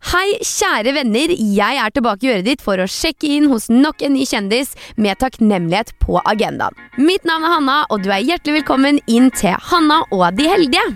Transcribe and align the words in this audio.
Hei, 0.00 0.38
kjære 0.40 0.94
venner. 0.96 1.28
Jeg 1.36 1.76
er 1.76 1.92
tilbake 1.92 2.24
i 2.24 2.30
øret 2.32 2.46
ditt 2.48 2.62
for 2.64 2.80
å 2.80 2.86
sjekke 2.88 3.28
inn 3.36 3.50
hos 3.52 3.66
nok 3.68 4.00
en 4.00 4.14
ny 4.16 4.24
kjendis 4.24 4.72
med 4.96 5.20
takknemlighet 5.20 5.92
på 6.00 6.16
agendaen. 6.24 6.72
Mitt 6.96 7.28
navn 7.28 7.44
er 7.44 7.52
Hanna, 7.58 7.76
og 7.92 8.00
du 8.00 8.08
er 8.08 8.24
hjertelig 8.24 8.62
velkommen 8.62 9.02
inn 9.12 9.28
til 9.36 9.60
Hanna 9.68 10.00
og 10.08 10.24
de 10.40 10.48
heldige. 10.48 10.86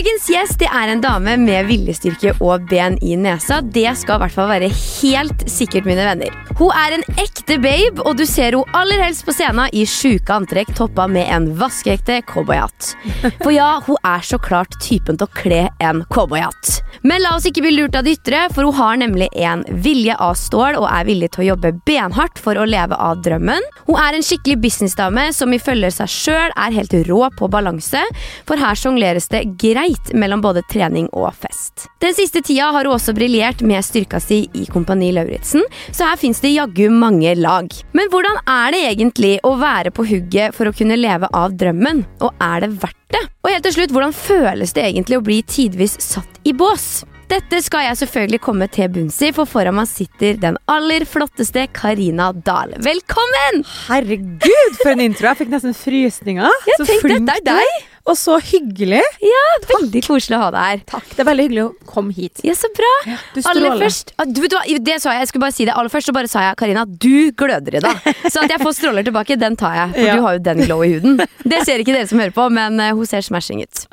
Dagens 0.00 0.30
gjest 0.32 0.62
er 0.64 0.88
en 0.88 1.02
dame 1.04 1.34
med 1.36 1.66
viljestyrke 1.68 2.30
og 2.40 2.62
ben 2.70 2.94
i 3.04 3.18
nesa. 3.20 3.58
Det 3.60 3.90
skal 4.00 4.16
i 4.16 4.22
hvert 4.22 4.32
fall 4.32 4.46
være 4.48 4.70
helt 4.72 5.42
sikkert, 5.44 5.84
mine 5.84 6.06
venner. 6.06 6.38
Hun 6.56 6.72
er 6.72 6.94
en 6.96 7.04
ekte 7.20 7.58
babe, 7.60 8.00
og 8.08 8.16
du 8.16 8.22
ser 8.24 8.54
henne 8.56 8.78
aller 8.78 9.02
helst 9.04 9.26
på 9.26 9.34
scenen 9.36 9.68
i 9.76 9.82
sjuke 9.84 10.32
antrekk 10.32 10.72
toppa 10.78 11.04
med 11.04 11.28
en 11.28 11.50
vaskeekte 11.60 12.22
cowboyhatt. 12.30 12.94
For 13.42 13.52
ja, 13.52 13.74
hun 13.84 14.00
er 14.08 14.24
så 14.24 14.38
klart 14.40 14.78
typen 14.80 15.20
til 15.20 15.28
å 15.28 15.34
kle 15.36 15.60
en 15.84 16.00
cowboyhatt. 16.08 16.80
Men 17.04 17.20
la 17.20 17.34
oss 17.36 17.50
ikke 17.50 17.66
bli 17.66 17.74
lurt 17.76 17.98
av 18.00 18.08
det 18.08 18.16
ytre, 18.16 18.46
for 18.54 18.70
hun 18.70 18.80
har 18.80 18.96
nemlig 19.04 19.28
en 19.36 19.66
vilje 19.84 20.16
av 20.16 20.32
stål 20.40 20.80
og 20.80 20.88
er 20.88 21.10
villig 21.10 21.28
til 21.34 21.44
å 21.44 21.48
jobbe 21.50 21.74
benhardt 21.88 22.40
for 22.40 22.56
å 22.56 22.64
leve 22.68 22.96
av 22.96 23.20
drømmen. 23.26 23.68
Hun 23.84 24.00
er 24.00 24.16
en 24.16 24.24
skikkelig 24.24 24.62
businessdame 24.64 25.28
som 25.36 25.52
ifølge 25.52 25.92
seg 25.92 26.12
sjøl 26.16 26.56
er 26.56 26.80
helt 26.80 26.96
rå 27.12 27.22
på 27.36 27.52
balanse, 27.52 28.00
for 28.48 28.60
her 28.60 28.80
sjongleres 28.80 29.28
det 29.28 29.44
greit 29.60 29.89
mellom 30.14 30.42
både 30.44 30.62
trening 30.70 31.08
og 31.16 31.30
fest. 31.34 31.86
Den 32.02 32.14
siste 32.16 32.42
tida 32.44 32.70
har 32.74 32.86
hun 32.86 32.96
også 32.96 33.14
briljert 33.16 33.62
med 33.66 33.84
styrka 33.84 34.20
si 34.22 34.42
i 34.56 34.66
Kompani 34.70 35.10
Lauritzen, 35.16 35.64
så 35.90 36.10
her 36.10 36.20
fins 36.20 36.42
det 36.44 36.54
jaggu 36.54 36.88
mange 36.92 37.34
lag. 37.38 37.68
Men 37.96 38.10
hvordan 38.12 38.40
er 38.46 38.74
det 38.74 38.82
egentlig 38.92 39.36
å 39.46 39.54
være 39.60 39.92
på 39.94 40.06
hugget 40.08 40.56
for 40.56 40.70
å 40.70 40.74
kunne 40.76 40.98
leve 40.98 41.30
av 41.36 41.54
drømmen, 41.60 42.04
og 42.24 42.34
er 42.42 42.66
det 42.66 42.72
verdt 42.82 42.98
det? 43.14 43.22
Og 43.44 43.54
helt 43.54 43.64
til 43.66 43.78
slutt, 43.78 43.94
hvordan 43.94 44.16
føles 44.16 44.74
det 44.76 44.88
egentlig 44.88 45.20
å 45.20 45.24
bli 45.24 45.40
tidvis 45.46 45.96
satt 46.04 46.42
i 46.44 46.54
bås? 46.56 47.02
Dette 47.30 47.60
skal 47.62 47.84
jeg 47.84 47.98
selvfølgelig 48.00 48.40
komme 48.42 48.66
til 48.74 48.88
bunns 48.90 49.20
i, 49.22 49.28
for 49.30 49.46
foran 49.46 49.76
meg 49.78 49.86
sitter 49.86 50.34
den 50.42 50.56
aller 50.70 51.04
flotteste 51.06 51.68
Karina 51.76 52.32
Dahl. 52.34 52.74
Velkommen! 52.82 53.62
Herregud, 53.86 54.80
for 54.80 54.90
en 54.96 55.04
intro! 55.04 55.30
Jeg 55.30 55.44
fikk 55.44 55.54
nesten 55.54 55.76
frysninger. 55.78 56.58
Jeg 56.66 56.80
så 56.80 56.88
er 56.90 57.06
du 57.06 57.32
deg. 57.46 57.88
Og 58.08 58.16
så 58.16 58.38
hyggelig. 58.40 59.02
Ja, 59.22 59.40
Veldig 59.68 60.00
koselig 60.06 60.38
å 60.38 60.40
ha 60.46 60.50
deg 60.54 60.62
her. 60.70 60.80
Takk. 60.88 61.10
Det 61.12 61.20
er 61.20 61.26
veldig 61.28 61.44
hyggelig 61.46 61.64
å 61.66 61.72
komme 61.90 62.14
hit. 62.16 62.40
Ja, 62.46 62.54
så 62.56 62.70
bra. 62.74 62.88
Du 63.04 63.10
Aller 63.42 63.60
stråler. 63.60 63.82
først, 63.84 64.12
ah, 64.16 64.24
du, 64.24 64.40
vet 64.40 64.54
hva, 64.56 64.62
det 64.88 64.96
sa 65.02 65.12
jeg, 65.12 65.20
jeg 65.26 65.30
skulle 65.30 65.44
bare 65.44 65.56
si 65.58 65.66
det 65.68 65.74
Aller 65.76 65.92
først 65.92 66.08
så 66.08 66.14
bare 66.16 66.30
sa 66.32 66.44
jeg 66.46 66.56
Karina, 66.62 66.86
du 66.88 67.30
gløder 67.36 67.76
i 67.76 67.82
dag. 67.84 68.00
Så 68.32 68.40
at 68.42 68.50
jeg 68.54 68.62
får 68.64 68.74
stråler 68.78 69.04
tilbake, 69.06 69.36
den 69.38 69.56
tar 69.60 69.76
jeg. 69.76 69.92
For 69.98 70.08
Ja. 70.08 70.16
du 70.16 70.24
har 70.24 70.38
jo 70.38 70.42
den 70.48 70.62
glow 70.64 70.82
i 70.86 70.94
huden. 70.94 71.20
Det 71.44 71.60
ser 71.68 71.82
ikke 71.84 71.92
dere 71.94 72.08
som 72.10 72.18
hører 72.22 72.34
på, 72.34 72.48
men 72.56 72.80
eh, 72.80 72.94
hun 72.96 73.06
ser 73.06 73.22
smashing 73.26 73.62
ut. 73.62 73.84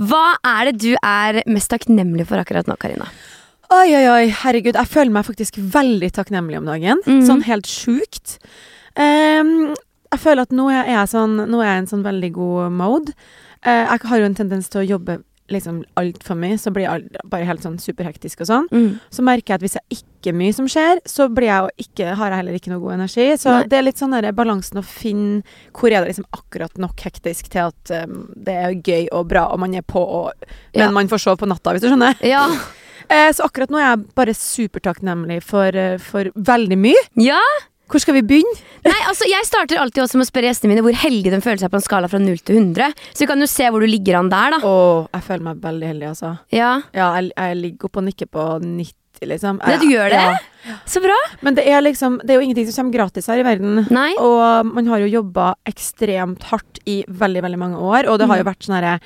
Hva 0.00 0.24
er 0.56 0.70
det 0.72 0.74
du 0.82 0.90
er 0.98 1.42
mest 1.52 1.70
takknemlig 1.70 2.26
for 2.30 2.40
akkurat 2.42 2.66
nå, 2.70 2.76
Karina? 2.80 3.06
Oi, 3.72 3.86
oi, 3.96 4.04
oi. 4.12 4.24
Herregud, 4.42 4.76
jeg 4.76 4.88
føler 4.92 5.12
meg 5.14 5.24
faktisk 5.28 5.56
veldig 5.60 6.10
takknemlig 6.16 6.58
om 6.60 6.66
dagen. 6.68 7.00
Mhm. 7.06 7.22
Sånn 7.28 7.44
helt 7.46 7.68
sjukt. 7.70 8.38
Ehm, 9.00 9.72
jeg 10.12 10.20
føler 10.22 10.46
at 10.46 10.52
nå 10.54 10.68
er 10.70 10.86
jeg, 10.92 11.08
sånn, 11.16 11.36
nå 11.48 11.60
er 11.62 11.68
jeg 11.72 11.76
i 11.80 11.82
en 11.86 11.92
sånn 11.96 12.06
veldig 12.06 12.32
god 12.36 12.72
mode. 12.78 13.12
Eh, 13.64 13.84
jeg 13.88 14.08
har 14.10 14.18
jo 14.22 14.30
en 14.30 14.34
tendens 14.38 14.68
til 14.72 14.82
å 14.82 14.88
jobbe 14.96 15.20
liksom 15.52 15.82
altfor 16.00 16.36
mye, 16.38 16.56
så 16.56 16.70
blir 16.72 16.86
jeg 16.86 17.08
bare 17.28 17.44
helt 17.44 17.60
sånn 17.64 17.74
superhektisk 17.82 18.40
og 18.40 18.48
sånn. 18.48 18.68
Så 19.12 19.24
merker 19.26 19.52
jeg 19.52 19.58
at 19.58 19.64
hvis 19.66 19.74
jeg 19.76 19.98
ikke 19.98 20.32
mye 20.38 20.52
som 20.56 20.68
skjer, 20.70 21.00
så 21.04 21.26
blir 21.28 21.48
jeg 21.50 21.88
ikke, 21.88 22.14
har 22.16 22.30
jeg 22.32 22.38
heller 22.40 22.56
ikke 22.56 22.70
noe 22.72 22.80
god 22.80 22.94
energi. 22.94 23.26
Så 23.42 23.50
Nei. 23.58 23.66
det 23.68 23.76
er 23.76 23.84
litt 23.84 24.00
sånn 24.00 24.14
der 24.16 24.30
balansen 24.32 24.80
å 24.80 24.84
finne 24.86 25.42
hvor 25.76 25.92
er 25.92 26.06
det 26.06 26.14
liksom 26.14 26.28
akkurat 26.38 26.78
nok 26.80 27.04
hektisk 27.04 27.50
til 27.52 27.68
at 27.68 27.92
um, 28.06 28.22
det 28.32 28.54
er 28.62 28.78
gøy 28.78 29.10
og 29.12 29.28
bra, 29.34 29.48
og 29.52 29.60
man 29.60 29.74
er 29.76 29.84
på, 29.84 30.00
og, 30.00 30.46
men 30.72 30.86
Ja. 30.86 30.90
man 30.94 31.10
får 31.10 31.20
sove 31.26 31.42
på 31.42 31.50
natta, 31.50 31.74
hvis 31.74 31.84
du 31.84 31.90
skjønner. 31.90 32.16
Ja. 32.24 32.46
Eh, 33.12 33.28
så 33.34 33.44
akkurat 33.44 33.68
nå 33.68 33.76
er 33.76 33.88
jeg 33.90 34.04
bare 34.16 34.32
supertakknemlig 34.32 35.40
for, 35.44 35.74
eh, 35.76 35.98
for 36.00 36.30
veldig 36.32 36.78
mye. 36.80 37.00
ja? 37.20 37.40
Hvor 37.92 38.00
skal 38.00 38.16
vi 38.16 38.22
begynne? 38.24 38.54
Nei, 38.88 38.98
altså 39.06 39.26
Jeg 39.28 39.44
starter 39.46 39.78
alltid 39.78 40.02
også 40.06 40.16
med 40.18 40.24
å 40.26 40.30
spørre 40.30 40.48
gjestene 40.48 40.72
mine 40.72 40.82
hvor 40.86 40.96
heldige 40.96 41.30
de 41.34 41.40
føler 41.44 41.60
seg 41.60 41.70
på 41.70 41.76
en 41.78 41.84
skala 41.84 42.08
fra 42.08 42.18
0 42.22 42.40
til 42.40 42.56
100. 42.58 42.94
Så 43.12 43.22
vi 43.22 43.28
kan 43.30 43.44
jo 43.44 43.48
se 43.52 43.68
hvor 43.68 43.84
du 43.84 43.86
ligger 43.90 44.16
an 44.18 44.30
der, 44.32 44.56
da. 44.56 44.62
Å, 44.64 44.72
jeg 45.12 45.26
føler 45.28 45.44
meg 45.50 45.60
veldig 45.62 45.90
heldig, 45.92 46.08
altså. 46.14 46.32
Ja, 46.56 46.72
Ja, 46.96 47.10
jeg, 47.20 47.30
jeg 47.36 47.60
ligger 47.60 47.90
oppe 47.90 48.00
og 48.02 48.06
nikker 48.08 48.30
på 48.32 48.46
90, 48.64 49.28
liksom. 49.30 49.60
Ja, 49.68 49.76
du 49.78 49.86
gjør 49.92 50.08
det? 50.16 50.22
Ja. 50.66 50.74
Så 50.88 51.02
bra. 51.04 51.14
Men 51.42 51.56
det 51.58 51.64
er 51.68 51.82
liksom 51.82 52.20
Det 52.22 52.30
er 52.32 52.40
jo 52.40 52.46
ingenting 52.48 52.68
som 52.70 52.84
kommer 52.86 52.96
gratis 52.96 53.28
her 53.30 53.38
i 53.42 53.46
verden. 53.46 53.84
Nei. 53.92 54.12
Og 54.22 54.72
man 54.72 54.88
har 54.90 55.04
jo 55.04 55.12
jobba 55.20 55.52
ekstremt 55.68 56.48
hardt 56.50 56.80
i 56.88 57.02
veldig, 57.06 57.42
veldig 57.44 57.60
mange 57.60 57.78
år, 57.82 58.08
og 58.08 58.18
det 58.22 58.28
har 58.30 58.40
jo 58.40 58.46
Mm. 58.46 58.50
vært 58.54 58.66
sånn 58.66 58.76
herre 58.80 58.96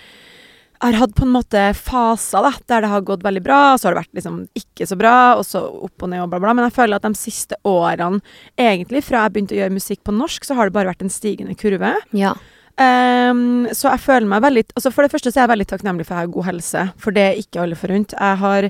har 0.87 0.99
hatt 1.01 1.15
på 1.17 1.25
en 1.27 1.35
måte 1.35 1.63
faser 1.79 2.45
da, 2.47 2.53
der 2.71 2.85
det 2.85 2.91
har 2.93 3.05
gått 3.07 3.25
veldig 3.27 3.43
bra, 3.45 3.61
og 3.73 3.81
så 3.81 3.89
har 3.89 3.97
det 3.97 4.03
vært 4.05 4.19
liksom 4.19 4.41
ikke 4.59 4.89
så 4.89 4.99
bra, 4.99 5.17
og 5.39 5.47
så 5.47 5.63
opp 5.87 6.05
og 6.07 6.13
ned 6.13 6.25
og 6.25 6.33
bla, 6.33 6.41
bla. 6.43 6.55
Men 6.57 6.69
jeg 6.69 6.77
føler 6.79 6.99
at 6.99 7.07
de 7.07 7.19
siste 7.19 7.59
årene, 7.67 8.23
egentlig 8.61 9.05
fra 9.07 9.25
jeg 9.25 9.35
begynte 9.35 9.57
å 9.57 9.61
gjøre 9.63 9.77
musikk 9.77 10.03
på 10.07 10.15
norsk, 10.17 10.47
så 10.47 10.59
har 10.59 10.69
det 10.69 10.77
bare 10.77 10.93
vært 10.93 11.05
en 11.07 11.13
stigende 11.13 11.57
kurve. 11.59 11.95
Ja. 12.17 12.35
Um, 12.77 13.67
så 13.73 13.89
jeg 13.89 14.03
føler 14.05 14.29
meg 14.29 14.43
veldig 14.45 14.63
altså 14.77 14.91
For 14.93 15.01
det 15.01 15.09
første 15.09 15.31
så 15.33 15.39
er 15.39 15.47
jeg 15.47 15.53
veldig 15.55 15.67
takknemlig 15.71 16.05
for 16.05 16.13
at 16.13 16.19
jeg 16.19 16.27
har 16.27 16.35
god 16.35 16.47
helse, 16.51 16.83
for 17.01 17.17
det 17.17 17.23
er 17.25 17.39
ikke 17.41 17.63
alle 17.63 17.79
forunt. 17.81 18.17
Jeg 18.17 18.41
har 18.43 18.69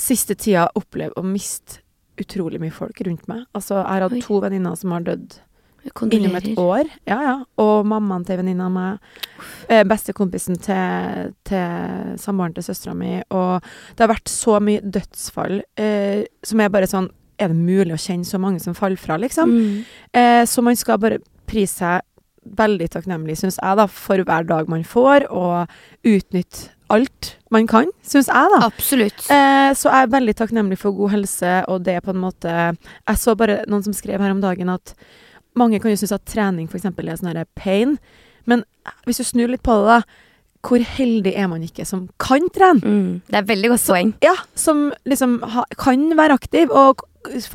siste 0.00 0.36
tida 0.36 0.66
opplevd 0.76 1.16
å 1.16 1.24
miste 1.24 1.80
utrolig 2.20 2.60
mye 2.60 2.74
folk 2.74 3.00
rundt 3.06 3.24
meg. 3.30 3.46
Altså, 3.56 3.78
jeg 3.78 3.88
har 3.88 4.04
hatt 4.04 4.26
to 4.26 4.42
venninner 4.44 4.76
som 4.76 4.92
har 4.92 5.06
dødd 5.06 5.38
innom 6.10 6.36
et 6.38 6.50
år. 6.58 6.90
Ja, 7.08 7.20
ja. 7.24 7.36
Og 7.62 7.86
mammaen 7.88 8.26
til 8.28 8.40
venninna 8.40 8.68
mi. 8.72 8.88
Eh, 9.70 9.84
Bestekompisen 9.88 10.58
til, 10.60 11.32
til 11.48 12.18
samboeren 12.20 12.56
til 12.56 12.66
søstera 12.66 12.94
mi. 12.96 13.16
Og 13.30 13.64
det 13.96 14.04
har 14.04 14.12
vært 14.12 14.30
så 14.32 14.58
mye 14.64 14.82
dødsfall 14.84 15.62
eh, 15.80 16.26
som 16.46 16.60
er 16.60 16.72
bare 16.72 16.90
sånn 16.90 17.10
Er 17.40 17.48
det 17.48 17.56
mulig 17.56 17.94
å 17.94 18.00
kjenne 18.00 18.28
så 18.28 18.36
mange 18.36 18.60
som 18.60 18.74
faller 18.76 19.00
fra, 19.00 19.16
liksom? 19.16 19.48
Mm. 19.48 19.84
Eh, 20.12 20.42
så 20.44 20.60
man 20.60 20.76
skal 20.76 20.98
bare 21.00 21.22
prise 21.48 21.78
seg 21.80 22.02
veldig 22.56 22.88
takknemlig, 22.92 23.38
syns 23.40 23.58
jeg, 23.60 23.78
da, 23.78 23.86
for 23.88 24.20
hver 24.26 24.44
dag 24.48 24.68
man 24.68 24.84
får, 24.86 25.26
og 25.32 25.70
utnytte 26.08 26.70
alt 26.90 27.34
man 27.54 27.68
kan, 27.70 27.90
syns 28.06 28.30
jeg, 28.30 28.52
da. 28.54 28.60
Absolutt. 28.66 29.24
Eh, 29.30 29.70
så 29.78 29.90
jeg 29.92 30.06
er 30.06 30.14
veldig 30.14 30.36
takknemlig 30.40 30.78
for 30.80 30.96
god 30.96 31.14
helse, 31.14 31.56
og 31.70 31.84
det 31.86 31.98
er 31.98 32.04
på 32.04 32.14
en 32.14 32.22
måte 32.22 32.50
Jeg 32.50 33.20
så 33.20 33.36
bare 33.38 33.60
noen 33.70 33.84
som 33.86 33.96
skrev 33.96 34.22
her 34.22 34.34
om 34.34 34.42
dagen 34.42 34.72
at 34.72 34.94
mange 35.58 35.80
kan 35.82 35.92
jo 35.92 36.00
synes 36.00 36.16
at 36.16 36.26
trening 36.30 36.68
for 36.70 36.78
eksempel 36.78 37.08
er 37.08 37.18
sånn 37.20 37.44
pain, 37.58 37.96
men 38.48 38.64
hvis 39.06 39.20
du 39.20 39.26
snur 39.26 39.50
litt 39.52 39.64
på 39.66 39.76
det, 39.80 40.00
da, 40.00 40.26
hvor 40.66 40.82
heldig 40.84 41.32
er 41.40 41.48
man 41.48 41.62
ikke 41.64 41.86
som 41.88 42.04
kan 42.20 42.44
trene? 42.52 42.80
Mm. 42.84 43.12
Det 43.30 43.38
er 43.38 43.48
veldig 43.48 43.70
godt 43.72 43.86
poeng. 43.88 44.12
Ja, 44.24 44.34
som 44.58 44.90
liksom 45.08 45.38
ha, 45.54 45.64
kan 45.80 46.10
være 46.18 46.36
aktiv, 46.36 46.72
og 46.72 47.06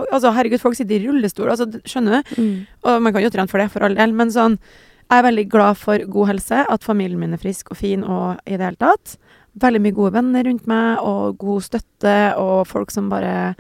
altså, 0.10 0.34
herregud, 0.34 0.62
folk 0.62 0.78
sitter 0.78 0.98
i 0.98 1.06
rullestol, 1.06 1.52
altså, 1.54 1.70
skjønner 1.86 2.18
du? 2.18 2.42
Mm. 2.42 2.58
Og 2.86 3.06
man 3.06 3.16
kan 3.16 3.26
jo 3.26 3.32
trene 3.34 3.52
for 3.52 3.62
det, 3.62 3.70
for 3.74 3.86
all 3.86 3.98
del, 3.98 4.16
men 4.16 4.34
sånn 4.34 4.60
Jeg 5.06 5.20
er 5.20 5.26
veldig 5.28 5.44
glad 5.54 5.78
for 5.78 6.02
god 6.10 6.28
helse, 6.32 6.64
at 6.66 6.86
familien 6.86 7.20
min 7.22 7.36
er 7.36 7.38
frisk 7.38 7.68
og 7.70 7.78
fin 7.78 8.02
og 8.02 8.40
i 8.50 8.56
det 8.58 8.66
hele 8.66 8.80
tatt. 8.82 9.20
Veldig 9.62 9.82
mye 9.84 9.94
gode 9.94 10.16
venner 10.16 10.48
rundt 10.48 10.66
meg, 10.66 11.04
og 11.06 11.38
god 11.38 11.62
støtte, 11.62 12.16
og 12.42 12.66
folk 12.66 12.90
som 12.90 13.12
bare 13.12 13.54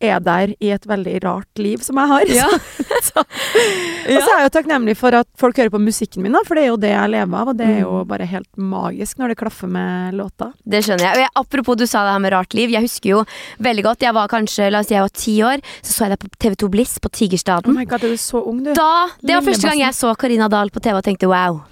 er 0.00 0.20
der 0.20 0.50
i 0.60 0.70
et 0.74 0.84
veldig 0.86 1.14
rart 1.24 1.60
liv 1.62 1.80
som 1.84 1.96
jeg 1.96 2.10
har. 2.10 2.24
Ja. 2.28 2.48
så, 3.08 3.22
Og 3.22 4.18
så 4.20 4.28
er 4.30 4.40
jeg 4.42 4.46
jo 4.48 4.52
takknemlig 4.58 4.94
for 5.00 5.14
at 5.16 5.28
folk 5.40 5.56
hører 5.56 5.72
på 5.72 5.80
musikken 5.82 6.22
min, 6.24 6.34
da, 6.36 6.42
for 6.46 6.54
det 6.58 6.64
er 6.66 6.70
jo 6.72 6.76
det 6.82 6.90
jeg 6.92 7.12
lever 7.14 7.38
av. 7.40 7.52
Og 7.52 7.56
det 7.58 7.66
er 7.70 7.80
jo 7.80 7.92
Mm. 7.96 8.08
bare 8.10 8.26
helt 8.28 8.50
magisk 8.60 9.18
når 9.18 9.32
det 9.32 9.38
klaffer 9.40 9.68
med 9.72 10.14
låta. 10.18 10.50
Det 10.68 10.82
skjønner 10.84 11.06
jeg. 11.08 11.14
Og 11.16 11.22
jeg. 11.24 11.30
Apropos 11.40 11.76
du 11.80 11.86
sa 11.86 12.04
det 12.04 12.12
her 12.12 12.18
med 12.26 12.32
rart 12.36 12.54
liv. 12.54 12.70
Jeg 12.70 12.82
husker 12.84 13.10
jo 13.14 13.22
veldig 13.64 13.84
godt. 13.88 14.04
Jeg 14.04 14.14
var 14.14 14.28
kanskje, 14.28 14.70
la 14.70 14.80
oss 14.84 14.90
si 14.90 14.94
jeg 14.94 15.02
var 15.06 15.14
ti 15.16 15.36
år, 15.42 15.64
så 15.82 15.96
så 15.96 16.04
jeg 16.06 16.12
deg 16.18 16.26
på 16.26 16.28
TV2 16.44 16.68
Bliss 16.76 16.98
på 17.00 17.08
Oh 17.08 17.16
Tigerstaden. 17.16 17.74
my 17.74 17.84
god, 17.88 18.04
er 18.04 18.12
du 18.12 18.20
så 18.20 18.42
ung, 18.46 18.62
du? 18.62 18.74
Da, 18.76 19.08
Det 19.22 19.34
var 19.34 19.42
første 19.42 19.68
gang 19.70 19.80
jeg 19.80 19.94
så 19.96 20.12
Karina 20.18 20.48
Dahl 20.52 20.68
på 20.70 20.80
TV 20.84 20.98
og 20.98 21.04
tenkte 21.04 21.26
wow. 21.30 21.62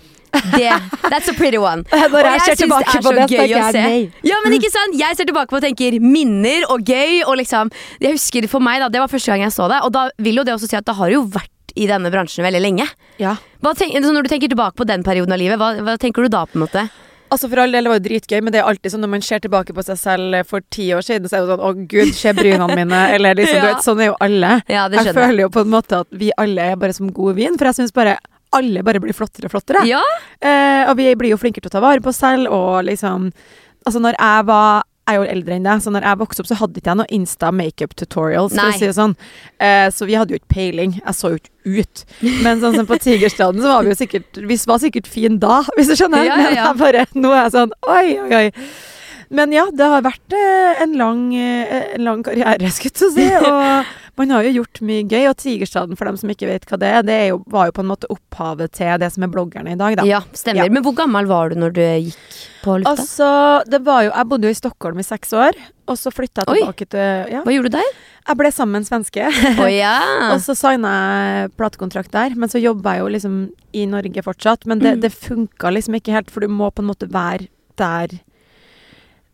Det, 0.55 0.71
that's 1.09 1.29
a 1.31 1.35
pretty 1.39 1.59
one. 1.61 1.85
Og 1.91 2.19
jeg 2.19 2.41
ser 2.45 2.55
synes 2.55 2.63
tilbake 2.65 2.91
det 2.91 2.99
er 2.99 3.03
på 3.05 3.09
så 3.09 3.15
det, 3.15 3.27
gøy 3.31 3.39
tenker 3.39 3.55
å 3.55 3.63
jeg 3.63 3.77
se. 3.77 3.83
nei. 3.87 4.29
Ja, 4.31 4.41
men 4.45 4.57
ikke 4.59 4.71
sant? 4.75 4.99
Jeg 4.99 5.19
ser 5.19 5.29
tilbake 5.31 5.53
på 5.53 5.61
og 5.61 5.65
tenker 5.65 5.99
minner 6.03 6.67
og 6.75 6.85
gøy. 6.91 7.23
Og 7.29 7.39
liksom, 7.41 7.71
jeg 8.03 8.17
husker 8.19 8.49
For 8.51 8.65
meg, 8.65 8.81
da, 8.85 8.91
det 8.93 9.03
var 9.03 9.11
første 9.13 9.33
gang 9.35 9.47
jeg 9.47 9.55
så 9.57 9.69
det. 9.73 9.81
Og 9.87 9.95
da 9.95 10.09
vil 10.19 10.43
jo 10.43 10.47
det 10.47 10.55
også 10.57 10.71
si 10.71 10.77
at 10.79 10.87
det 10.89 10.97
har 10.99 11.15
jo 11.15 11.25
vært 11.35 11.51
i 11.75 11.89
denne 11.91 12.11
bransjen 12.13 12.45
veldig 12.47 12.61
lenge. 12.63 12.85
Ja. 13.19 13.37
Hva 13.65 13.73
tenk, 13.75 13.97
så 13.99 14.13
når 14.15 14.27
du 14.29 14.31
tenker 14.35 14.53
tilbake 14.53 14.79
på 14.79 14.87
den 14.87 15.03
perioden 15.07 15.35
av 15.35 15.41
livet, 15.41 15.59
hva, 15.59 15.73
hva 15.83 15.97
tenker 15.99 16.23
du 16.27 16.31
da? 16.31 16.45
på 16.47 16.59
en 16.61 16.67
måte? 16.67 16.85
Altså 17.33 17.49
For 17.51 17.59
all 17.65 17.73
del, 17.75 17.83
det 17.83 17.91
var 17.91 17.99
jo 17.99 18.05
dritgøy, 18.05 18.37
men 18.45 18.53
det 18.55 18.61
er 18.61 18.69
alltid 18.69 18.93
sånn 18.93 19.03
når 19.03 19.11
man 19.17 19.23
ser 19.27 19.41
tilbake 19.43 19.75
på 19.75 19.83
seg 19.83 19.97
selv 19.99 20.37
for 20.47 20.63
ti 20.71 20.91
år 20.95 21.03
siden, 21.03 21.27
så 21.27 21.41
er 21.41 21.43
det 21.43 21.55
sånn 21.55 21.65
Å, 21.67 21.71
gud, 21.91 22.13
se 22.15 22.31
brynene 22.37 22.77
mine. 22.79 23.01
Eller 23.17 23.35
liksom, 23.41 23.59
du 23.65 23.67
vet, 23.67 23.83
sånn 23.83 24.03
er 24.05 24.11
jo 24.13 24.17
alle. 24.23 24.53
Ja, 24.71 24.85
det 24.93 25.01
Jeg 25.01 25.09
skjønner 25.09 25.25
jeg. 25.25 25.31
føler 25.33 25.43
jo 25.47 25.51
på 25.57 25.65
en 25.65 25.73
måte 25.73 26.03
at 26.05 26.15
vi 26.21 26.29
alle 26.45 26.69
er 26.75 26.79
bare 26.79 26.95
som 26.95 27.11
god 27.17 27.41
vin, 27.41 27.59
for 27.59 27.73
jeg 27.73 27.81
syns 27.81 27.97
bare 27.97 28.19
alle 28.57 28.83
bare 28.87 29.03
blir 29.03 29.17
flottere 29.17 29.51
og 29.51 29.55
flottere. 29.57 29.85
Ja, 29.89 30.03
Eh, 30.45 30.83
og 30.91 30.99
vi 30.99 31.07
blir 31.17 31.31
jo 31.33 31.39
flinkere 31.41 31.65
til 31.65 31.71
å 31.71 31.77
ta 31.77 31.81
vare 31.81 32.03
på 32.05 32.11
oss 32.13 32.21
selv, 32.21 32.51
og 32.53 32.85
liksom 32.85 33.31
Altså, 33.85 34.01
når 34.01 34.17
jeg 34.17 34.45
var 34.49 34.83
jeg 35.05 35.19
er 35.19 35.21
jo 35.21 35.25
eldre 35.35 35.57
enn 35.59 35.67
deg, 35.67 35.81
så 35.85 35.91
når 35.93 36.05
jeg 36.09 36.19
vokste 36.23 36.41
opp, 36.41 36.47
så 36.49 36.57
hadde 36.57 36.81
ikke 36.81 36.89
jeg 36.89 36.97
noe 36.97 37.13
Insta 37.13 37.51
makeup 37.53 37.93
tutorials, 38.01 38.55
for 38.57 38.71
å 38.71 38.79
si 38.79 38.87
det 38.87 38.95
sånn. 38.97 39.13
Eh, 39.61 39.89
så 39.93 40.09
vi 40.09 40.17
hadde 40.17 40.33
jo 40.33 40.39
ikke 40.41 40.55
peiling. 40.55 40.95
Jeg 40.97 41.19
så 41.19 41.35
jo 41.35 41.41
ikke 41.43 41.83
ut. 41.83 42.05
Men 42.41 42.63
sånn 42.63 42.79
som 42.79 42.89
på 42.89 42.97
Tigerstaden, 43.05 43.61
så 43.61 43.75
var 43.75 43.85
vi 43.85 43.93
jo 43.93 43.99
sikkert 43.99 44.41
Vi 44.49 44.57
var 44.71 44.81
sikkert 44.81 45.11
fine 45.13 45.37
da, 45.43 45.59
hvis 45.77 45.93
du 45.93 45.95
skjønner. 46.01 46.25
Ja, 46.25 46.39
ja, 46.47 46.55
ja. 46.57 46.71
Men 46.71 46.81
bare, 46.81 47.05
nå 47.13 47.35
er 47.35 47.43
jeg 47.43 47.55
sånn 47.59 47.77
oi, 47.85 48.07
oi, 48.25 48.41
oi. 48.47 48.65
Men 49.35 49.53
ja, 49.53 49.67
det 49.77 49.91
har 49.93 50.07
vært 50.07 50.39
eh, 50.41 50.81
en 50.87 50.97
lang, 50.97 51.23
eh, 51.37 51.77
en 51.99 52.09
lang 52.09 52.25
karriere, 52.25 52.73
skulle 52.73 53.05
jeg 53.05 53.13
si. 53.19 53.29
Og 53.51 53.93
man 54.17 54.31
har 54.31 54.45
jo 54.47 54.53
gjort 54.61 54.81
mye 54.87 55.03
gøy. 55.11 55.25
Og 55.31 55.37
Tigerstaden, 55.43 55.97
for 55.99 56.07
dem 56.09 56.17
som 56.21 56.31
ikke 56.31 56.47
vet 56.47 56.65
hva 56.71 56.79
det 56.79 56.89
er, 56.99 57.03
det 57.03 57.15
er 57.19 57.27
jo, 57.33 57.41
var 57.51 57.67
jo 57.71 57.75
på 57.77 57.83
en 57.85 57.91
måte 57.91 58.09
opphavet 58.13 58.73
til 58.79 58.99
det 59.03 59.09
som 59.15 59.25
er 59.27 59.33
bloggerne 59.33 59.73
i 59.75 59.79
dag, 59.81 59.97
da. 60.01 60.05
ja 60.09 60.21
stemmer. 60.33 60.65
Ja. 60.65 60.73
Men 60.73 60.85
hvor 60.87 60.95
gammel 60.99 61.27
var 61.31 61.51
du 61.51 61.57
når 61.59 61.75
du 61.77 61.81
gikk 61.83 62.41
på 62.65 62.79
lufta? 62.81 62.95
Altså, 62.95 63.29
det 63.71 63.81
var 63.85 64.05
jo 64.07 64.11
Jeg 64.15 64.29
bodde 64.31 64.49
jo 64.49 64.55
i 64.55 64.59
Stockholm 64.61 64.99
i 65.03 65.07
seks 65.07 65.33
år, 65.37 65.59
og 65.91 65.99
så 66.01 66.13
flytta 66.15 66.45
jeg 66.45 66.49
Oi. 66.55 66.61
tilbake 66.63 66.87
til 66.95 67.33
Ja, 67.35 67.43
Hva 67.45 67.53
gjorde 67.57 67.71
du 67.73 67.79
der? 67.79 67.91
jeg 68.25 68.39
ble 68.41 68.51
sammen 68.57 68.73
med 68.73 68.81
en 68.85 68.89
svenske. 68.89 69.27
Oh, 69.61 69.69
ja. 69.69 69.97
Og 70.33 70.39
så 70.41 70.55
signa 70.57 70.93
jeg 71.45 71.51
platekontrakt 71.59 72.11
der, 72.15 72.33
men 72.41 72.49
så 72.49 72.57
jobba 72.63 72.95
jeg 72.97 73.03
jo 73.05 73.11
liksom 73.13 73.35
i 73.77 73.83
Norge 73.91 74.23
fortsatt. 74.25 74.65
Men 74.67 74.79
det, 74.81 74.95
Mm. 74.95 75.01
det 75.03 75.11
funka 75.13 75.71
liksom 75.75 75.99
ikke 75.99 76.15
helt, 76.17 76.31
for 76.33 76.41
du 76.41 76.49
må 76.49 76.71
på 76.73 76.81
en 76.81 76.89
måte 76.89 77.11
være 77.13 77.49
der 77.77 78.15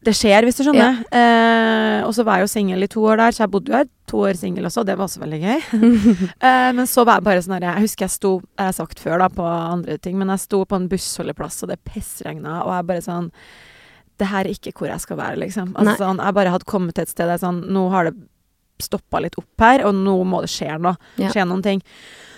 det 0.07 0.15
skjer, 0.17 0.47
hvis 0.49 0.57
du 0.57 0.63
skjønner. 0.65 1.03
Eh, 1.13 2.01
og 2.07 2.13
så 2.17 2.25
var 2.25 2.39
jeg 2.39 2.47
jo 2.47 2.53
singel 2.55 2.87
i 2.87 2.89
to 2.91 3.03
år 3.05 3.21
der, 3.21 3.35
så 3.37 3.43
jeg 3.45 3.53
bodde 3.53 3.73
jo 3.73 3.77
her 3.77 3.89
to 4.09 4.23
år 4.25 4.39
singel 4.39 4.69
også, 4.69 4.85
det 4.89 4.97
var 4.97 5.05
også 5.05 5.21
veldig 5.21 5.41
gøy. 5.43 5.67
eh, 6.49 6.71
men 6.77 6.89
så 6.89 7.05
var 7.05 7.21
jeg 7.21 7.27
bare 7.29 7.43
sånn 7.45 7.57
her 7.59 7.67
Jeg 7.69 7.85
husker 7.85 8.07
jeg 8.07 8.15
sto, 8.15 8.31
jeg 8.57 8.71
har 8.71 8.79
sagt 8.79 9.03
før 9.03 9.21
da, 9.21 9.29
på 9.35 9.45
andre 9.45 9.99
ting, 10.01 10.17
men 10.21 10.33
jeg 10.33 10.45
sto 10.47 10.63
på 10.65 10.79
en 10.79 10.89
bussholdeplass, 10.91 11.61
og 11.67 11.73
det 11.73 11.81
pissregna, 11.85 12.63
og 12.65 12.73
jeg 12.79 12.89
bare 12.95 13.05
sånn 13.05 13.29
Det 14.21 14.31
her 14.33 14.49
er 14.49 14.57
ikke 14.57 14.73
hvor 14.79 14.89
jeg 14.89 15.05
skal 15.05 15.21
være, 15.21 15.43
liksom. 15.45 15.77
Altså, 15.77 15.99
sånn, 16.01 16.25
jeg 16.25 16.39
bare 16.41 16.57
hadde 16.57 16.71
kommet 16.73 16.97
til 16.97 17.05
et 17.05 17.13
sted 17.13 17.29
der 17.29 17.43
sånn 17.43 17.63
Nå 17.69 17.87
har 17.93 18.09
det 18.09 18.17
stoppa 18.81 19.21
litt 19.21 19.37
opp 19.37 19.61
her, 19.61 19.85
og 19.85 19.93
nå 19.93 20.17
må 20.25 20.39
det 20.41 20.49
skje 20.49 20.79
noe. 20.81 20.97
Ja. 21.21 21.29
Skje 21.35 21.45
noen 21.45 21.61
ting. 21.61 21.83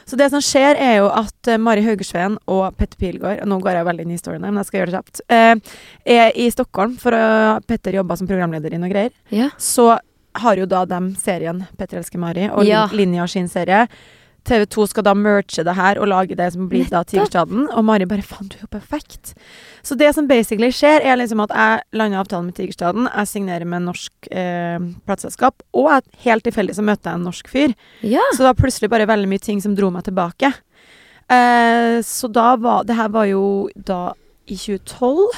Så 0.06 0.16
det 0.18 0.30
som 0.32 0.42
skjer, 0.42 0.76
er 0.76 0.96
jo 1.00 1.08
at 1.08 1.48
eh, 1.50 1.58
Mari 1.62 1.82
Haugersveen 1.86 2.38
og 2.50 2.76
Petter 2.76 2.98
Pilgaard 2.98 3.44
Nå 3.48 3.58
går 3.62 3.78
jeg 3.78 3.86
veldig 3.88 4.06
inn 4.06 4.14
i 4.14 4.18
historien 4.18 4.44
her, 4.44 4.50
men 4.54 4.62
jeg 4.62 4.70
skal 4.70 4.80
gjøre 4.80 4.92
det 4.92 4.98
kjapt. 5.00 5.20
eh, 5.28 5.76
er 6.18 6.32
i 6.36 6.48
Stockholm, 6.50 6.96
for 7.00 7.14
uh, 7.14 7.60
Petter 7.66 7.94
jobba 8.00 8.16
som 8.18 8.26
programleder 8.30 8.74
i 8.74 8.80
noe 8.82 8.90
greier. 8.92 9.12
ja. 9.30 9.50
Så 9.58 9.92
har 10.34 10.56
jo 10.56 10.64
da 10.64 10.86
dem 10.88 11.10
serien 11.20 11.58
Petter 11.76 11.98
elsker 12.00 12.18
Mari, 12.18 12.46
og 12.48 12.64
Ja. 12.64 12.86
Linja 12.92 13.26
sin 13.28 13.48
serie. 13.52 13.86
TV2 14.48 14.88
skal 14.90 15.04
da 15.06 15.12
merge 15.14 15.62
det 15.64 15.74
her 15.76 15.98
og 16.02 16.08
lage 16.10 16.36
det 16.38 16.48
som 16.54 16.68
blir 16.70 16.88
da 16.90 17.04
Tigerstaden. 17.06 17.68
Og 17.70 17.84
Mari 17.84 18.06
bare 18.10 18.22
'faen, 18.26 18.48
du 18.48 18.56
er 18.56 18.64
jo 18.66 18.78
perfekt'. 18.78 19.34
Så 19.82 19.96
det 19.96 20.14
som 20.14 20.26
basically 20.26 20.70
skjer, 20.70 21.00
er 21.02 21.16
liksom 21.16 21.42
at 21.42 21.50
jeg 21.50 21.82
lander 21.92 22.18
avtalen 22.18 22.46
med 22.46 22.54
Tigerstaden, 22.54 23.08
jeg 23.14 23.26
signerer 23.28 23.64
med 23.64 23.76
en 23.82 23.88
norsk 23.92 24.12
eh, 24.30 24.78
plateselskap, 25.06 25.62
og 25.74 25.90
jeg, 25.90 26.02
helt 26.24 26.44
tilfeldig 26.44 26.74
så 26.74 26.82
møter 26.82 27.10
jeg 27.10 27.14
en 27.14 27.24
norsk 27.24 27.48
fyr. 27.48 27.74
ja. 28.02 28.20
Så 28.34 28.42
var 28.42 28.54
plutselig 28.54 28.90
bare 28.90 29.06
veldig 29.06 29.28
mye 29.28 29.42
ting 29.42 29.60
som 29.62 29.76
dro 29.76 29.90
meg 29.90 30.04
tilbake. 30.04 30.52
Eh, 31.30 32.02
så 32.02 32.28
da 32.28 32.56
var 32.56 32.84
Det 32.84 32.96
her 32.96 33.08
var 33.08 33.24
jo 33.24 33.68
da 33.76 34.12
i 34.46 34.56
2012. 34.56 35.28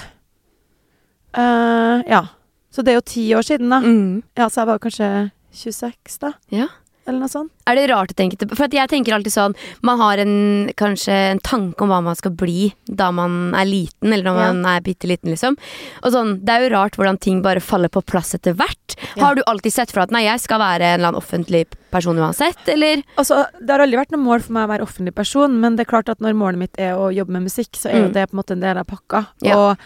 Eh, 1.37 2.03
ja. 2.09 2.27
Så 2.71 2.83
det 2.83 2.93
er 2.93 2.99
jo 2.99 3.07
ti 3.07 3.35
år 3.35 3.43
siden, 3.43 3.69
da. 3.71 3.81
Mm. 3.81 4.23
Ja, 4.37 4.49
så 4.49 4.63
jeg 4.63 4.67
var 4.67 4.79
kanskje 4.79 5.31
26, 5.53 6.19
da. 6.21 6.33
ja. 6.51 6.69
Eller 7.07 7.19
noe 7.21 7.29
sånt. 7.29 7.51
Er 7.69 7.75
det 7.77 7.91
rart 7.91 8.13
å 8.13 8.17
tenke 8.17 8.39
til 8.39 8.49
For 8.57 8.67
jeg 8.73 8.89
tenker 8.89 9.13
alltid 9.13 9.33
sånn 9.35 9.55
Man 9.83 9.99
har 10.01 10.19
en, 10.23 10.71
kanskje 10.77 11.13
en 11.33 11.39
tanke 11.45 11.83
om 11.85 11.89
hva 11.93 12.03
man 12.03 12.17
skal 12.17 12.33
bli 12.33 12.73
da 12.87 13.11
man 13.13 13.55
er 13.55 13.65
liten, 13.69 14.13
eller 14.13 14.25
når 14.25 14.39
Ja. 14.41 14.53
man 14.53 14.65
er 14.67 14.81
bitte 14.81 15.07
liten, 15.09 15.31
liksom. 15.33 15.57
Og 16.03 16.13
sånn, 16.13 16.45
Det 16.45 16.49
er 16.55 16.61
jo 16.69 16.75
rart 16.77 16.97
hvordan 16.97 17.19
ting 17.21 17.43
bare 17.43 17.61
faller 17.61 17.89
på 17.89 18.03
plass 18.05 18.35
etter 18.35 18.55
hvert. 18.55 18.97
Ja. 19.17 19.25
Har 19.27 19.35
du 19.35 19.43
alltid 19.47 19.73
sett 19.73 19.91
for 19.93 20.01
at 20.01 20.11
nei, 20.11 20.23
jeg 20.25 20.41
skal 20.41 20.59
være 20.61 20.81
en 20.83 21.01
eller 21.01 21.09
annen 21.13 21.21
offentlig 21.23 21.67
person 21.91 22.17
uansett, 22.17 22.57
eller? 22.69 23.03
Altså, 23.19 23.47
Det 23.61 23.71
har 23.71 23.81
aldri 23.81 23.99
vært 23.99 24.13
noe 24.13 24.25
mål 24.25 24.41
for 24.43 24.53
meg 24.53 24.69
å 24.69 24.73
være 24.73 24.83
offentlig 24.87 25.15
person, 25.15 25.61
men 25.61 25.77
det 25.77 25.87
er 25.87 25.91
klart 25.93 26.09
at 26.09 26.21
når 26.21 26.35
målet 26.35 26.59
mitt 26.59 26.79
er 26.79 26.95
å 26.95 27.13
jobbe 27.15 27.31
med 27.31 27.43
musikk, 27.45 27.73
så 27.77 27.91
er 27.91 28.01
jo 28.03 28.09
Mm. 28.09 28.13
det 28.15 28.31
på 28.31 28.35
en 28.35 28.43
måte 28.43 28.51
en 28.53 28.61
del 28.61 28.79
av 28.79 28.87
pakka. 28.87 29.27
Ja. 29.43 29.57
Og 29.57 29.79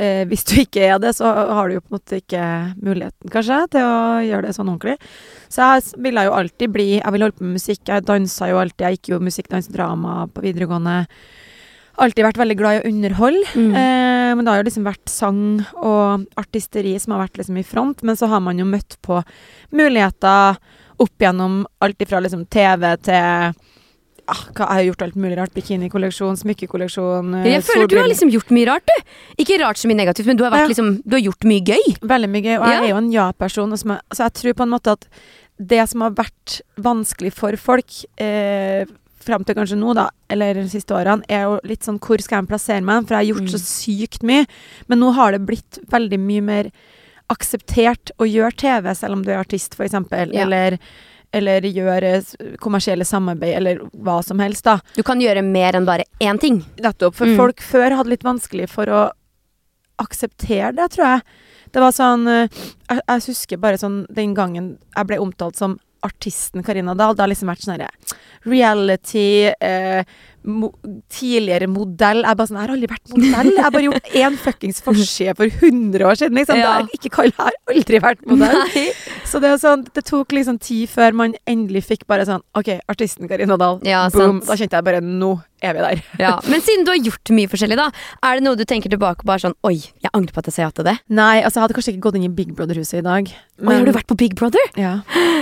hvis 0.00 0.46
du 0.48 0.54
ikke 0.62 0.86
er 0.86 1.00
det, 1.02 1.12
så 1.18 1.28
har 1.28 1.68
du 1.68 1.76
jo 1.76 1.82
på 1.82 1.90
en 1.90 1.98
måte 1.98 2.20
ikke 2.22 2.44
muligheten, 2.80 3.32
kanskje, 3.32 3.58
til 3.74 3.84
å 3.84 3.98
gjøre 4.24 4.46
det 4.46 4.54
sånn 4.56 4.70
ordentlig. 4.72 4.96
Så 5.52 5.66
jeg 5.66 6.00
ville 6.06 6.24
jo 6.24 6.32
alltid 6.38 6.72
bli 6.72 6.88
Jeg 6.96 7.12
ville 7.12 7.26
holde 7.26 7.36
på 7.36 7.46
med 7.46 7.58
musikk. 7.58 7.82
Jeg 7.88 8.06
dansa 8.08 8.48
jo 8.50 8.60
alltid. 8.62 8.86
Jeg 8.86 8.98
gikk 8.98 9.12
jo 9.12 9.22
musikk, 9.22 9.50
dans, 9.52 9.70
drama 9.70 10.24
på 10.32 10.44
videregående. 10.46 10.96
Alltid 12.00 12.24
vært 12.24 12.40
veldig 12.40 12.56
glad 12.56 12.76
i 12.76 12.80
å 12.80 12.90
underholde. 12.90 13.46
Mm. 13.54 13.72
Eh, 13.76 14.30
men 14.36 14.44
det 14.44 14.52
har 14.52 14.60
jo 14.60 14.68
liksom 14.70 14.86
vært 14.86 15.10
sang 15.12 15.42
og 15.76 16.28
artisteri 16.40 16.94
som 17.02 17.16
har 17.16 17.26
vært 17.26 17.40
liksom 17.42 17.58
i 17.60 17.66
front. 17.66 18.04
Men 18.06 18.16
så 18.16 18.30
har 18.30 18.40
man 18.44 18.60
jo 18.60 18.68
møtt 18.68 18.96
på 19.04 19.20
muligheter 19.76 20.60
opp 21.00 21.24
gjennom 21.24 21.64
alt 21.84 22.02
ifra 22.04 22.20
liksom 22.22 22.46
TV 22.52 22.86
til 23.04 23.52
ah, 24.28 24.44
hva, 24.54 24.66
Jeg 24.66 24.76
har 24.76 24.84
gjort 24.94 25.02
alt 25.06 25.14
mulig 25.16 25.36
rart. 25.38 25.54
Bikinikolleksjon, 25.54 26.36
smykkekolleksjon. 26.36 27.34
eh, 27.44 27.50
Jeg 27.52 27.62
føler 27.64 27.88
du 27.88 27.96
har 27.98 28.08
liksom 28.08 28.30
gjort 28.30 28.50
mye 28.50 28.66
rart, 28.66 28.86
du. 28.86 29.02
Ikke 29.44 29.58
rart 29.60 29.76
så 29.76 29.88
mye 29.88 29.96
negativt, 29.96 30.26
men 30.26 30.36
du 30.36 30.44
har, 30.44 30.50
vært, 30.50 30.68
Ja. 30.68 30.72
liksom, 30.74 31.02
du 31.06 31.16
har 31.16 31.22
gjort 31.22 31.44
mye 31.44 31.60
gøy. 31.64 31.98
Veldig 32.00 32.28
mye 32.30 32.42
gøy. 32.42 32.56
Og 32.60 32.66
jeg 32.66 32.78
Ja. 32.78 32.84
er 32.84 32.88
jo 32.90 32.96
en 32.96 33.12
ja-person. 33.12 33.70
Så 33.76 33.84
altså, 33.88 34.00
Så 34.12 34.24
jeg 34.24 34.32
tror 34.34 34.54
på 34.54 34.62
en 34.62 34.70
måte 34.70 34.92
at 34.92 35.06
det 35.58 35.88
som 35.88 36.00
har 36.00 36.10
vært 36.12 36.60
vanskelig 36.78 37.32
for 37.32 37.52
folk 37.56 37.90
eh, 38.18 38.84
fram 39.20 39.44
til 39.44 39.54
kanskje 39.54 39.76
nå, 39.76 39.94
da, 39.94 40.08
eller 40.30 40.54
de 40.54 40.68
siste 40.68 40.88
årene, 40.96 41.22
er 41.28 41.42
jo 41.42 41.60
litt 41.64 41.80
sånn 41.84 41.98
hvor 42.00 42.18
skal 42.22 42.40
jeg 42.40 42.48
plassere 42.48 42.82
meg? 42.82 43.06
For 43.06 43.14
jeg 43.20 43.26
har 43.28 43.34
gjort 43.34 43.50
Mm. 43.50 43.52
så 43.52 43.60
sykt 43.60 44.22
mye. 44.22 44.46
Men 44.88 44.98
nå 45.00 45.12
har 45.14 45.32
det 45.32 45.44
blitt 45.46 45.78
veldig 45.90 46.18
mye 46.18 46.42
mer 46.42 46.70
akseptert 47.28 48.10
å 48.18 48.26
gjøre 48.26 48.56
TV, 48.56 48.94
selv 48.94 49.12
om 49.12 49.22
du 49.22 49.30
er 49.30 49.38
artist, 49.44 49.74
f.eks. 49.78 49.92
Ja. 50.32 50.42
Eller, 50.44 50.78
eller 51.32 51.62
gjøre 51.62 52.12
kommersielle 52.58 53.04
samarbeid, 53.06 53.54
eller 53.60 53.78
hva 53.94 54.16
som 54.24 54.38
helst, 54.42 54.64
da. 54.66 54.78
Du 54.96 55.02
kan 55.06 55.20
gjøre 55.22 55.44
mer 55.46 55.76
enn 55.78 55.86
bare 55.86 56.04
én 56.20 56.40
ting. 56.42 56.64
Nettopp. 56.82 57.14
For 57.14 57.26
Mm. 57.26 57.36
folk 57.36 57.60
før 57.62 57.94
hadde 57.96 58.10
litt 58.10 58.24
vanskelig 58.26 58.68
for 58.68 58.86
å 58.86 59.10
akseptere 60.00 60.72
det, 60.74 60.88
tror 60.94 61.06
jeg. 61.06 61.22
Det 61.70 61.80
var 61.80 61.92
sånn 61.94 62.26
eh, 62.26 62.48
Jeg, 62.90 63.00
jeg 63.06 63.22
husker 63.28 63.56
bare 63.62 63.78
sånn 63.78 64.00
den 64.10 64.34
gangen 64.34 64.78
jeg 64.96 65.06
ble 65.06 65.18
omtalt 65.22 65.56
som 65.60 65.78
artisten 66.02 66.64
Karina 66.64 66.94
Dahl. 66.96 67.14
Det 67.14 67.22
har 67.22 67.28
liksom 67.30 67.50
vært 67.52 67.62
sånn 67.62 67.76
herre 67.76 67.90
reality 68.48 69.52
eh, 69.60 70.04
mo 70.44 70.70
Tidligere 71.10 71.66
modell. 71.70 72.22
Jeg 72.24 72.38
bare 72.38 72.48
sånn 72.48 72.58
Jeg 72.60 72.64
har 72.66 72.72
aldri 72.74 72.88
vært 72.90 73.12
modell. 73.14 73.50
Jeg 73.54 73.64
har 73.64 73.74
bare 73.74 73.86
gjort 73.88 74.10
én 74.20 74.38
fuckings 74.40 74.80
forside 74.84 75.34
for 75.38 75.50
100 75.50 76.06
år 76.06 76.18
siden. 76.20 76.38
Liksom. 76.40 76.60
Ja. 76.60 76.72
Det 76.80 76.94
er 76.94 77.00
ikke 77.00 77.12
kall, 77.18 77.32
har 77.38 77.56
aldri 77.74 78.00
vært 78.02 78.24
modell. 78.30 78.58
Nei. 78.74 78.86
Så 79.28 79.40
det 79.42 79.52
sånn 79.62 79.84
Det 79.94 80.04
tok 80.08 80.32
liksom 80.36 80.58
tid 80.62 80.88
før 80.92 81.14
man 81.16 81.36
endelig 81.50 81.84
fikk 81.90 82.06
bare 82.10 82.26
sånn 82.28 82.42
OK, 82.58 82.72
artisten 82.90 83.28
Karina 83.30 83.58
Dahl. 83.60 83.80
Ja, 83.86 84.06
Boom. 84.14 84.40
sant. 84.40 84.50
Da 84.50 84.58
kjente 84.60 84.78
jeg 84.80 84.88
bare 84.90 85.02
Nå 85.04 85.34
er 85.60 85.76
vi 85.76 85.82
der. 85.84 86.02
Ja. 86.22 86.32
Men 86.48 86.62
siden 86.64 86.86
du 86.86 86.92
har 86.94 87.00
gjort 87.04 87.30
mye 87.36 87.50
forskjellig, 87.52 87.76
da, 87.76 87.90
er 88.24 88.38
det 88.38 88.46
noe 88.46 88.56
du 88.56 88.64
tenker 88.64 88.88
tilbake 88.92 89.20
på 89.20 89.28
bare 89.28 89.42
sånn 89.44 89.56
Oi, 89.68 89.76
jeg 89.76 90.12
angrer 90.16 90.32
på 90.32 90.40
at 90.40 90.48
jeg 90.48 90.56
sa 90.56 90.62
ja 90.64 90.70
til 90.72 90.86
det. 90.88 90.96
Nei, 91.12 91.42
altså 91.44 91.60
jeg 91.60 91.66
hadde 91.66 91.76
kanskje 91.76 91.92
ikke 91.94 92.06
gått 92.08 92.16
inn 92.20 92.28
i 92.30 92.32
Big 92.32 92.54
Brother-huset 92.56 93.02
i 93.02 93.04
dag. 93.04 93.28
Oi, 93.60 93.74
har 93.74 93.84
du 93.84 93.92
vært 93.92 94.08
på 94.08 94.16
Big 94.16 94.38
Brother? 94.40 94.72
Ja. 94.80 95.00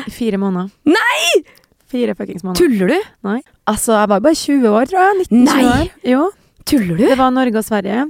I 0.08 0.10
fire 0.10 0.40
måneder. 0.42 0.72
Nei! 0.90 1.44
Fire 1.88 2.14
fuckings 2.14 2.44
måneder. 2.44 2.60
Tuller 2.60 2.90
du? 2.92 3.10
Nei. 3.24 3.38
Altså, 3.70 3.94
jeg 3.96 4.10
var 4.12 4.24
bare 4.24 4.36
20 4.36 4.68
år, 4.68 4.88
tror 4.90 5.04
jeg. 5.04 5.28
19-20 5.28 5.44
Nei! 5.48 5.60
år. 5.72 5.92
Jo. 6.12 6.24
Tuller 6.68 6.98
du? 6.98 7.04
Det 7.08 7.18
var 7.20 7.32
Norge 7.32 7.60
og 7.60 7.64
Sverige. 7.64 8.06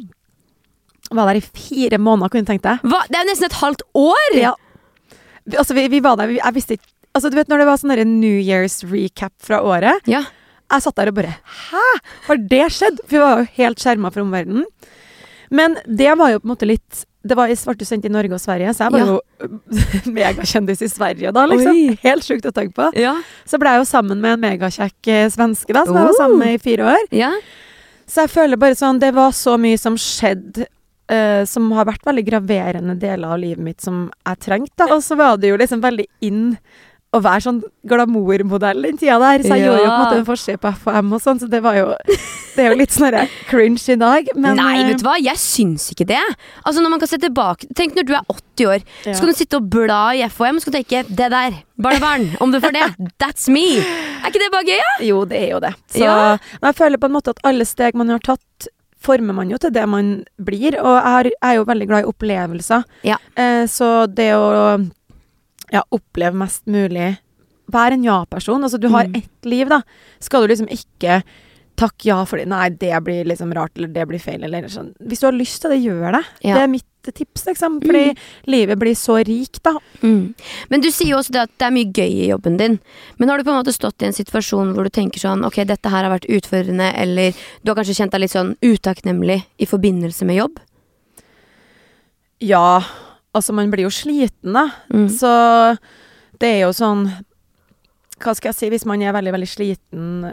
Var 1.09 1.31
der 1.31 1.39
i 1.41 1.45
fire 1.47 2.01
måneder, 2.03 2.33
kunne 2.33 2.45
du 2.45 2.51
tenkt 2.51 2.67
deg. 2.67 2.83
Hva? 2.85 3.05
Det 3.09 3.17
er 3.17 3.25
jo 3.25 3.31
nesten 3.31 3.49
et 3.49 3.59
halvt 3.63 3.85
år! 3.97 4.39
Ja. 4.39 4.55
Altså, 5.55 5.77
vi, 5.79 5.87
vi 5.89 6.03
var 6.05 6.19
der, 6.21 6.35
jeg 6.37 6.57
visste 6.57 6.77
ikke 6.77 6.91
Altså, 7.17 7.31
du 7.33 7.39
vet 7.39 7.49
når 7.51 7.63
det 7.63 7.67
var 7.67 7.79
sånn 7.81 7.95
New 8.21 8.37
Year's 8.37 8.83
recap 8.87 9.33
fra 9.43 9.63
året. 9.65 10.05
Ja. 10.07 10.21
Jeg 10.69 10.85
satt 10.85 10.99
der 11.01 11.09
og 11.11 11.17
bare 11.17 11.33
Hæ? 11.41 11.85
Har 12.29 12.41
det 12.51 12.67
skjedd? 12.77 13.01
For 13.09 13.17
vi 13.17 13.23
var 13.23 13.41
jo 13.41 13.47
helt 13.57 13.81
skjerma 13.83 14.11
fra 14.15 14.23
omverdenen. 14.23 14.67
Men 15.51 15.79
det 15.89 16.13
var 16.21 16.35
jo 16.35 16.43
på 16.43 16.47
en 16.47 16.53
måte 16.53 16.69
litt 16.69 17.07
Det 17.29 17.37
var, 17.39 17.53
ble 17.53 17.77
jo 17.85 17.89
sendt 17.89 18.09
i 18.09 18.13
Norge 18.13 18.35
og 18.37 18.43
Sverige, 18.43 18.73
så 18.77 18.87
jeg 18.87 18.95
var 18.97 19.05
Ja. 19.05 19.07
jo 19.13 19.53
megakjendis 20.19 20.83
i 20.87 20.91
Sverige 20.91 21.33
da, 21.37 21.45
liksom. 21.51 21.77
Oi. 21.77 21.99
Helt 22.03 22.27
sjukt 22.27 22.49
å 22.49 22.55
tenke 22.55 22.75
på. 22.79 22.89
Ja. 22.99 23.15
Så 23.49 23.61
ble 23.61 23.77
jeg 23.77 23.85
jo 23.85 23.89
sammen 23.91 24.21
med 24.25 24.37
en 24.37 24.45
megakjekk 24.47 25.13
eh, 25.15 25.29
svenske, 25.33 25.73
da, 25.77 25.85
som 25.87 25.97
jeg 25.99 26.11
var 26.11 26.19
sammen 26.19 26.43
med 26.43 26.59
i 26.59 26.63
fire 26.63 26.93
år. 26.97 27.09
ja. 27.15 27.33
Så 28.09 28.23
jeg 28.25 28.31
føler 28.33 28.57
bare 28.57 28.73
sånn 28.73 28.97
Det 29.03 29.11
var 29.13 29.35
så 29.37 29.59
mye 29.61 29.77
som 29.77 29.97
skjedde. 30.01 30.65
Uh, 31.09 31.41
som 31.49 31.71
har 31.73 31.87
vært 31.89 32.05
veldig 32.05 32.23
graverende 32.27 32.95
deler 33.01 33.31
av 33.33 33.39
livet 33.41 33.65
mitt 33.65 33.81
som 33.81 34.11
jeg 34.29 34.41
trengte. 34.45 34.85
Og 34.93 35.01
så 35.01 35.17
var 35.17 35.39
det 35.41 35.49
jo 35.49 35.57
liksom 35.57 35.81
veldig 35.81 36.05
inn 36.21 36.51
å 37.17 37.21
være 37.25 37.41
sånn 37.41 37.61
glamourmodell 37.89 38.83
den 38.85 38.99
tida 39.01 39.17
der. 39.23 39.43
Så 39.45 39.55
jeg 39.57 39.65
Ja. 39.65 39.71
gjorde 39.71 39.85
jo 39.85 39.89
på 39.89 39.95
en 39.95 40.05
måte 40.05 40.31
en 40.31 40.37
se 40.37 40.57
på 40.57 40.73
FHM 40.75 41.13
og 41.13 41.21
sånn, 41.23 41.41
så 41.41 41.49
det 41.49 41.63
var 41.63 41.75
jo 41.75 41.95
Det 42.59 42.65
er 42.67 42.71
jo 42.73 42.77
litt 42.77 42.91
sånn 42.91 43.29
cringe 43.47 43.89
i 43.89 43.95
dag, 43.95 44.27
men 44.35 44.57
Nei, 44.57 44.81
eh, 44.81 44.87
vet 44.89 44.99
du 44.99 45.05
hva, 45.05 45.15
jeg 45.23 45.37
syns 45.37 45.93
ikke 45.93 46.07
det. 46.09 46.19
Altså 46.67 46.83
når 46.83 46.91
man 46.91 46.99
kan 46.99 47.07
se 47.09 47.17
tilbake 47.17 47.69
Tenk 47.73 47.95
når 47.95 48.05
du 48.05 48.15
er 48.15 48.25
80 48.29 48.67
år, 48.67 48.83
Ja. 49.07 49.13
så 49.13 49.21
kan 49.21 49.29
du 49.29 49.35
sitte 49.35 49.57
og 49.57 49.71
bla 49.71 50.11
i 50.13 50.23
FHM 50.27 50.57
og 50.57 50.73
tenke 50.75 51.05
'det 51.07 51.31
der, 51.31 51.63
barnebarn, 51.81 52.37
om 52.41 52.51
du 52.51 52.59
får 52.61 52.73
det, 52.73 52.97
that's 53.19 53.49
me'. 53.49 53.79
Er 53.79 54.27
ikke 54.31 54.43
det 54.43 54.51
bare 54.51 54.65
gøy, 54.65 54.77
ja? 54.77 55.07
Jo, 55.07 55.25
det 55.25 55.39
er 55.39 55.51
jo 55.55 55.61
det. 55.61 55.75
Så 55.89 56.39
men 56.61 56.75
jeg 56.75 56.75
føler 56.75 56.99
på 56.99 57.05
en 57.07 57.13
måte 57.13 57.29
at 57.29 57.39
alle 57.45 57.65
steg 57.65 57.95
man 57.95 58.09
har 58.09 58.19
tatt, 58.19 58.69
former 59.01 59.33
man 59.33 59.49
jo 59.49 59.57
til 59.57 59.71
det 59.71 59.89
man 59.89 60.25
blir. 60.43 60.75
Og 60.83 61.05
jeg 61.25 61.33
er 61.41 61.55
jo 61.55 61.65
veldig 61.65 61.87
glad 61.87 62.05
i 62.05 62.09
opplevelser. 62.13 62.85
Ja. 63.05 63.17
Eh, 63.37 63.65
så 63.67 64.13
det 64.13 64.33
å 64.35 64.91
ja, 65.73 65.83
oppleve 65.91 66.35
mest 66.35 66.67
mulig 66.67 67.19
Vær 67.69 67.93
en 67.93 68.03
ja-person. 68.03 68.63
Altså, 68.65 68.79
du 68.81 68.89
har 68.89 69.05
Mm. 69.05 69.17
ett 69.19 69.45
liv, 69.45 69.69
da. 69.69 69.83
Skal 70.21 70.47
du 70.47 70.49
liksom 70.55 70.69
ikke 70.73 71.23
takke 71.77 72.07
ja 72.09 72.25
fordi 72.25 72.47
Nei, 72.49 72.71
det 72.71 73.05
blir 73.05 73.25
liksom 73.29 73.53
rart, 73.55 73.77
eller 73.77 73.89
det 73.93 74.07
blir 74.09 74.19
feil, 74.19 74.43
eller 74.43 74.63
sånn. 74.73 74.95
Hvis 75.05 75.21
du 75.21 75.27
har 75.27 75.33
lyst 75.37 75.61
til 75.61 75.71
det, 75.71 75.83
gjør 75.85 76.13
det. 76.17 76.25
Ja. 76.43 76.55
Det 76.55 76.63
er 76.63 76.67
mitt 76.73 76.85
tips, 77.13 77.45
liksom. 77.47 77.77
Fordi 77.85 78.17
livet 78.47 78.79
blir 78.79 78.95
så 78.97 79.19
rikt, 79.25 79.61
da. 79.63 79.75
Mm. 80.03 80.35
Men 80.71 80.81
du 80.81 80.89
sier 80.91 81.11
jo 81.11 81.19
også 81.19 81.31
det 81.37 81.43
at 81.45 81.51
det 81.59 81.67
er 81.69 81.71
mye 81.77 81.93
gøy 81.93 82.25
i 82.25 82.31
jobben 82.33 82.57
din. 82.57 82.79
Men 83.19 83.29
har 83.29 83.37
du 83.39 83.45
på 83.45 83.53
en 83.53 83.61
måte 83.63 83.73
stått 83.77 84.01
i 84.03 84.07
en 84.07 84.17
situasjon 84.17 84.73
hvor 84.75 84.85
du 84.85 84.91
tenker 84.91 85.21
sånn 85.21 85.45
Ok, 85.45 85.61
dette 85.69 85.89
her 85.93 86.05
har 86.09 86.19
vært 86.19 86.27
utfordrende, 86.29 86.89
eller 86.97 87.33
du 87.63 87.71
har 87.71 87.77
kanskje 87.77 87.97
kjent 88.01 88.13
deg 88.13 88.21
litt 88.25 88.33
sånn 88.33 88.57
utakknemlig 88.65 89.45
i 89.61 89.67
forbindelse 89.67 90.25
med 90.25 90.37
jobb? 90.41 90.59
Ja, 92.41 92.83
altså 93.39 93.55
man 93.57 93.71
blir 93.73 93.87
jo 93.87 93.93
sliten, 93.95 94.53
da. 94.57 94.67
Mm. 94.93 95.09
Så 95.15 95.31
det 96.39 96.51
er 96.57 96.61
jo 96.67 96.73
sånn 96.77 97.07
Hva 98.19 98.35
skal 98.35 98.51
jeg 98.53 98.59
si, 98.59 98.69
hvis 98.73 98.85
man 98.87 99.03
er 99.03 99.15
veldig, 99.15 99.33
veldig 99.37 99.49
sliten 99.51 100.33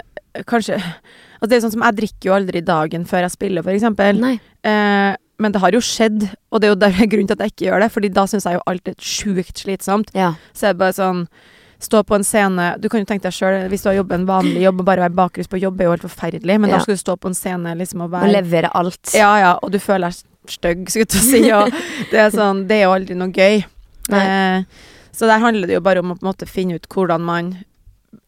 Kanskje 0.50 0.78
Altså 0.82 1.50
det 1.52 1.58
er 1.58 1.64
sånn 1.68 1.74
som 1.76 1.84
Jeg 1.86 1.98
drikker 2.00 2.30
jo 2.32 2.36
aldri 2.36 2.62
dagen 2.66 3.06
før 3.10 3.26
jeg 3.28 3.34
spiller, 3.36 3.64
for 3.66 3.72
eksempel. 3.76 4.22
Eh, 4.66 5.12
men 5.38 5.52
det 5.52 5.60
har 5.62 5.76
jo 5.76 5.82
skjedd, 5.84 6.24
og 6.50 6.62
det 6.62 6.68
er 6.70 6.72
jo 6.74 6.78
der 6.80 6.96
grunnen 7.12 7.28
til 7.28 7.36
at 7.36 7.44
jeg 7.46 7.52
ikke 7.54 7.66
gjør 7.68 7.84
det. 7.84 7.90
Fordi 7.92 8.10
da 8.16 8.24
syns 8.32 8.46
jeg 8.48 8.56
jo 8.56 8.64
alt 8.72 8.88
er 8.88 8.96
sjukt 9.04 9.62
slitsomt. 9.66 10.14
Ja. 10.16 10.32
Så 10.56 10.72
det 10.72 10.78
bare 10.82 10.96
sånn 10.98 11.26
Stå 11.86 12.00
på 12.08 12.16
en 12.16 12.24
scene 12.24 12.70
Du 12.80 12.88
kan 12.90 13.02
jo 13.04 13.06
tenke 13.10 13.26
deg 13.28 13.36
sjøl, 13.36 13.58
hvis 13.70 13.84
du 13.84 13.90
har 13.92 13.98
jobbet 13.98 14.16
en 14.22 14.26
vanlig 14.30 14.62
jobb, 14.64 14.80
og 14.80 14.86
bare 14.88 15.04
være 15.04 15.18
bakrus 15.18 15.50
på 15.52 15.60
jobb 15.60 15.82
er 15.84 15.90
jo 15.90 15.92
helt 15.98 16.06
forferdelig, 16.08 16.56
men 16.64 16.72
Ja. 16.72 16.78
da 16.78 16.84
skal 16.86 16.96
du 16.96 17.02
stå 17.04 17.16
på 17.20 17.28
en 17.28 17.36
scene 17.36 17.74
liksom 17.78 18.02
og 18.06 18.14
Og 18.16 18.32
levere 18.32 18.72
alt. 18.74 19.12
ja, 19.14 19.34
ja, 19.44 19.52
og 19.62 19.74
du 19.76 19.78
føler 19.84 20.08
deg 20.08 20.24
stygg, 20.54 20.86
skulle 20.92 21.08
jeg 21.08 21.26
si. 21.26 21.44
Og 21.56 21.72
det 22.12 22.22
er 22.26 22.34
sånn 22.34 22.66
Det 22.70 22.80
er 22.80 22.86
jo 22.86 22.96
aldri 22.96 23.18
noe 23.18 23.34
gøy. 23.34 23.64
Eh, 24.14 24.86
så 25.16 25.30
der 25.30 25.42
handler 25.42 25.70
det 25.70 25.78
jo 25.78 25.86
bare 25.86 26.04
om 26.04 26.14
å 26.14 26.18
på 26.18 26.26
en 26.26 26.32
måte 26.32 26.50
finne 26.50 26.78
ut 26.78 26.90
hvordan 26.92 27.24
man 27.26 27.54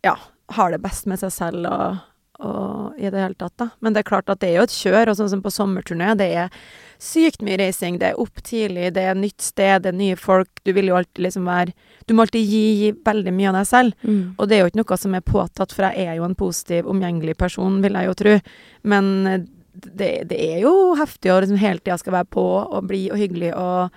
ja, 0.06 0.16
har 0.56 0.72
det 0.72 0.82
best 0.84 1.08
med 1.10 1.20
seg 1.20 1.34
selv 1.36 1.68
og, 1.68 1.98
og 2.40 3.00
i 3.00 3.10
det 3.12 3.20
hele 3.20 3.38
tatt, 3.38 3.56
da. 3.60 3.70
Men 3.84 3.94
det 3.94 4.04
er 4.04 4.12
klart 4.12 4.30
at 4.32 4.42
det 4.42 4.52
er 4.52 4.62
jo 4.62 4.68
et 4.68 4.76
kjør, 4.76 5.12
og 5.12 5.18
sånn 5.20 5.32
som 5.36 5.44
på 5.44 5.54
sommerturné, 5.54 6.14
det 6.20 6.30
er 6.44 6.54
sykt 7.02 7.44
mye 7.46 7.58
reising. 7.60 8.00
Det 8.02 8.12
er 8.12 8.22
opp 8.22 8.42
tidlig, 8.46 8.92
det 8.96 9.04
er 9.10 9.18
nytt 9.18 9.44
sted, 9.44 9.84
det 9.84 9.92
er 9.92 10.00
nye 10.00 10.18
folk. 10.20 10.50
Du 10.66 10.72
vil 10.78 10.90
jo 10.90 10.98
alltid 10.98 11.28
liksom 11.28 11.50
være 11.50 11.76
Du 12.08 12.14
må 12.16 12.24
alltid 12.24 12.48
gi 12.48 12.94
veldig 13.04 13.34
mye 13.36 13.50
av 13.50 13.58
deg 13.60 13.68
selv. 13.68 14.08
Mm. 14.08 14.22
Og 14.38 14.48
det 14.48 14.56
er 14.56 14.62
jo 14.62 14.70
ikke 14.72 14.80
noe 14.80 14.98
som 15.02 15.16
er 15.18 15.26
påtatt, 15.28 15.74
for 15.76 15.90
jeg 15.90 16.08
er 16.08 16.16
jo 16.16 16.24
en 16.24 16.38
positiv, 16.40 16.88
omgjengelig 16.88 17.36
person, 17.36 17.82
vil 17.84 18.00
jeg 18.00 18.08
jo 18.08 18.14
tro. 18.22 18.36
Men 18.88 19.10
eh, 19.28 19.42
det, 19.86 20.12
det 20.32 20.38
er 20.56 20.62
jo 20.66 20.74
heftig 21.00 21.34
å 21.34 21.40
liksom 21.44 21.60
hele 21.62 21.82
tida 21.84 21.98
skal 22.02 22.18
være 22.20 22.32
på 22.34 22.46
og 22.66 22.88
bli 22.90 23.08
og 23.14 23.22
hyggelig. 23.22 23.54
Og 23.58 23.90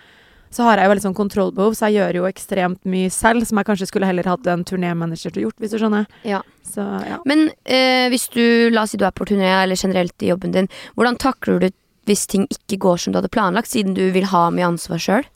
så 0.51 0.67
har 0.67 0.81
jeg 0.81 0.89
jo 0.89 0.93
veldig 0.95 1.05
sånn 1.05 1.19
kontrollbehov, 1.19 1.75
så 1.79 1.89
jeg 1.89 2.01
gjør 2.01 2.21
jo 2.21 2.27
ekstremt 2.27 2.81
mye 2.91 3.11
selv, 3.15 3.45
som 3.47 3.61
jeg 3.61 3.69
kanskje 3.69 3.87
skulle 3.87 4.09
heller 4.09 4.27
hatt 4.27 4.49
en 4.51 4.65
turnémanager 4.67 5.31
til 5.31 5.45
å 5.45 5.47
gjort, 5.47 5.61
hvis 5.63 5.75
du 5.75 5.79
skjønner. 5.79 6.09
Ja. 6.27 6.41
Så 6.67 6.83
ja. 7.07 7.21
Men 7.29 7.49
eh, 7.63 8.09
hvis 8.11 8.27
du, 8.35 8.43
la 8.75 8.83
oss 8.83 8.95
si 8.95 8.99
du 8.99 9.07
er 9.07 9.15
på 9.15 9.29
turné, 9.31 9.51
eller 9.61 9.79
generelt 9.79 10.27
i 10.27 10.33
jobben 10.33 10.57
din, 10.57 10.71
hvordan 10.99 11.21
takler 11.23 11.63
du 11.63 11.71
hvis 12.09 12.27
ting 12.27 12.49
ikke 12.51 12.81
går 12.83 12.99
som 12.99 13.13
du 13.13 13.21
hadde 13.21 13.31
planlagt, 13.31 13.71
siden 13.71 13.95
du 13.95 14.09
vil 14.11 14.27
ha 14.33 14.49
mye 14.51 14.73
ansvar 14.73 14.99
sjøl? 15.03 15.29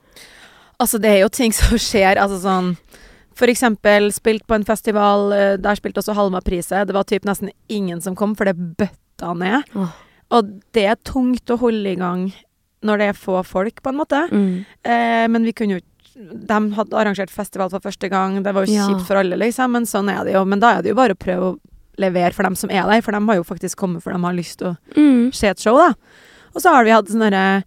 Altså, 0.82 0.98
det 0.98 1.12
er 1.12 1.20
jo 1.22 1.30
ting 1.30 1.54
som 1.60 1.78
skjer, 1.78 2.18
altså 2.18 2.40
sånn 2.42 2.74
For 3.38 3.50
eksempel 3.50 4.12
spilt 4.14 4.46
på 4.46 4.58
en 4.58 4.66
festival, 4.66 5.30
eh, 5.34 5.54
der 5.62 5.78
spilte 5.78 6.02
også 6.02 6.14
Halma 6.18 6.42
priset. 6.42 6.88
Det 6.90 6.94
var 6.94 7.06
typ 7.06 7.26
nesten 7.26 7.54
ingen 7.70 8.02
som 8.02 8.18
kom, 8.18 8.34
for 8.38 8.50
det 8.50 8.58
bøtta 8.58 9.30
ned. 9.38 9.70
Åh. 9.78 9.94
Og 10.34 10.48
det 10.74 10.84
er 10.90 10.98
tungt 11.06 11.50
å 11.54 11.58
holde 11.60 11.92
i 11.94 11.98
gang 12.00 12.28
når 12.84 13.00
det 13.00 13.06
er 13.12 13.16
få 13.16 13.38
folk, 13.48 13.78
på 13.84 13.92
en 13.92 13.96
måte. 14.02 14.18
Mm. 14.28 14.64
Eh, 14.84 15.26
men 15.32 15.44
vi 15.48 15.52
kunne 15.56 15.78
jo 15.78 15.84
De 16.14 16.56
hadde 16.76 16.94
arrangert 16.94 17.30
festival 17.34 17.70
for 17.72 17.82
første 17.82 18.06
gang. 18.08 18.36
Det 18.44 18.52
var 18.54 18.66
jo 18.68 18.72
Ja. 18.72 18.84
kjipt 18.86 19.02
for 19.08 19.16
alle, 19.18 19.34
liksom, 19.40 19.72
men 19.74 19.82
sånn 19.82 20.06
er 20.12 20.22
det 20.24 20.34
jo. 20.36 20.44
Men 20.46 20.60
da 20.62 20.76
er 20.76 20.82
det 20.82 20.90
jo 20.92 20.94
bare 20.94 21.14
å 21.16 21.18
prøve 21.18 21.48
å 21.48 21.58
levere 21.98 22.32
for 22.32 22.44
dem 22.46 22.54
som 22.54 22.70
er 22.70 22.84
der, 22.86 23.00
for 23.02 23.10
de 23.10 23.18
har 23.26 23.34
jo 23.40 23.42
faktisk 23.42 23.74
kommet 23.80 24.00
for 24.04 24.12
de 24.12 24.20
har 24.22 24.32
lyst 24.32 24.58
til 24.58 24.68
å 24.68 24.76
Mm. 24.94 25.34
se 25.34 25.48
et 25.48 25.58
show, 25.58 25.74
da. 25.76 25.94
Og 26.54 26.62
så 26.62 26.70
har 26.70 26.84
vi 26.84 26.90
hatt 26.94 27.06
sånne 27.08 27.64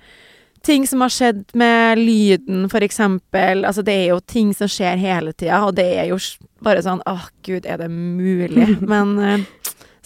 ting 0.63 0.85
som 0.87 1.01
har 1.01 1.09
skjedd 1.09 1.43
med 1.55 1.97
lyden, 1.97 2.69
for 2.69 2.79
eksempel. 2.79 3.65
Altså, 3.65 3.83
det 3.83 3.93
er 3.93 4.07
jo 4.13 4.19
ting 4.21 4.53
som 4.53 4.67
skjer 4.67 4.97
hele 4.97 5.33
tida, 5.33 5.65
og 5.67 5.75
det 5.75 5.97
er 5.97 6.07
jo 6.07 6.17
bare 6.61 6.79
sånn 6.81 7.01
Åh, 7.05 7.27
gud, 7.43 7.65
er 7.65 7.77
det 7.77 7.89
mulig? 7.91 8.79
Men 8.87 9.19
eh, 9.19 9.45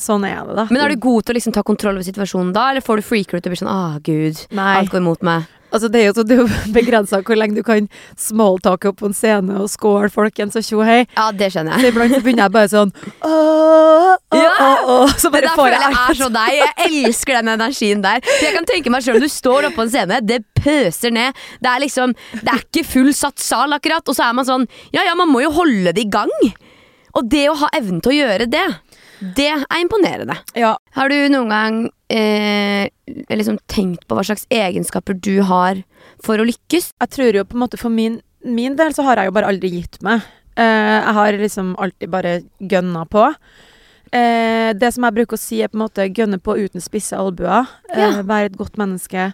sånn 0.02 0.26
er 0.28 0.42
det, 0.50 0.58
da. 0.58 0.68
Men 0.70 0.82
er 0.86 0.94
du 0.96 1.02
god 1.08 1.24
til 1.28 1.36
å 1.36 1.40
liksom 1.40 1.54
ta 1.56 1.64
kontroll 1.64 1.96
over 2.00 2.06
situasjonen 2.08 2.52
da, 2.56 2.70
eller 2.74 2.82
får 2.86 3.02
du 3.02 3.08
freaker 3.08 3.38
ut 3.40 3.46
og 3.48 3.54
blir 3.54 3.62
sånn 3.64 3.72
ah, 3.72 3.98
gud, 4.04 4.46
Nei. 4.58 4.72
alt 4.82 4.92
går 4.94 5.04
imot 5.06 5.22
meg? 5.28 5.50
Altså, 5.72 5.88
det 5.88 6.02
er 6.02 6.10
jo 6.10 6.24
det 6.28 6.36
er 6.36 6.40
jo 6.42 6.48
begrensa 6.76 7.22
hvor 7.24 7.38
lenge 7.40 7.56
du 7.56 7.64
kan 7.64 7.86
smalltalke 8.20 8.90
opp 8.92 8.98
på 9.00 9.08
en 9.08 9.14
scene 9.16 9.56
og 9.62 9.70
skåle 9.72 10.10
folkens 10.12 10.58
og 10.60 10.66
tjo 10.68 10.82
hei. 10.84 11.06
Ja, 11.16 11.30
det 11.32 11.48
skjønner 11.54 11.78
Så 11.80 11.86
jeg. 11.88 11.94
iblant 11.94 12.12
så 12.18 12.20
begynner 12.26 12.44
jeg 12.50 12.54
bare 12.58 12.72
sånn 12.74 12.92
åh, 13.24 14.18
åh, 14.20 14.36
Ja! 14.36 14.50
åh, 14.66 14.92
åh, 14.98 15.14
Så 15.22 15.32
bare 15.32 15.54
får 15.56 15.70
jeg 15.72 15.80
jeg 15.86 15.96
er 16.02 16.20
så 16.20 16.28
deg. 16.36 16.58
Jeg 16.60 17.06
elsker 17.08 17.40
den 17.40 17.54
energien 17.54 18.04
der. 18.04 18.20
For 18.28 18.46
jeg 18.50 18.58
kan 18.58 18.68
tenke 18.68 18.92
meg 18.92 19.06
selv 19.08 19.24
du 19.24 19.30
står 19.32 19.70
oppe 19.70 19.80
på 19.80 19.86
en 19.88 19.94
scene, 19.96 20.20
det 20.28 20.42
pøser 20.60 21.16
ned. 21.16 21.40
Det 21.64 21.72
er 21.72 21.86
liksom 21.86 22.18
Det 22.34 22.52
er 22.52 22.66
ikke 22.68 22.84
full 22.92 23.14
satt 23.16 23.40
sal, 23.40 23.72
akkurat. 23.80 24.04
Og 24.12 24.18
så 24.20 24.28
er 24.28 24.36
man 24.36 24.48
sånn 24.52 24.68
Ja 24.92 25.08
ja, 25.08 25.16
man 25.16 25.32
må 25.32 25.40
jo 25.46 25.54
holde 25.56 25.96
det 25.96 26.04
i 26.04 26.12
gang. 26.12 26.36
Og 27.16 27.32
det 27.32 27.46
å 27.52 27.56
ha 27.64 27.72
evnen 27.80 28.04
til 28.04 28.12
å 28.12 28.20
gjøre 28.26 28.52
det, 28.52 28.68
det 29.22 29.48
er 29.54 29.80
imponerende. 29.82 30.36
Ja. 30.58 30.76
Har 30.98 31.10
du 31.14 31.16
noen 31.30 31.50
gang 31.54 31.80
eh, 32.10 32.90
liksom 33.30 33.60
tenkt 33.70 34.08
på 34.10 34.18
hva 34.18 34.24
slags 34.26 34.48
egenskaper 34.50 35.14
du 35.22 35.42
har 35.46 35.84
for 36.24 36.42
å 36.42 36.46
lykkes? 36.48 36.92
Jeg 37.02 37.10
tror 37.14 37.38
jo 37.38 37.44
på 37.46 37.58
en 37.58 37.64
måte 37.68 37.78
for 37.82 37.94
min, 37.94 38.20
min 38.44 38.76
del 38.80 38.94
så 38.98 39.06
har 39.06 39.22
jeg 39.22 39.30
jo 39.30 39.36
bare 39.38 39.52
aldri 39.54 39.70
gitt 39.76 40.00
meg. 40.06 40.26
Eh, 40.58 40.98
jeg 41.06 41.14
har 41.20 41.38
liksom 41.38 41.76
alltid 41.80 42.10
bare 42.12 42.34
gønna 42.60 43.06
på. 43.10 43.28
Eh, 44.12 44.74
det 44.76 44.90
som 44.92 45.06
jeg 45.08 45.16
bruker 45.22 45.38
å 45.38 45.40
si, 45.40 45.62
er 45.64 45.70
på 45.72 45.78
en 45.80 45.86
måte 45.86 46.10
gønne 46.12 46.42
på 46.44 46.58
uten 46.60 46.82
spisse 46.84 47.16
albuer. 47.18 47.70
Eh, 47.94 48.02
Ja. 48.02 48.22
være 48.26 48.50
et 48.52 48.58
godt 48.60 48.76
menneske. 48.82 49.34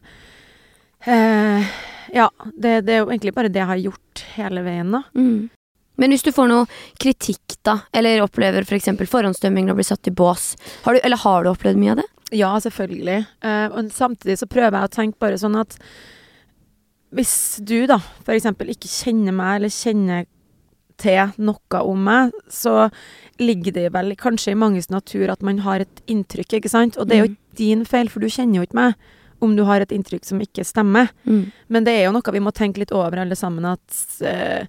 Eh, 1.08 1.64
ja, 2.14 2.30
det, 2.58 2.82
det 2.86 2.94
er 2.96 3.02
jo 3.04 3.10
egentlig 3.12 3.34
bare 3.36 3.50
det 3.52 3.62
jeg 3.62 3.70
har 3.72 3.82
gjort 3.88 4.24
hele 4.36 4.64
veien, 4.66 4.92
da. 4.92 5.02
Mm. 5.18 5.50
Men 5.98 6.14
hvis 6.14 6.24
du 6.26 6.32
får 6.32 6.50
noe 6.52 6.68
kritikk, 7.02 7.58
da, 7.66 7.80
eller 7.94 8.22
opplever 8.26 8.66
f.eks. 8.68 8.92
For 9.00 9.10
forhåndsdømming 9.18 9.68
du 9.70 9.74
blir 9.78 9.88
satt 9.88 10.08
i 10.08 10.14
bås, 10.14 10.52
har 10.86 10.94
du, 10.94 11.02
eller 11.04 11.18
har 11.24 11.44
du 11.44 11.52
opplevd 11.52 11.82
mye 11.82 11.96
av 11.96 12.02
det? 12.04 12.08
Ja, 12.38 12.52
selvfølgelig. 12.62 13.22
Uh, 13.44 13.68
og 13.72 13.92
samtidig 13.96 14.38
så 14.42 14.50
prøver 14.52 14.78
jeg 14.78 14.90
å 14.90 14.96
tenke 14.98 15.22
bare 15.24 15.40
sånn 15.42 15.58
at 15.60 15.78
hvis 17.16 17.60
du 17.64 17.86
da 17.88 18.02
eksempel 18.28 18.74
ikke 18.74 18.90
kjenner 18.92 19.36
meg, 19.36 19.54
eller 19.58 19.72
kjenner 19.74 20.26
til 21.00 21.32
noe 21.46 21.82
om 21.86 22.02
meg, 22.04 22.34
så 22.52 22.90
ligger 23.40 23.76
det 23.76 23.86
vel 23.94 24.16
kanskje 24.20 24.54
i 24.56 24.58
manges 24.60 24.90
natur 24.90 25.30
at 25.32 25.44
man 25.46 25.62
har 25.66 25.86
et 25.86 26.02
inntrykk, 26.10 26.58
ikke 26.58 26.74
sant? 26.74 26.98
Og 26.98 27.08
det 27.08 27.16
er 27.18 27.22
jo 27.24 27.30
Mm. 27.32 27.38
ikke 27.38 27.58
din 27.58 27.86
feil, 27.86 28.10
for 28.10 28.20
du 28.20 28.28
kjenner 28.28 28.56
jo 28.60 28.66
ikke 28.66 28.82
meg 28.82 28.96
om 29.42 29.56
du 29.56 29.64
har 29.64 29.82
et 29.82 29.92
inntrykk 29.94 30.26
som 30.26 30.40
ikke 30.42 30.66
stemmer. 30.66 31.10
Mm. 31.26 31.52
Men 31.70 31.84
det 31.84 31.94
er 31.94 32.06
jo 32.06 32.12
noe 32.12 32.34
vi 32.34 32.40
må 32.40 32.52
tenke 32.52 32.80
litt 32.80 32.92
over 32.92 33.20
alle 33.20 33.36
sammen, 33.36 33.66
at 33.66 34.22
eh, 34.22 34.66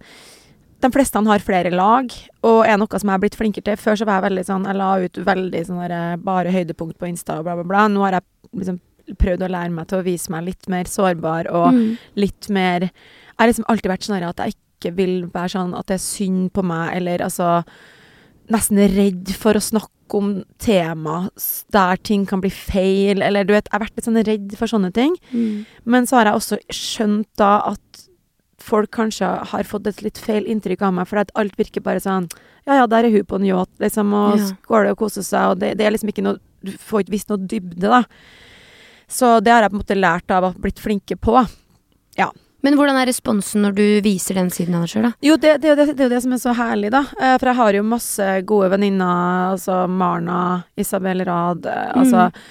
de 0.81 0.91
fleste 0.95 1.21
har 1.27 1.39
flere 1.43 1.71
lag, 1.75 2.13
og 2.47 2.61
er 2.67 2.77
noe 2.79 2.99
som 3.01 3.09
jeg 3.09 3.15
har 3.17 3.23
blitt 3.25 3.37
flinkere 3.39 3.65
til. 3.65 3.77
Før 3.77 3.97
så 3.99 4.07
var 4.07 4.21
jeg 4.21 4.31
veldig 4.31 4.45
sånn, 4.47 4.67
jeg 4.69 4.77
la 4.79 4.91
ut 5.03 5.19
veldig 5.27 5.63
sånn 5.67 5.81
der, 5.89 5.95
eh, 6.13 6.17
bare 6.17 6.53
høydepunkt 6.55 6.99
på 6.99 7.09
Insta 7.11 7.39
og 7.41 7.45
bla, 7.49 7.55
bla, 7.59 7.65
bla. 7.65 7.89
Nå 7.89 8.05
har 8.05 8.13
jeg 8.21 8.23
liksom 8.55 8.81
prøvd 9.19 9.43
å 9.43 9.51
lære 9.51 9.73
meg 9.73 9.89
til 9.89 9.99
å 9.99 10.05
vise 10.05 10.31
meg 10.31 10.45
litt 10.45 10.69
mer 10.69 10.85
sårbar 10.85 11.49
og 11.51 11.73
Mm. 11.73 11.99
litt 12.17 12.51
mer 12.51 12.81
Jeg 12.83 12.91
har 13.39 13.47
liksom 13.49 13.65
alltid 13.69 13.91
vært 13.91 14.03
sånn 14.07 14.23
at 14.29 14.37
jeg 14.37 14.55
ikke 14.55 14.95
vil 14.97 15.27
være 15.33 15.49
sånn 15.49 15.79
at 15.79 15.87
det 15.87 15.95
er 15.95 15.99
synd 15.99 16.53
på 16.53 16.63
meg, 16.63 16.97
eller 16.97 17.19
altså 17.19 17.65
Nesten 18.51 18.79
redd 18.79 19.29
for 19.37 19.53
å 19.55 19.61
snakke 19.61 20.15
om 20.17 20.43
tema 20.59 21.29
der 21.71 21.97
ting 21.97 22.25
kan 22.27 22.41
bli 22.41 22.49
feil, 22.51 23.21
eller 23.23 23.45
du 23.45 23.53
vet 23.53 23.69
Jeg 23.71 23.73
har 23.79 23.81
vært 23.87 23.97
litt 23.97 24.07
sånn 24.07 24.25
redd 24.25 24.57
for 24.57 24.67
sånne 24.67 24.93
ting. 24.93 25.17
Men 25.85 26.07
så 26.07 26.17
har 26.17 26.25
jeg 26.27 26.35
også 26.35 26.59
skjønt 26.73 27.27
da 27.37 27.63
at 27.75 28.08
folk 28.69 28.91
kanskje 28.95 29.29
har 29.53 29.67
fått 29.69 29.89
et 29.91 30.03
litt 30.05 30.21
feil 30.23 30.47
inntrykk 30.49 30.83
av 30.89 30.95
meg, 31.01 31.09
for 31.11 31.21
alt 31.25 31.57
virker 31.59 31.85
bare 31.85 32.01
sånn 32.05 32.29
Ja, 32.69 32.83
ja, 32.83 32.87
der 32.87 33.07
er 33.09 33.15
hun 33.15 33.25
på 33.25 33.39
en 33.41 33.47
yacht, 33.49 33.71
liksom, 33.81 34.13
og 34.13 34.37
Ja. 34.39 34.51
skåler 34.53 34.91
og 34.93 34.99
koser 35.01 35.25
seg, 35.25 35.55
og 35.55 35.63
det, 35.63 35.75
det 35.81 35.87
er 35.89 35.95
liksom 35.95 36.11
ikke 36.13 36.27
noe 36.27 36.39
Du 36.65 36.73
får 36.75 37.05
ikke 37.05 37.15
visst 37.15 37.29
noe 37.31 37.39
dybde, 37.39 37.87
da. 37.89 38.03
Så 39.09 39.39
det 39.41 39.53
har 39.55 39.63
jeg 39.63 39.71
på 39.73 39.79
en 39.79 39.83
måte 39.85 39.97
lært 39.97 40.31
av 40.35 40.45
og 40.51 40.57
blitt 40.61 40.81
flinke 40.83 41.17
på. 41.17 41.39
Ja. 42.19 42.27
Men 42.67 42.75
hvordan 42.75 42.99
er 42.99 43.07
responsen 43.07 43.63
når 43.63 43.77
du 43.79 43.85
viser 44.03 44.35
den 44.35 44.51
siden 44.51 44.75
av 44.75 44.83
deg 44.83 44.91
sjøl, 44.91 45.05
da? 45.07 45.13
Jo, 45.23 45.37
det, 45.39 45.53
det, 45.63 45.69
er 45.71 45.77
jo 45.77 45.79
det, 45.79 45.97
det 46.01 46.09
det 46.11 46.19
som 46.25 46.35
er 46.35 46.41
så 46.43 46.55
herlig, 46.59 46.91
da. 46.91 47.05
Eh, 47.15 47.37
For 47.39 47.53
jeg 47.53 47.59
har 47.61 47.79
jo 47.79 47.85
masse 47.87 48.27
gode 48.51 48.73
venninner, 48.75 49.53
altså 49.55 49.85
Marna, 49.89 50.41
Isabel 50.77 51.23
Rad, 51.29 51.65
altså 51.71 52.25
altså 52.27 52.43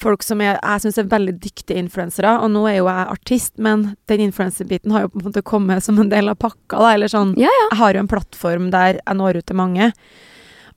folk 0.00 0.22
som 0.22 0.40
jeg, 0.44 0.58
jeg 0.60 0.84
syns 0.84 0.98
er 1.00 1.10
veldig 1.10 1.34
dyktige 1.40 1.80
influensere. 1.80 2.36
Og 2.44 2.50
nå 2.52 2.66
er 2.68 2.78
jo 2.80 2.88
jeg 2.90 3.12
artist, 3.16 3.52
men 3.58 3.94
den 4.10 4.26
influenserbiten 4.28 4.92
har 4.94 5.06
jo 5.06 5.12
på 5.14 5.22
en 5.22 5.28
måte 5.30 5.42
kommet 5.46 5.84
som 5.84 5.98
en 6.00 6.12
del 6.12 6.28
av 6.28 6.38
pakka, 6.40 6.76
da. 6.78 6.94
Eller 6.94 7.12
sånn 7.12 7.34
Ja, 7.40 7.48
ja. 7.50 7.68
Jeg 7.72 7.82
har 7.82 7.94
jo 7.94 8.04
en 8.04 8.10
plattform 8.14 8.72
der 8.74 9.00
jeg 9.00 9.20
når 9.20 9.40
ut 9.40 9.48
til 9.48 9.56
mange. 9.56 9.92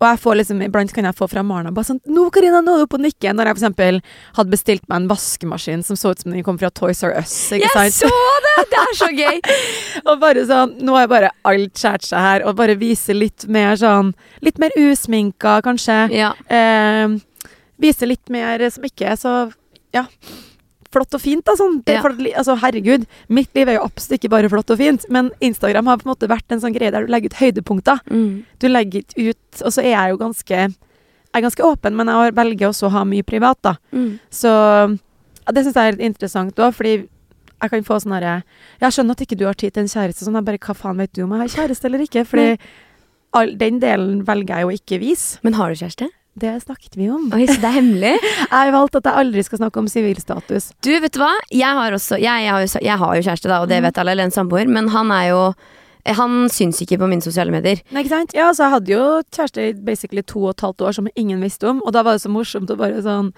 Og 0.01 0.07
jeg 0.07 0.17
får 0.23 0.37
liksom, 0.39 0.61
iblant 0.65 0.93
kan 0.95 1.05
jeg 1.05 1.13
få 1.13 1.27
fra 1.29 1.43
Marna 1.45 1.69
bare 1.69 1.85
sånn 1.85 1.99
'Nå, 2.09 2.31
Karina, 2.33 2.63
nå 2.65 2.73
er 2.73 2.81
du 2.81 2.85
oppe 2.87 2.97
og 2.97 3.03
nikker.' 3.05 3.35
Når 3.37 3.45
jeg 3.45 3.55
eksempel 3.55 3.99
hadde 4.33 4.49
bestilt 4.49 4.87
meg 4.89 4.95
en 5.03 5.07
vaskemaskin 5.11 5.83
som 5.85 5.95
så 5.95 6.09
ut 6.15 6.23
som 6.23 6.31
den 6.33 6.41
kom 6.43 6.57
fra 6.57 6.71
Toys 6.73 7.03
R 7.03 7.13
Us. 7.19 7.51
Ikke 7.53 7.69
Jeg 7.69 7.91
sant? 7.93 8.09
så 8.09 8.09
det! 8.47 8.65
Det 8.71 8.79
er 8.81 8.95
så 8.97 9.09
gøy! 9.13 9.37
Og 10.09 10.19
bare 10.19 10.45
sånn, 10.49 10.73
nå 10.81 10.97
har 10.97 11.07
bare 11.11 11.29
alt 11.45 11.77
skåret 11.77 12.01
seg 12.07 12.17
her, 12.19 12.45
og 12.47 12.55
bare 12.57 12.75
vise 12.81 13.13
litt 13.13 13.45
mer 13.47 13.75
sånn 13.77 14.15
Litt 14.41 14.57
mer 14.57 14.71
usminka, 14.75 15.61
kanskje. 15.61 16.09
Ja. 16.17 16.33
Eh, 16.49 17.21
vise 17.81 18.07
litt 18.07 18.29
mer 18.33 18.63
som 18.69 18.83
ikke 18.87 19.11
er 19.11 19.19
så 19.19 19.35
Ja. 19.93 20.05
Flott 20.91 21.13
og 21.15 21.21
fint, 21.23 21.43
da. 21.47 21.53
Sånn. 21.55 21.77
Det, 21.85 21.93
Ja. 21.95 22.01
for, 22.03 22.11
altså, 22.11 22.57
herregud, 22.59 23.05
mitt 23.29 23.47
liv 23.55 23.69
er 23.69 23.77
jo 23.77 23.85
absolutt 23.85 24.19
ikke 24.19 24.29
bare 24.29 24.49
flott 24.51 24.69
og 24.71 24.77
fint, 24.77 25.05
men 25.09 25.31
Instagram 25.39 25.87
har 25.87 25.97
på 25.97 26.05
en 26.05 26.11
måte 26.13 26.27
vært 26.27 26.51
en 26.51 26.59
sånn 26.59 26.75
greie 26.75 26.91
der 26.91 27.05
du 27.05 27.11
legger 27.11 27.31
ut 27.31 27.39
høydepunkter. 27.39 28.01
Mm. 28.11 28.43
Du 28.59 28.67
legger 28.67 29.03
ut 29.17 29.61
Og 29.63 29.71
så 29.71 29.79
er 29.83 29.91
jeg 29.95 30.09
jo 30.11 30.17
ganske 30.17 30.49
Jeg 30.49 31.39
er 31.39 31.41
ganske 31.47 31.63
åpen, 31.63 31.95
men 31.95 32.07
jeg 32.07 32.35
velger 32.35 32.67
også 32.67 32.87
å 32.89 32.91
ha 32.91 33.03
mye 33.05 33.23
privat, 33.23 33.57
da. 33.61 33.75
Mm. 33.93 34.19
Så 34.29 34.51
ja, 34.51 35.51
det 35.53 35.63
syns 35.63 35.75
jeg 35.75 35.87
er 35.87 35.95
litt 35.95 36.11
interessant 36.11 36.55
òg, 36.59 36.73
fordi 36.75 37.07
jeg 37.61 37.69
kan 37.69 37.83
få 37.83 37.99
sånn 38.01 38.15
herre 38.17 38.43
Jeg 38.81 38.91
skjønner 38.91 39.11
at 39.11 39.21
ikke 39.21 39.37
du 39.37 39.45
har 39.45 39.53
tid 39.53 39.73
til 39.73 39.83
en 39.83 39.87
kjæreste, 39.87 40.25
sånn. 40.25 40.35
Jeg 40.35 40.43
bare 40.45 40.57
Hva 40.59 40.75
faen 40.75 40.97
vet 40.97 41.13
du 41.13 41.23
om 41.23 41.31
jeg 41.31 41.39
har 41.39 41.67
kjæreste 41.67 41.85
eller 41.85 41.99
ikke? 42.03 42.25
Fordi 42.27 42.57
all, 43.33 43.55
den 43.55 43.79
delen 43.79 44.25
velger 44.27 44.57
jeg 44.57 44.61
jo 44.65 44.75
ikke 44.75 44.99
vise. 44.99 45.39
Men 45.41 45.53
har 45.53 45.69
du 45.69 45.75
kjæreste? 45.79 46.09
Det 46.33 46.53
snakket 46.63 46.95
vi 46.95 47.09
om. 47.11 47.25
Oi, 47.35 47.43
så 47.47 47.57
det 47.59 47.67
er 47.67 47.75
hemmelig? 47.75 48.13
Jeg 48.39 48.55
har 48.55 48.71
valgt 48.71 48.95
at 48.95 49.07
jeg 49.07 49.19
aldri 49.19 49.43
skal 49.43 49.59
snakke 49.59 49.81
om 49.81 49.87
sivilstatus. 49.91 50.69
Du, 50.79 50.91
vet 51.03 51.11
du 51.11 51.19
hva? 51.19 51.33
Jeg 51.51 51.75
har 51.75 51.91
også 51.95 52.19
Jeg, 52.21 52.45
jeg, 52.45 52.53
har, 52.55 52.63
jo, 52.63 52.81
jeg 52.87 52.97
har 53.01 53.15
jo 53.17 53.25
kjæreste, 53.25 53.51
da, 53.51 53.59
og 53.63 53.67
det 53.71 53.81
vet 53.83 53.99
alle, 53.99 54.15
eller 54.15 54.29
en 54.29 54.35
samboer, 54.35 54.71
men 54.71 54.87
han 54.95 55.11
er 55.11 55.25
jo 55.33 55.41
Han 56.17 56.47
syns 56.49 56.79
ikke 56.81 56.97
på 56.97 57.09
mine 57.11 57.21
sosiale 57.21 57.51
medier. 57.53 57.83
Nei, 57.91 58.01
ikke 58.01 58.13
sant? 58.15 58.31
Ja, 58.33 58.47
så 58.55 58.65
jeg 58.65 58.73
hadde 58.77 58.93
jo 58.95 59.03
kjæreste 59.27 59.67
i 59.67 59.75
basically 59.91 60.23
to 60.25 60.47
og 60.47 60.55
et 60.55 60.63
halvt 60.65 60.87
år 60.87 60.95
som 60.97 61.11
ingen 61.13 61.43
visste 61.43 61.67
om, 61.69 61.83
og 61.85 61.93
da 61.93 62.01
var 62.07 62.17
det 62.17 62.23
så 62.23 62.31
morsomt 62.31 62.71
å 62.73 62.79
bare 62.79 63.03
sånn 63.05 63.29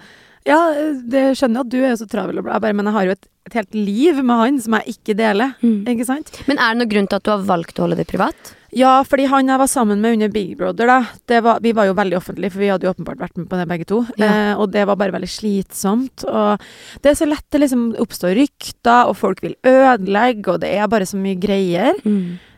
Ja, 0.48 0.60
det 0.96 1.34
skjønner 1.36 1.60
jeg 1.60 1.66
at 1.66 1.74
du 1.74 1.78
er 1.82 1.90
jo 1.90 2.00
så 2.04 2.08
travel 2.08 2.40
og 2.40 2.46
bla, 2.46 2.60
bare, 2.62 2.76
men 2.78 2.88
jeg 2.88 2.96
har 2.96 3.10
jo 3.10 3.16
et, 3.18 3.28
et 3.50 3.58
helt 3.58 3.76
liv 3.76 4.22
med 4.22 4.40
han 4.40 4.60
som 4.64 4.78
jeg 4.78 4.96
ikke 4.96 5.18
deler. 5.18 5.54
Ikke 5.64 6.06
sant? 6.08 6.30
Men 6.48 6.60
er 6.60 6.72
det 6.72 6.82
noen 6.84 6.92
grunn 6.94 7.10
til 7.10 7.20
at 7.20 7.26
du 7.26 7.32
har 7.34 7.46
valgt 7.50 7.80
å 7.80 7.84
holde 7.88 7.98
det 8.00 8.08
privat? 8.08 8.54
Ja, 8.74 8.94
fordi 9.06 9.26
han 9.30 9.48
jeg 9.50 9.60
var 9.60 9.68
sammen 9.70 10.00
med 10.02 10.16
under 10.16 10.30
Big 10.34 10.56
Brother, 10.58 10.86
da, 10.90 10.96
det 11.30 11.40
var, 11.46 11.60
vi 11.62 11.72
var 11.76 11.86
jo 11.86 11.94
veldig 11.94 12.16
offentlige, 12.18 12.50
for 12.54 12.62
vi 12.64 12.70
hadde 12.72 12.88
jo 12.88 12.92
åpenbart 12.94 13.20
vært 13.22 13.36
med 13.38 13.46
på 13.50 13.60
det 13.60 13.68
begge 13.70 13.86
to. 13.90 14.00
Ja. 14.18 14.30
Eh, 14.50 14.54
og 14.58 14.72
det 14.74 14.82
var 14.90 14.98
bare 15.00 15.14
veldig 15.14 15.30
slitsomt. 15.30 16.24
Og 16.26 16.64
det 17.04 17.12
er 17.12 17.18
så 17.20 17.28
lett 17.30 17.46
det 17.54 17.60
liksom 17.62 17.84
oppstår 18.02 18.34
rykter, 18.40 19.06
og 19.10 19.16
folk 19.20 19.44
vil 19.46 19.54
ødelegge, 19.64 20.48
og 20.56 20.60
det 20.64 20.72
er 20.74 20.90
bare 20.90 21.06
så 21.06 21.20
mye 21.20 21.38
greier. 21.38 21.94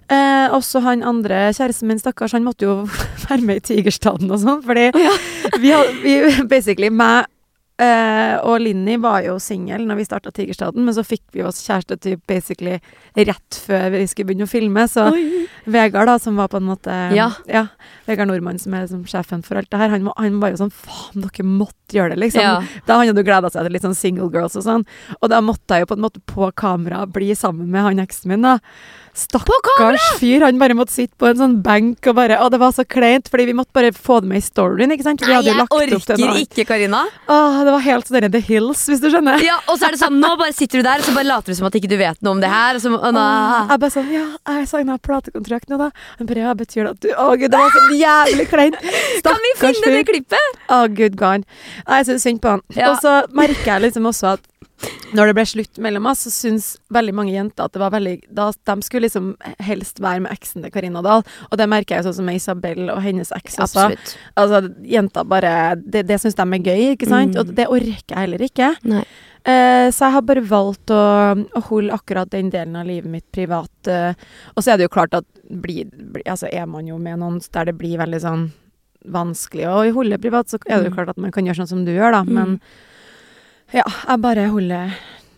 Eh, 0.06 0.48
også 0.54 0.80
han 0.84 1.02
andre 1.02 1.48
kjæresten 1.56 1.88
min, 1.90 1.98
stakkars, 1.98 2.32
han 2.36 2.44
måtte 2.46 2.64
jo 2.68 2.76
være 3.28 3.42
med 3.42 3.58
i 3.60 3.64
Tigerstaden 3.74 4.30
og 4.30 4.38
sånn, 4.44 4.60
fordi 4.64 4.88
vi, 5.60 5.72
had- 5.74 5.96
vi 6.04 6.18
basically 6.46 6.88
meg 6.94 7.26
eh, 7.82 8.34
og 8.40 8.60
Linni 8.62 8.96
var 9.02 9.22
jo 9.26 9.36
singel 9.42 9.84
når 9.88 10.00
vi 10.00 10.06
starta 10.08 10.32
Tigerstaden, 10.34 10.84
men 10.86 10.94
så 10.96 11.04
fikk 11.06 11.22
vi 11.36 11.44
oss 11.46 11.62
kjæreste 11.66 11.98
typ 12.02 12.22
basically 12.28 12.78
rett 13.16 13.58
før 13.66 13.90
vi 13.94 14.04
skulle 14.10 14.30
begynne 14.32 14.48
å 14.48 14.50
filme, 14.50 14.86
så 14.90 15.08
Vegard, 15.66 16.08
da, 16.08 16.18
som 16.22 16.38
var 16.38 16.50
på 16.52 16.60
en 16.60 16.68
måte 16.68 16.96
Ja. 17.16 17.66
Vegard 18.06 18.30
Nordmann, 18.30 18.58
som 18.62 18.74
er 18.74 18.86
liksom 18.86 19.04
sjefen 19.10 19.44
for 19.46 19.58
alt 19.60 19.70
det 19.72 19.80
her, 19.80 19.92
han, 19.92 20.08
han 20.16 20.40
var 20.42 20.54
jo 20.54 20.60
sånn 20.64 20.74
Faen, 20.74 21.24
dere 21.24 21.46
måtte 21.46 21.96
gjøre 21.96 22.14
det, 22.14 22.20
liksom. 22.26 22.42
Ja. 22.42 22.82
Da 22.86 22.98
han 23.00 23.10
hadde 23.10 23.24
gleda 23.26 23.50
seg 23.52 23.66
til 23.66 23.76
litt 23.76 23.86
sånn 23.86 23.98
single 23.98 24.30
girls 24.34 24.56
og 24.58 24.64
sånn. 24.66 24.84
Og 25.20 25.30
da 25.30 25.38
måtte 25.44 25.76
jeg 25.76 25.84
jo 25.84 25.90
på 25.92 25.98
en 25.98 26.02
måte 26.06 26.22
på 26.26 26.48
kamera 26.58 27.04
bli 27.06 27.30
sammen 27.38 27.70
med 27.70 27.84
han 27.86 28.02
eksen 28.02 28.32
min, 28.32 28.46
da. 28.46 28.56
Stakkars 29.16 30.04
fyr. 30.20 30.42
Han 30.44 30.58
bare 30.60 30.76
måtte 30.76 30.92
sitte 30.92 31.16
på 31.18 31.28
en 31.30 31.38
sånn 31.40 31.54
benk 31.64 32.04
og 32.10 32.16
bare 32.18 32.36
Å, 32.42 32.48
det 32.52 32.58
var 32.60 32.74
så 32.76 32.84
kleint, 32.84 33.30
fordi 33.32 33.46
vi 33.48 33.54
måtte 33.56 33.72
bare 33.76 33.92
få 33.96 34.18
det 34.20 34.28
med 34.30 34.42
i 34.42 34.44
storyen, 34.44 34.92
ikke 34.92 35.06
sant? 35.06 35.22
Vi 35.24 35.32
Nei, 35.32 35.40
jeg 35.46 35.64
orker 35.64 36.40
ikke, 36.42 36.66
Karina. 36.68 37.04
Åh, 37.32 37.58
det 37.66 37.72
var 37.74 37.84
helt 37.86 38.10
sånn 38.10 38.28
The 38.32 38.42
Hills, 38.44 38.84
hvis 38.90 39.00
du 39.02 39.08
skjønner. 39.12 39.40
Ja, 39.44 39.56
Og 39.70 39.78
så 39.80 39.88
er 39.88 39.96
det 39.96 40.00
sånn, 40.02 40.18
nå 40.20 40.34
bare 40.40 40.52
sitter 40.56 40.82
du 40.82 40.86
der, 40.86 41.00
og 41.00 41.08
så 41.08 41.14
bare 41.16 41.28
later 41.30 41.52
du 41.54 41.58
som 41.58 41.68
at 41.70 41.78
ikke 41.80 41.90
du 41.90 41.96
vet 42.00 42.20
noe 42.26 42.36
om 42.36 42.42
det 42.44 42.50
her. 42.52 42.76
Og 42.78 42.84
så, 42.84 42.92
nå, 42.92 43.00
Åh, 43.00 43.72
jeg 43.72 43.82
bare 43.86 43.94
sånn 43.96 44.12
Ja, 44.12 44.26
jeg 44.60 44.68
signa 44.70 44.98
platekontrakt 45.02 45.72
nå, 45.72 45.80
da. 45.80 45.90
Han 46.20 46.28
bare 46.30 46.44
Ja, 46.46 46.54
betyr 46.58 46.84
det 46.84 46.90
at 46.96 47.00
du 47.06 47.08
Å, 47.16 47.30
gud, 47.40 47.50
det 47.54 47.62
var 47.62 47.72
så 47.72 47.84
jævlig 47.96 48.48
kleint. 48.52 48.76
kan 49.26 49.40
vi 49.40 49.54
Stakkars 49.56 49.80
finne 49.80 49.94
det 49.96 50.02
fyr. 50.02 50.10
klippet? 50.12 50.60
Å, 50.68 50.82
gud 50.92 51.16
gone. 51.16 51.44
Nei, 51.88 52.02
Jeg 52.02 52.10
syns 52.12 52.28
synd 52.28 52.42
på 52.44 52.52
han. 52.56 52.62
Ja. 52.76 52.92
Og 52.92 53.00
så 53.04 53.16
merker 53.36 53.72
jeg 53.76 53.88
liksom 53.88 54.06
også 54.12 54.34
at 54.36 54.44
når 55.14 55.26
det 55.30 55.34
ble 55.38 55.44
slutt 55.46 55.78
mellom 55.78 56.06
oss, 56.10 56.24
så 56.26 56.30
syns 56.34 56.68
veldig 56.90 57.14
mange 57.14 57.32
jenter 57.34 57.64
at 57.68 57.72
det 57.76 57.80
var 57.82 57.92
veldig 57.94 58.16
da, 58.34 58.48
De 58.66 58.74
skulle 58.82 59.06
liksom 59.06 59.36
helst 59.62 60.00
være 60.02 60.24
med 60.24 60.32
eksen 60.32 60.62
til 60.64 60.72
Karina 60.74 61.02
Dahl, 61.04 61.22
og 61.50 61.56
det 61.60 61.68
merker 61.70 61.96
jeg 61.96 62.06
sånn 62.08 62.16
som 62.18 62.26
med 62.26 62.40
Isabel 62.40 62.90
og 62.90 63.02
hennes 63.04 63.30
eks 63.36 63.58
også. 63.62 63.86
Altså, 64.36 64.62
jenter 64.82 65.24
bare 65.24 65.54
Det, 65.76 66.06
det 66.08 66.18
syns 66.22 66.34
de 66.34 66.42
er 66.42 66.66
gøy, 66.66 66.84
ikke 66.96 67.08
sant? 67.10 67.34
Mm. 67.36 67.40
Og 67.44 67.54
det 67.54 67.68
orker 67.68 68.14
jeg 68.16 68.18
heller 68.24 68.42
ikke. 68.48 68.72
Eh, 69.46 69.88
så 69.94 70.08
jeg 70.08 70.14
har 70.16 70.22
bare 70.26 70.42
valgt 70.42 70.90
å, 70.90 71.00
å 71.38 71.60
holde 71.68 71.94
akkurat 71.94 72.30
den 72.32 72.50
delen 72.50 72.74
av 72.74 72.86
livet 72.88 73.06
mitt 73.10 73.26
privat. 73.30 73.70
Eh, 73.86 74.14
og 74.56 74.62
så 74.64 74.72
er 74.72 74.80
det 74.80 74.88
jo 74.88 74.94
klart 74.96 75.14
at 75.14 75.26
blir, 75.46 75.86
bli, 75.94 76.24
altså 76.26 76.50
er 76.50 76.66
man 76.66 76.88
jo 76.90 76.98
med 76.98 77.20
noen 77.22 77.38
der 77.54 77.68
det 77.70 77.76
blir 77.78 78.00
veldig 78.02 78.20
sånn 78.24 78.48
vanskelig 79.06 79.68
å 79.70 79.84
holde 79.94 80.18
privat, 80.18 80.50
så 80.50 80.58
er 80.66 80.80
det 80.80 80.88
jo 80.88 80.90
Mm. 80.90 80.96
klart 80.96 81.08
at 81.10 81.18
man 81.22 81.30
kan 81.30 81.46
gjøre 81.46 81.60
sånn 81.62 81.68
som 81.68 81.84
du 81.86 81.92
gjør, 81.94 82.10
da. 82.10 82.24
Men 82.24 82.60
ja, 83.74 83.84
jeg 84.08 84.20
bare 84.22 84.48
holder 84.52 84.94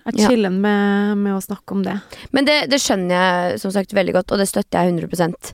Jeg 0.09 0.15
Ja. 0.25 0.29
med, 0.51 1.19
med 1.19 1.35
å 1.37 1.41
snakke 1.45 1.73
om 1.77 1.83
det. 1.85 2.01
Men 2.33 2.47
det, 2.49 2.71
det 2.71 2.79
skjønner 2.81 3.13
jeg 3.13 3.59
som 3.61 3.71
sagt 3.75 3.93
veldig 3.93 4.15
godt, 4.17 4.33
og 4.33 4.39
det 4.41 4.49
støtter 4.49 4.81
jeg 4.87 4.95
100 5.05 5.53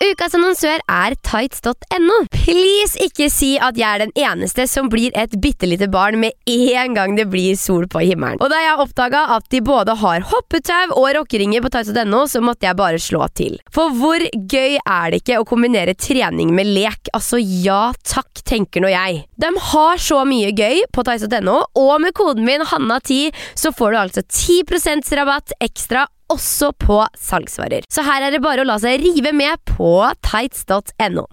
Ukas 0.00 0.32
annonsør 0.32 0.80
er 0.88 1.12
tights.no. 1.28 2.14
Please 2.32 2.96
ikke 3.04 3.26
si 3.28 3.50
at 3.60 3.76
jeg 3.76 3.84
er 3.84 4.00
den 4.06 4.12
eneste 4.16 4.64
som 4.64 4.88
blir 4.88 5.12
et 5.12 5.34
bitte 5.42 5.68
lite 5.68 5.90
barn 5.92 6.16
med 6.22 6.32
en 6.48 6.94
gang 6.96 7.18
det 7.18 7.26
blir 7.28 7.58
sol 7.60 7.84
på 7.84 8.00
himmelen. 8.08 8.40
Og 8.40 8.48
da 8.48 8.62
jeg 8.62 8.78
oppdaga 8.80 9.26
at 9.36 9.44
de 9.52 9.60
både 9.60 9.92
har 10.00 10.24
hoppetau 10.30 10.94
og 10.96 11.10
rockeringer 11.18 11.60
på 11.60 11.68
tights.no, 11.74 12.22
så 12.32 12.40
måtte 12.40 12.64
jeg 12.64 12.78
bare 12.80 13.02
slå 13.02 13.26
til. 13.36 13.58
For 13.76 13.92
hvor 13.98 14.24
gøy 14.24 14.78
er 14.80 15.12
det 15.12 15.20
ikke 15.20 15.42
å 15.42 15.44
kombinere 15.50 15.92
trening 16.00 16.54
med 16.56 16.70
lek? 16.72 17.12
Altså 17.12 17.36
ja 17.36 17.90
takk, 18.00 18.40
tenker 18.40 18.80
nå 18.80 18.88
jeg. 18.94 19.26
De 19.36 19.52
har 19.68 20.00
så 20.00 20.22
mye 20.24 20.54
gøy 20.56 20.86
på 20.96 21.04
tights.no, 21.04 21.58
og 21.76 21.92
med 22.00 22.16
koden 22.16 22.48
min 22.48 22.64
Hanna10 22.72 23.36
så 23.52 23.74
får 23.76 23.92
du 23.92 24.00
altså 24.06 24.24
10% 24.24 25.12
rabatt 25.20 25.52
ekstra 25.60 26.06
også 26.30 26.72
på 26.78 27.00
salgsvarer. 27.18 27.86
Så 27.92 28.04
her 28.06 28.26
er 28.26 28.34
det 28.34 28.42
bare 28.44 28.64
å 28.64 28.68
la 28.68 28.78
seg 28.82 29.02
rive 29.02 29.32
med 29.36 29.60
på 29.68 29.92
tights.no. 30.26 31.26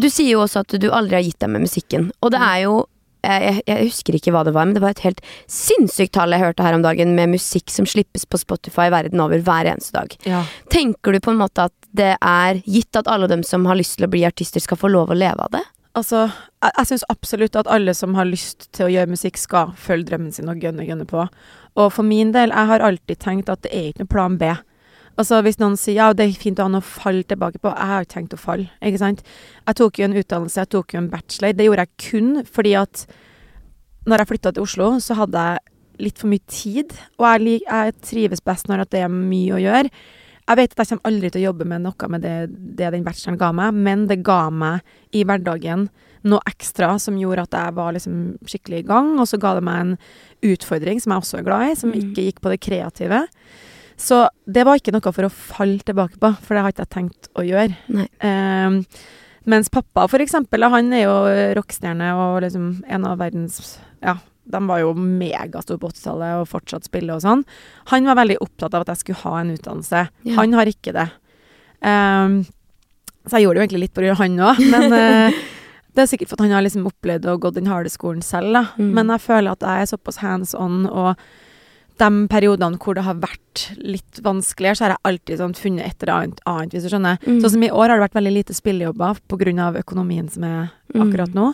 Du 0.00 0.08
sier 0.08 0.32
jo 0.32 0.46
også 0.46 0.62
at 0.64 0.74
du 0.80 0.88
aldri 0.88 1.18
har 1.18 1.26
gitt 1.26 1.42
deg 1.42 1.52
med 1.52 1.66
musikken, 1.66 2.08
og 2.24 2.32
det 2.32 2.40
er 2.40 2.62
jo 2.64 2.76
eh, 3.26 3.42
jeg, 3.44 3.64
jeg 3.68 3.90
husker 3.90 4.16
ikke 4.16 4.32
hva 4.32 4.44
det 4.48 4.54
var, 4.56 4.64
men 4.64 4.72
det 4.76 4.80
var 4.84 4.94
et 4.94 5.04
helt 5.04 5.20
sinnssykt 5.52 6.14
tall 6.16 6.32
jeg 6.32 6.40
hørte 6.46 6.64
her 6.64 6.78
om 6.78 6.84
dagen 6.86 7.12
med 7.18 7.34
musikk 7.34 7.68
som 7.74 7.88
slippes 7.88 8.24
på 8.24 8.40
Spotify 8.40 8.88
verden 8.94 9.20
over 9.20 9.44
hver 9.44 9.68
eneste 9.68 9.98
dag. 9.98 10.16
Ja. 10.24 10.46
Tenker 10.72 11.12
du 11.12 11.20
på 11.20 11.34
en 11.34 11.42
måte 11.42 11.68
at 11.68 11.76
det 11.92 12.14
er 12.16 12.62
gitt 12.64 12.96
at 12.96 13.10
alle 13.12 13.28
dem 13.28 13.44
som 13.44 13.68
har 13.68 13.76
lyst 13.76 13.98
til 13.98 14.08
å 14.08 14.12
bli 14.14 14.24
artister, 14.24 14.64
skal 14.64 14.80
få 14.80 14.88
lov 14.94 15.12
å 15.12 15.18
leve 15.18 15.44
av 15.44 15.52
det? 15.58 15.64
Altså, 15.98 16.24
jeg, 16.62 16.72
jeg 16.78 16.88
syns 16.88 17.04
absolutt 17.12 17.56
at 17.60 17.68
alle 17.68 17.92
som 17.94 18.14
har 18.16 18.28
lyst 18.28 18.70
til 18.72 18.86
å 18.86 18.92
gjøre 18.92 19.12
musikk, 19.12 19.36
skal 19.40 19.74
følge 19.76 20.08
drømmen 20.08 20.32
sin 20.32 20.48
og 20.48 20.62
gønne, 20.62 20.86
gønne 20.88 21.06
på. 21.08 21.26
Og 21.76 21.88
for 21.92 22.06
min 22.06 22.32
del, 22.32 22.52
jeg 22.52 22.70
har 22.70 22.84
alltid 22.84 23.20
tenkt 23.20 23.52
at 23.52 23.64
det 23.66 23.72
er 23.76 23.90
ikke 23.90 24.06
noe 24.06 24.14
plan 24.14 24.38
B. 24.40 24.52
Altså 25.20 25.42
Hvis 25.44 25.58
noen 25.60 25.76
sier 25.76 25.98
ja, 25.98 26.12
det 26.16 26.24
er 26.24 26.38
fint 26.40 26.60
å 26.60 26.64
ha 26.64 26.72
noe 26.72 26.80
å 26.80 26.86
falle 26.86 27.26
tilbake 27.28 27.60
på, 27.60 27.68
jeg 27.68 27.90
har 27.90 28.06
ikke 28.06 28.14
tenkt 28.14 28.36
å 28.36 28.40
falle. 28.40 28.70
ikke 28.80 29.02
sant? 29.02 29.20
Jeg 29.66 29.78
tok 29.82 30.00
jo 30.00 30.06
en 30.08 30.16
utdannelse, 30.16 30.62
jeg 30.62 30.72
tok 30.72 30.94
jo 30.94 31.02
en 31.02 31.10
bachelor. 31.12 31.52
Det 31.58 31.66
gjorde 31.68 31.84
jeg 31.84 32.00
kun 32.06 32.32
fordi 32.48 32.72
at 32.80 33.04
når 34.08 34.22
jeg 34.22 34.30
flytta 34.32 34.54
til 34.56 34.64
Oslo, 34.64 34.88
så 35.04 35.18
hadde 35.20 35.44
jeg 35.44 36.06
litt 36.08 36.18
for 36.22 36.32
mye 36.32 36.46
tid. 36.50 36.96
Og 37.20 37.28
jeg, 37.28 37.60
jeg 37.68 37.96
trives 38.00 38.42
best 38.44 38.70
når 38.70 38.86
det 38.88 39.04
er 39.04 39.12
mye 39.12 39.58
å 39.58 39.60
gjøre. 39.60 39.92
Jeg 40.48 40.58
vet 40.58 40.72
at 40.74 40.80
jeg 40.82 40.88
kommer 40.90 41.08
aldri 41.12 41.30
til 41.30 41.40
å 41.42 41.44
jobbe 41.52 41.66
med 41.70 41.84
noe 41.84 42.08
med 42.10 42.24
det, 42.24 42.36
det 42.76 42.90
den 42.92 43.04
bacheloren 43.06 43.38
ga 43.38 43.52
meg, 43.54 43.74
men 43.74 44.06
det 44.10 44.22
ga 44.26 44.40
meg 44.50 44.80
i 45.14 45.22
hverdagen 45.28 45.88
noe 46.28 46.42
ekstra 46.46 46.92
som 47.02 47.16
gjorde 47.18 47.44
at 47.46 47.56
jeg 47.58 47.74
var 47.74 47.94
liksom 47.96 48.18
skikkelig 48.46 48.82
i 48.82 48.86
gang, 48.86 49.12
og 49.18 49.26
så 49.30 49.38
ga 49.42 49.54
det 49.58 49.64
meg 49.66 49.80
en 49.80 49.92
utfordring 50.52 51.00
som 51.02 51.14
jeg 51.14 51.24
også 51.24 51.38
er 51.40 51.46
glad 51.46 51.70
i, 51.70 51.74
som 51.78 51.90
Mm. 51.90 51.98
ikke 52.00 52.26
gikk 52.26 52.40
på 52.42 52.50
det 52.50 52.60
kreative. 52.60 53.22
Så 53.96 54.28
det 54.50 54.64
var 54.66 54.78
ikke 54.78 54.92
noe 54.92 55.12
for 55.12 55.22
å 55.26 55.30
falle 55.30 55.78
tilbake 55.78 56.18
på, 56.18 56.30
for 56.42 56.54
det 56.54 56.62
har 56.62 56.72
ikke 56.72 56.86
jeg 56.86 56.94
tenkt 56.94 57.28
å 57.38 57.42
gjøre. 57.46 57.76
Ehm, 58.20 58.84
mens 59.46 59.68
pappa, 59.68 60.08
for 60.08 60.18
eksempel, 60.18 60.62
han 60.68 60.92
er 60.92 61.04
jo 61.04 61.16
rockestjerne 61.58 62.12
og 62.14 62.42
liksom 62.42 62.84
en 62.88 63.04
av 63.04 63.18
verdens 63.18 63.78
Ja, 64.02 64.16
de 64.44 64.60
var 64.66 64.80
jo 64.82 64.92
megastore 64.98 65.78
på 65.78 65.90
80-tallet 65.92 66.40
og 66.42 66.48
fortsatt 66.50 66.88
spille 66.88 67.14
og 67.14 67.22
sånn. 67.22 67.44
Han 67.92 68.08
var 68.10 68.18
veldig 68.18 68.40
opptatt 68.42 68.74
av 68.74 68.82
at 68.82 68.88
jeg 68.94 69.02
skulle 69.04 69.22
ha 69.22 69.34
en 69.40 69.52
utdannelse. 69.54 70.00
Ja. 70.26 70.34
Han 70.40 70.56
har 70.58 70.66
ikke 70.66 70.94
det. 70.96 71.08
Um, 71.82 72.40
så 73.26 73.38
jeg 73.38 73.46
gjorde 73.46 73.54
det 73.54 73.62
jo 73.62 73.66
egentlig 73.68 73.82
litt 73.84 73.94
på 73.94 74.02
grunn 74.02 74.16
av 74.16 74.22
han 74.22 74.40
òg, 74.48 74.64
men 74.72 74.96
uh, 74.96 75.38
det 75.94 76.02
er 76.02 76.10
sikkert 76.10 76.32
for 76.32 76.40
at 76.40 76.46
han 76.46 76.56
har 76.56 76.64
liksom 76.66 76.88
opplevd 76.90 77.28
å 77.30 77.38
gå 77.42 77.52
den 77.54 77.70
harde 77.70 77.92
skolen 77.92 78.22
selv, 78.26 78.50
da. 78.56 78.64
Mm. 78.80 78.90
Men 78.98 79.14
jeg 79.14 79.24
føler 79.28 79.54
at 79.54 79.62
jeg 79.66 79.84
er 79.86 79.90
såpass 79.92 80.18
hands 80.24 80.56
on, 80.58 80.84
og 80.90 81.14
de 82.00 82.08
periodene 82.32 82.80
hvor 82.82 82.96
det 82.98 83.04
har 83.06 83.18
vært 83.22 83.66
litt 83.78 84.18
vanskeligere, 84.24 84.74
så 84.78 84.86
har 84.86 84.94
jeg 84.96 85.04
alltid 85.10 85.38
sånn 85.42 85.54
funnet 85.54 85.86
et 85.86 86.02
eller 86.02 86.14
annet, 86.16 86.40
annet 86.50 86.74
hvis 86.74 86.86
du 86.88 86.90
skjønner. 86.90 87.18
Mm. 87.22 87.38
Sånn 87.44 87.54
som 87.54 87.66
i 87.66 87.70
år 87.70 87.84
har 87.92 88.00
det 88.00 88.06
vært 88.08 88.18
veldig 88.18 88.32
lite 88.40 88.56
spillejobber 88.58 89.20
pga. 89.30 89.68
økonomien 89.84 90.30
som 90.32 90.44
er 90.48 90.70
Mm. 90.92 91.06
akkurat 91.06 91.32
nå. 91.32 91.52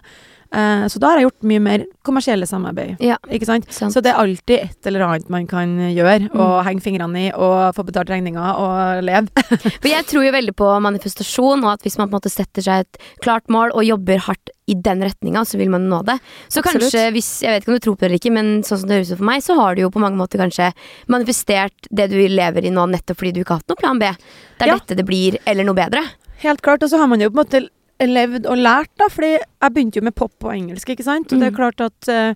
Eh, 0.50 0.86
så 0.88 0.98
da 0.98 1.08
har 1.10 1.18
jeg 1.20 1.26
gjort 1.28 1.42
mye 1.50 1.60
mer 1.60 1.82
kommersielle 2.08 2.46
samarbeid. 2.48 2.96
Ja, 3.04 3.16
Ikke 3.28 3.44
sant? 3.44 3.66
sant. 3.72 3.92
Så 3.92 4.00
det 4.00 4.12
er 4.14 4.20
alltid 4.22 4.58
et 4.64 4.86
eller 4.88 5.04
annet 5.04 5.28
man 5.28 5.46
kan 5.46 5.74
gjøre, 5.92 6.30
og 6.32 6.64
Mm. 6.64 6.64
henge 6.64 6.82
fingrene 6.82 7.26
i, 7.26 7.32
og 7.36 7.74
få 7.76 7.84
betalt 7.84 8.08
regninger 8.08 8.56
og 8.56 9.02
leve. 9.04 9.28
For 9.82 9.88
jeg 9.88 10.06
tror 10.06 10.24
jo 10.24 10.32
veldig 10.32 10.54
på 10.56 10.70
manifestasjon, 10.80 11.64
og 11.64 11.72
at 11.74 11.82
hvis 11.82 11.98
man 11.98 12.08
på 12.08 12.16
en 12.16 12.20
måte 12.20 12.32
setter 12.32 12.62
seg 12.64 12.80
et 12.86 12.98
klart 13.20 13.44
mål 13.48 13.72
og 13.74 13.84
jobber 13.84 14.18
hardt 14.24 14.50
i 14.68 14.74
den 14.74 15.00
retninga, 15.04 15.44
så 15.48 15.56
vil 15.58 15.68
man 15.70 15.86
nå 15.88 16.02
det. 16.04 16.18
Så 16.48 16.60
Absolutt. 16.60 16.92
kanskje, 16.92 17.12
hvis, 17.12 17.28
jeg 17.42 17.52
vet 17.52 17.62
ikke 17.62 17.68
om 17.72 17.78
du 17.78 17.84
tror 17.84 17.96
på 17.96 18.00
det 18.00 18.08
eller 18.08 18.18
ikke, 18.20 18.32
men 18.32 18.62
sånn 18.62 18.78
som 18.80 18.88
det 18.88 18.98
høres 18.98 19.12
ut 19.12 19.18
for 19.20 19.24
meg, 19.28 19.42
så 19.44 19.54
har 19.56 19.74
du 19.76 19.80
jo 19.82 19.90
på 19.90 20.00
mange 20.00 20.16
måter 20.20 20.40
kanskje 20.40 20.72
manifestert 21.08 21.88
det 21.90 22.08
du 22.12 22.16
lever 22.28 22.64
i 22.68 22.72
nå, 22.72 22.84
nettopp 22.92 23.18
fordi 23.20 23.32
du 23.36 23.40
ikke 23.42 23.56
har 23.56 23.62
hatt 23.62 23.72
noe 23.72 23.80
plan 23.80 23.98
B. 24.00 24.04
Det 24.58 24.66
er 24.66 24.72
Ja. 24.72 24.78
dette 24.78 24.96
det 24.96 25.06
blir, 25.06 25.38
eller 25.46 25.64
noe 25.64 25.74
bedre. 25.74 26.04
Helt 26.40 26.62
klart. 26.62 26.82
Og 26.82 26.90
så 26.90 26.98
har 26.98 27.06
man 27.08 27.20
jo 27.20 27.30
på 27.30 27.38
en 27.40 27.44
måte 27.44 27.68
levd 28.06 28.46
og 28.46 28.56
lært, 28.58 28.90
da. 28.96 29.08
Fordi 29.10 29.32
jeg 29.38 29.72
begynte 29.74 29.96
jo 29.96 30.02
med 30.02 30.14
pop 30.14 30.32
og 30.44 30.52
engelsk, 30.54 30.88
ikke 30.88 31.04
sant. 31.04 31.32
Og 31.32 31.40
det 31.40 31.48
er 31.48 31.50
Mm. 31.50 31.56
klart 31.56 31.80
at 31.80 32.08
uh, 32.08 32.34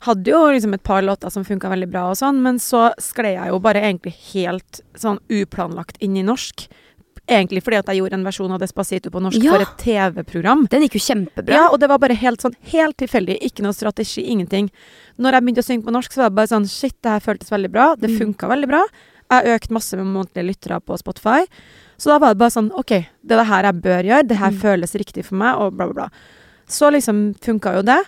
Hadde 0.00 0.24
jo 0.30 0.46
liksom 0.48 0.72
et 0.72 0.82
par 0.82 1.02
låter 1.02 1.28
som 1.30 1.44
funka 1.44 1.68
veldig 1.68 1.90
bra 1.90 2.06
og 2.08 2.16
sånn, 2.16 2.40
men 2.40 2.56
så 2.56 2.90
skled 2.98 3.34
jeg 3.36 3.48
jo 3.48 3.58
bare 3.60 3.82
egentlig 3.84 4.14
helt 4.32 4.80
sånn 4.96 5.18
uplanlagt 5.28 5.98
inn 6.00 6.16
i 6.16 6.22
norsk. 6.22 6.68
Egentlig 7.28 7.60
fordi 7.62 7.76
at 7.76 7.86
jeg 7.92 7.98
gjorde 8.00 8.14
en 8.16 8.24
versjon 8.24 8.50
av 8.50 8.60
Despacito 8.60 9.10
på 9.12 9.20
norsk 9.20 9.42
Ja. 9.44 9.52
for 9.52 9.60
et 9.60 9.76
TV-program. 9.76 10.64
Den 10.70 10.82
gikk 10.88 10.94
jo 10.96 11.00
kjempebra. 11.04 11.52
Ja, 11.52 11.68
og 11.68 11.80
det 11.80 11.88
var 11.90 11.98
bare 11.98 12.14
helt 12.16 12.40
sånn 12.40 12.56
helt 12.72 12.96
tilfeldig. 12.96 13.42
Ikke 13.42 13.60
noe 13.62 13.74
strategi, 13.76 14.24
ingenting. 14.26 14.70
Når 15.18 15.32
jeg 15.32 15.42
begynte 15.44 15.62
å 15.62 15.68
synge 15.68 15.84
på 15.84 15.92
norsk, 15.92 16.10
så 16.12 16.16
var 16.24 16.30
det 16.30 16.34
bare 16.36 16.46
sånn 16.48 16.66
Shit, 16.66 16.96
det 17.02 17.10
her 17.10 17.20
føltes 17.20 17.50
veldig 17.50 17.70
bra. 17.70 17.94
Det 17.94 18.08
Mm. 18.08 18.34
veldig 18.34 18.66
bra. 18.68 18.82
Jeg 19.30 19.44
har 19.44 19.58
økt 19.58 19.70
masse 19.70 19.94
med 19.98 20.06
månedlige 20.06 20.48
lyttere 20.48 20.80
på 20.80 20.96
Spotify. 20.98 21.44
Så 22.00 22.08
da 22.08 22.16
var 22.22 22.32
det 22.32 22.40
bare 22.40 22.54
sånn 22.54 22.70
OK, 22.80 22.94
det 22.96 23.34
er 23.36 23.42
det 23.42 23.48
her 23.50 23.66
jeg 23.68 23.80
bør 23.84 24.06
gjøre. 24.08 24.26
Det 24.30 24.38
her 24.40 24.50
Mm. 24.54 24.60
føles 24.62 24.94
riktig 24.96 25.24
for 25.26 25.36
meg, 25.36 25.58
og 25.60 25.74
bla, 25.76 25.86
bla, 25.90 25.94
bla. 25.94 26.08
Så 26.70 26.88
liksom 26.94 27.34
funka 27.44 27.74
jo 27.76 27.82
det. 27.84 27.98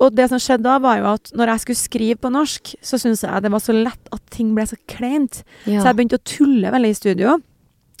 Og 0.00 0.14
det 0.16 0.28
som 0.30 0.38
skjedde 0.42 0.64
da, 0.64 0.78
var 0.82 0.96
jo 0.98 1.04
at 1.12 1.30
når 1.36 1.46
jeg 1.52 1.60
skulle 1.60 1.76
skrive 1.82 2.16
på 2.24 2.30
norsk, 2.32 2.72
så 2.82 2.98
syntes 2.98 3.22
jeg 3.22 3.42
det 3.44 3.50
var 3.52 3.60
så 3.62 3.72
lett 3.76 4.08
at 4.12 4.22
ting 4.30 4.54
ble 4.56 4.64
så 4.66 4.76
kleint. 4.88 5.42
Ja. 5.66 5.80
Så 5.82 5.86
jeg 5.92 5.96
begynte 6.00 6.18
å 6.18 6.24
tulle 6.24 6.72
veldig 6.72 6.90
i 6.90 6.98
studio. 6.98 7.36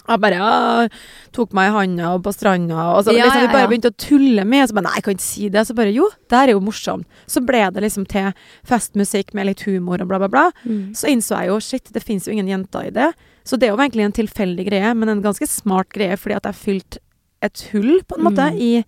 Jeg 0.04 0.20
bare 0.20 0.36
ja, 0.36 0.88
tok 1.32 1.54
meg 1.56 1.70
i 1.70 1.74
handa 1.74 2.10
og 2.14 2.22
på 2.26 2.32
stranda, 2.34 2.82
og 2.92 3.04
så 3.06 3.14
Ja, 3.16 3.24
liksom, 3.24 3.40
vi 3.40 3.52
bare 3.54 3.62
ja. 3.64 3.68
begynte 3.70 3.88
å 3.88 3.96
tulle 3.96 4.44
med 4.44 4.62
Og 4.62 4.68
så 4.68 4.74
bare 4.76 4.84
nei, 4.88 4.94
jeg 4.98 5.04
kan 5.06 5.14
ikke 5.16 5.24
si 5.24 5.48
det. 5.48 5.62
Så 5.66 5.76
bare 5.78 5.94
jo, 5.94 6.08
det 6.28 6.36
her 6.36 6.48
er 6.52 6.52
jo 6.58 6.60
morsomt. 6.60 7.06
Så 7.26 7.40
ble 7.44 7.62
det 7.72 7.82
liksom 7.86 8.04
til 8.12 8.32
festmusikk 8.68 9.32
med 9.34 9.46
litt 9.48 9.62
humor 9.68 10.02
og 10.04 10.10
bla, 10.10 10.18
bla, 10.20 10.28
bla. 10.28 10.44
Mm. 10.68 10.92
Så 10.98 11.08
innså 11.12 11.38
jeg 11.40 11.48
jo 11.52 11.60
shit, 11.64 11.88
det 11.94 12.02
fins 12.04 12.26
jo 12.28 12.34
ingen 12.36 12.48
jenter 12.52 12.90
i 12.90 12.92
det. 12.94 13.12
Så 13.44 13.56
det 13.60 13.68
er 13.68 13.72
jo 13.74 13.80
egentlig 13.80 14.04
en 14.04 14.16
tilfeldig 14.20 14.66
greie, 14.68 14.92
men 14.96 15.08
en 15.12 15.22
ganske 15.24 15.48
smart 15.48 15.88
greie, 15.92 16.16
fordi 16.20 16.36
at 16.36 16.50
jeg 16.50 16.60
fylte 16.60 17.00
et 17.44 17.64
hull, 17.72 17.98
på 18.08 18.16
en 18.18 18.24
måte, 18.24 18.50
Mm. 18.52 18.60
i, 18.60 18.84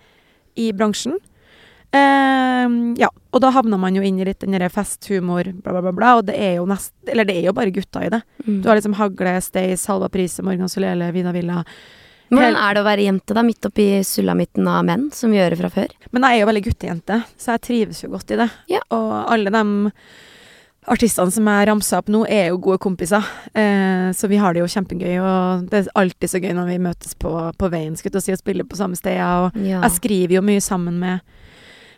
i 0.56 0.72
bransjen. 0.72 1.16
Ehm, 1.96 2.94
ja, 2.98 3.08
og 3.32 3.40
da 3.44 3.50
havner 3.54 3.78
man 3.80 3.96
jo 3.96 4.02
inn 4.06 4.18
i 4.20 4.26
litt 4.28 4.40
den 4.44 4.54
derre 4.56 4.70
festhumor, 4.72 5.48
bla, 5.62 5.72
bla, 5.76 5.82
bla, 5.88 5.92
bla, 5.96 6.14
og 6.20 6.26
det 6.30 6.36
er 6.38 6.56
jo 6.58 6.66
nest... 6.70 6.92
Eller 7.08 7.28
det 7.28 7.36
er 7.40 7.48
jo 7.50 7.54
bare 7.56 7.72
gutta 7.74 8.04
i 8.06 8.10
det. 8.12 8.22
Mm. 8.46 8.60
Du 8.64 8.68
har 8.70 8.78
liksom 8.78 8.96
Hagle, 8.98 9.36
Stace, 9.44 9.86
Halva 9.90 10.08
Prise, 10.12 10.44
Morgan 10.46 10.70
Solele, 10.72 11.10
Vida 11.14 11.32
Villa. 11.36 11.62
Hvordan 12.26 12.56
er 12.58 12.74
det 12.74 12.80
å 12.82 12.86
være 12.88 13.04
jente 13.06 13.34
da, 13.38 13.42
midt 13.46 13.68
oppi 13.68 13.84
sulamitten 14.02 14.66
av 14.66 14.80
menn, 14.88 15.10
som 15.14 15.30
vi 15.30 15.38
gjør 15.38 15.54
det 15.54 15.60
fra 15.60 15.70
før? 15.76 15.92
Men 16.10 16.24
jeg 16.26 16.38
er 16.38 16.42
jo 16.42 16.48
veldig 16.48 16.62
guttejente, 16.66 17.18
så 17.38 17.52
jeg 17.54 17.62
trives 17.68 18.00
jo 18.02 18.10
godt 18.16 18.32
i 18.34 18.40
det. 18.40 18.48
Ja. 18.72 18.80
Og 18.96 19.12
alle 19.30 19.52
de 19.54 19.62
artistene 20.90 21.30
som 21.34 21.46
jeg 21.50 21.66
ramsa 21.70 22.00
opp 22.02 22.10
nå, 22.10 22.24
er 22.30 22.48
jo 22.50 22.58
gode 22.62 22.80
kompiser. 22.82 23.22
Eh, 23.54 24.08
så 24.14 24.26
vi 24.30 24.38
har 24.42 24.54
det 24.54 24.62
jo 24.64 24.68
kjempegøy, 24.74 25.14
og 25.22 25.64
det 25.70 25.84
er 25.84 25.88
alltid 26.02 26.30
så 26.34 26.40
gøy 26.42 26.52
når 26.58 26.68
vi 26.72 26.80
møtes 26.82 27.14
på, 27.18 27.32
på 27.58 27.70
veien 27.72 27.94
skulle 27.98 28.18
jeg 28.18 28.26
si, 28.28 28.34
og 28.36 28.42
spiller 28.42 28.66
på 28.66 28.78
samme 28.78 28.98
steder. 28.98 29.46
Og 29.48 29.62
Ja. 29.62 29.80
jeg 29.86 29.96
skriver 30.00 30.38
jo 30.40 30.44
mye 30.46 30.62
sammen 30.62 30.98
med, 31.02 31.22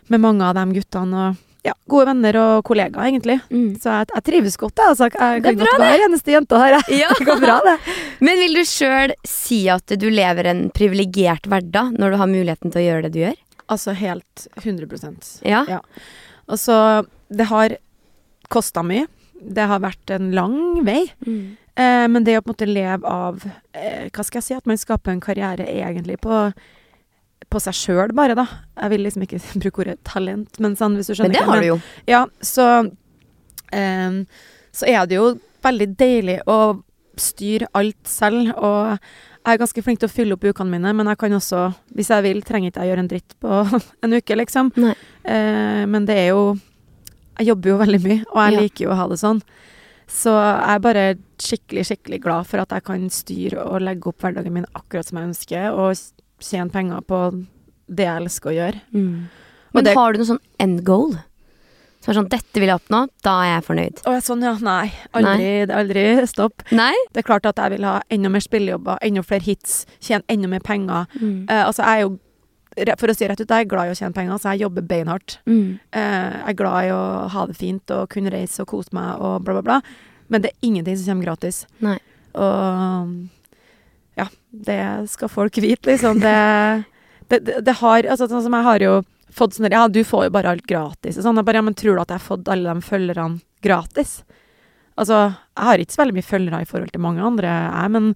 med 0.09 0.21
mange 0.23 0.45
av 0.45 0.57
de 0.57 0.65
guttene. 0.79 1.29
og 1.29 1.45
ja, 1.65 1.73
Gode 1.91 2.07
venner 2.07 2.37
og 2.39 2.63
kollegaer, 2.67 3.09
egentlig. 3.09 3.35
Mm. 3.51 3.73
Så 3.81 3.91
jeg, 3.91 4.09
jeg 4.15 4.25
trives 4.29 4.55
godt, 4.59 4.79
jeg. 4.79 4.93
Altså, 4.93 5.09
jeg 5.09 5.43
kan 5.43 5.59
godt 5.59 5.81
være 5.83 6.07
eneste 6.07 6.33
jenta 6.33 6.61
her. 6.61 6.77
Ja. 6.95 7.11
Det 7.19 7.27
går 7.27 7.43
bra, 7.43 7.59
det. 7.65 7.75
Men 8.23 8.39
vil 8.39 8.55
du 8.59 8.63
sjøl 8.67 9.13
si 9.27 9.61
at 9.71 9.91
du 9.99 10.07
lever 10.13 10.49
en 10.53 10.65
privilegert 10.75 11.49
hverdag 11.51 11.93
når 11.99 12.15
du 12.15 12.19
har 12.21 12.31
muligheten 12.31 12.73
til 12.73 12.81
å 12.81 12.87
gjøre 12.87 13.07
det 13.07 13.13
du 13.17 13.21
gjør? 13.25 13.37
Altså 13.69 13.93
helt 13.93 14.47
100% 14.63 15.29
Ja. 15.45 15.65
Ja. 15.69 15.83
Og 16.49 16.57
så 16.57 17.05
Det 17.29 17.45
har 17.51 17.75
kosta 18.49 18.81
mye. 18.81 19.05
Det 19.39 19.67
har 19.69 19.83
vært 19.83 20.09
en 20.15 20.31
lang 20.33 20.55
vei. 20.87 21.03
Mm. 21.27 21.57
Eh, 21.79 22.07
men 22.09 22.25
det 22.25 22.39
å 22.39 22.41
på 22.41 22.49
en 22.49 22.55
måte 22.55 22.67
leve 22.67 23.07
av 23.07 23.43
eh, 23.77 24.09
Hva 24.09 24.25
skal 24.25 24.41
jeg 24.41 24.47
si? 24.47 24.57
At 24.57 24.67
man 24.67 24.79
skaper 24.79 25.13
en 25.13 25.21
karriere 25.23 25.67
egentlig 25.69 26.17
på, 26.23 26.47
på 27.49 27.59
seg 27.63 27.73
sjøl, 27.73 28.11
bare, 28.13 28.35
da. 28.37 28.45
Jeg 28.79 28.89
vil 28.93 29.01
liksom 29.07 29.23
ikke 29.25 29.39
bruke 29.63 29.81
ordet 29.85 29.97
talent, 30.07 30.59
men 30.61 30.75
sånn, 30.79 30.95
hvis 30.99 31.09
du 31.09 31.15
skjønner 31.15 31.33
Men 31.33 31.39
det 31.39 31.47
har 31.49 31.61
du 31.63 31.67
jo. 31.71 31.79
Ja, 32.09 32.25
så 32.45 32.67
um, 33.73 34.19
Så 34.75 34.85
er 34.89 35.05
det 35.09 35.17
jo 35.17 35.31
veldig 35.65 35.89
deilig 35.99 36.37
å 36.47 36.59
styre 37.19 37.67
alt 37.75 37.97
selv, 38.07 38.53
og 38.55 38.93
jeg 38.95 39.55
er 39.55 39.59
ganske 39.59 39.81
flink 39.83 39.99
til 39.99 40.07
å 40.07 40.13
fylle 40.13 40.35
opp 40.37 40.45
ukene 40.47 40.71
mine, 40.71 40.93
men 40.95 41.09
jeg 41.09 41.19
kan 41.19 41.33
også, 41.35 41.63
hvis 41.97 42.11
jeg 42.13 42.23
vil, 42.23 42.39
trenger 42.47 42.69
ikke 42.71 42.85
jeg 42.85 42.91
gjøre 42.93 43.03
en 43.03 43.09
dritt 43.11 43.35
på 43.43 43.57
en 44.05 44.15
uke, 44.15 44.37
liksom. 44.39 44.69
Eh, 44.79 45.83
men 45.89 46.05
det 46.07 46.15
er 46.25 46.29
jo 46.35 46.43
Jeg 47.39 47.47
jobber 47.53 47.69
jo 47.71 47.77
veldig 47.79 47.99
mye, 48.03 48.21
og 48.33 48.39
jeg 48.43 48.53
Ja. 48.53 48.59
liker 48.61 48.83
jo 48.85 48.89
å 48.91 48.95
ha 48.99 49.07
det 49.07 49.17
sånn. 49.21 49.37
Så 50.11 50.31
jeg 50.35 50.73
er 50.75 50.79
bare 50.83 51.03
skikkelig, 51.39 51.83
skikkelig 51.87 52.17
glad 52.23 52.47
for 52.49 52.59
at 52.59 52.73
jeg 52.75 52.83
kan 52.83 53.05
styre 53.13 53.63
og 53.63 53.79
legge 53.85 54.09
opp 54.11 54.19
hverdagen 54.25 54.51
min 54.57 54.65
akkurat 54.75 55.07
som 55.07 55.19
jeg 55.21 55.29
ønsker, 55.29 55.69
og 55.71 55.95
tjene 56.39 56.71
penger 56.73 57.01
på 57.07 57.23
det 57.89 58.05
jeg 58.05 58.21
elsker 58.23 58.51
å 58.51 58.57
gjøre. 58.57 58.81
Mm. 58.93 59.29
Men 59.73 59.83
det- 59.83 59.95
har 59.97 60.13
du 60.13 60.19
noe 60.19 60.27
sånn 60.27 60.45
end 60.59 60.83
goal? 60.85 61.17
Som 62.01 62.11
er 62.13 62.21
sånn 62.21 62.29
'dette 62.29 62.53
vil 62.53 62.69
jeg 62.69 62.79
oppnå', 62.79 63.09
da 63.23 63.41
er 63.43 63.59
jeg 63.59 63.63
fornøyd. 63.65 64.01
Å, 64.07 64.21
sånn, 64.23 64.41
ja, 64.41 64.53
nei. 64.61 64.91
Aldri, 65.13 65.65
det 65.67 65.69
er 65.69 65.83
aldri 65.83 66.27
stopp. 66.27 66.63
Nei? 66.71 66.93
Det 67.11 67.19
er 67.25 67.27
klart 67.27 67.45
at 67.45 67.57
jeg 67.57 67.71
vil 67.71 67.83
ha 67.83 68.01
enda 68.09 68.29
mer 68.29 68.39
spillejobber, 68.39 68.97
enda 69.01 69.21
flere 69.21 69.43
hits, 69.43 69.85
tjene 69.99 70.23
enda 70.29 70.47
mer 70.47 70.61
penger. 70.61 71.07
Mm. 71.19 71.43
Uh, 71.49 71.65
altså, 71.67 71.83
jeg 71.83 71.97
er 71.97 72.01
jo, 72.07 72.19
for 72.97 73.07
å 73.07 73.15
si 73.15 73.27
rett 73.27 73.41
ut, 73.41 73.47
jeg 73.47 73.65
er 73.65 73.69
glad 73.69 73.87
i 73.89 73.91
å 73.91 73.97
tjene 73.99 74.13
penger, 74.13 74.39
så 74.39 74.53
jeg 74.53 74.61
jobber 74.61 74.81
beinhardt. 74.81 75.39
Mm. 75.45 75.79
Eh, 75.91 76.31
jeg 76.31 76.47
er 76.47 76.53
glad 76.53 76.85
i 76.85 76.91
å 76.95 77.29
ha 77.29 77.45
det 77.45 77.57
fint 77.57 77.91
og 77.91 78.07
kunne 78.09 78.31
reise 78.31 78.61
og 78.61 78.67
kose 78.67 78.93
meg 78.93 79.19
og 79.19 79.43
bla, 79.43 79.53
bla, 79.59 79.61
bla. 79.61 79.81
Men 80.29 80.41
det 80.41 80.51
er 80.51 80.67
ingenting 80.67 80.95
som 80.95 81.15
kommer 81.17 81.25
gratis. 81.25 81.65
Nei. 81.81 81.97
Og 82.35 83.29
ja, 84.19 84.27
det 84.49 84.81
skal 85.11 85.31
folk 85.31 85.57
vite, 85.61 85.91
liksom. 85.91 86.19
Det, 86.23 86.35
det, 87.29 87.39
det, 87.47 87.61
det 87.67 87.77
har 87.81 88.07
Altså, 88.09 88.27
sånn 88.29 88.43
som 88.45 88.57
jeg 88.57 88.67
har 88.67 88.83
jo 88.85 88.97
fått 89.35 89.55
sånn 89.55 89.69
Ja, 89.71 89.85
du 89.87 90.01
får 90.05 90.27
jo 90.27 90.35
bare 90.35 90.55
alt 90.55 90.67
gratis 90.69 91.19
og 91.19 91.25
sånn. 91.25 91.39
Jeg 91.39 91.47
bare, 91.47 91.61
ja, 91.61 91.67
men 91.67 91.77
tror 91.77 91.95
du 91.97 92.03
at 92.03 92.11
jeg 92.11 92.21
har 92.21 92.27
fått 92.27 92.51
alle 92.51 92.75
de 92.75 92.85
følgerne 92.85 93.41
gratis? 93.65 94.19
Altså, 94.99 95.29
jeg 95.55 95.67
har 95.69 95.81
ikke 95.81 95.95
så 95.95 96.01
veldig 96.03 96.17
mye 96.17 96.27
følgere 96.27 96.61
i 96.63 96.69
forhold 96.69 96.91
til 96.91 97.03
mange 97.03 97.23
andre, 97.23 97.51
jeg, 97.71 97.91
men 97.95 98.09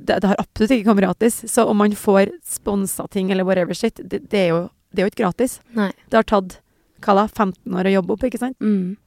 det, 0.00 0.18
det 0.20 0.28
har 0.28 0.40
absolutt 0.40 0.74
ikke 0.74 0.88
kommet 0.88 1.06
gratis. 1.06 1.38
Så 1.48 1.64
om 1.68 1.80
man 1.80 1.94
får 1.96 2.34
sponsa 2.46 3.06
ting 3.12 3.30
eller 3.32 3.46
whatever 3.48 3.76
shit, 3.76 4.00
det, 4.02 4.24
det, 4.32 4.42
er 4.46 4.50
jo, 4.52 4.60
det 4.92 5.02
er 5.02 5.08
jo 5.08 5.12
ikke 5.12 5.24
gratis. 5.24 5.60
Nei. 5.76 5.90
Det 6.08 6.20
har 6.20 6.28
tatt 6.28 6.58
hva 7.04 7.16
da, 7.16 7.24
15 7.28 7.78
år 7.80 7.88
å 7.88 7.94
jobbe 7.94 8.16
opp, 8.16 8.26
ikke 8.28 8.40
sant? 8.40 8.58
Mm. 8.60 8.98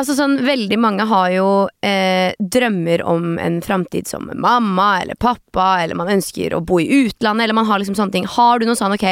Altså 0.00 0.14
sånn, 0.16 0.38
Veldig 0.46 0.78
mange 0.80 1.04
har 1.10 1.28
jo 1.34 1.46
eh, 1.84 2.32
drømmer 2.40 3.02
om 3.04 3.34
en 3.42 3.58
framtid 3.64 4.08
som 4.08 4.30
mamma 4.32 4.86
eller 5.02 5.18
pappa, 5.20 5.82
eller 5.82 5.98
man 5.98 6.08
ønsker 6.14 6.54
å 6.56 6.62
bo 6.64 6.78
i 6.80 6.86
utlandet, 7.02 7.44
eller 7.44 7.58
man 7.58 7.68
har 7.68 7.82
liksom 7.82 7.98
sånne 7.98 8.14
ting. 8.14 8.28
Har 8.38 8.60
du 8.62 8.64
noe 8.68 8.78
sånn 8.78 8.96
ok, 8.96 9.04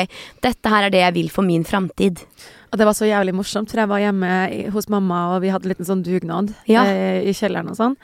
dette 0.45 0.73
her 0.73 0.87
er 0.89 0.95
det 0.95 1.03
jeg 1.05 1.17
vil 1.19 1.29
for 1.35 1.45
min 1.45 1.67
framtid? 1.69 2.25
Og 2.73 2.81
det 2.81 2.89
var 2.89 2.97
så 2.97 3.09
jævlig 3.09 3.37
morsomt, 3.37 3.69
for 3.73 3.81
jeg 3.83 3.89
var 3.93 4.01
hjemme 4.03 4.33
hos 4.73 4.89
mamma, 4.93 5.21
og 5.35 5.45
vi 5.45 5.53
hadde 5.53 5.69
en 5.69 5.75
liten 5.77 5.89
sånn 5.89 6.05
dugnad 6.07 6.55
Ja. 6.69 6.85
eh, 6.89 7.21
i 7.29 7.37
kjelleren 7.37 7.69
og 7.73 7.77
sånn. 7.77 7.97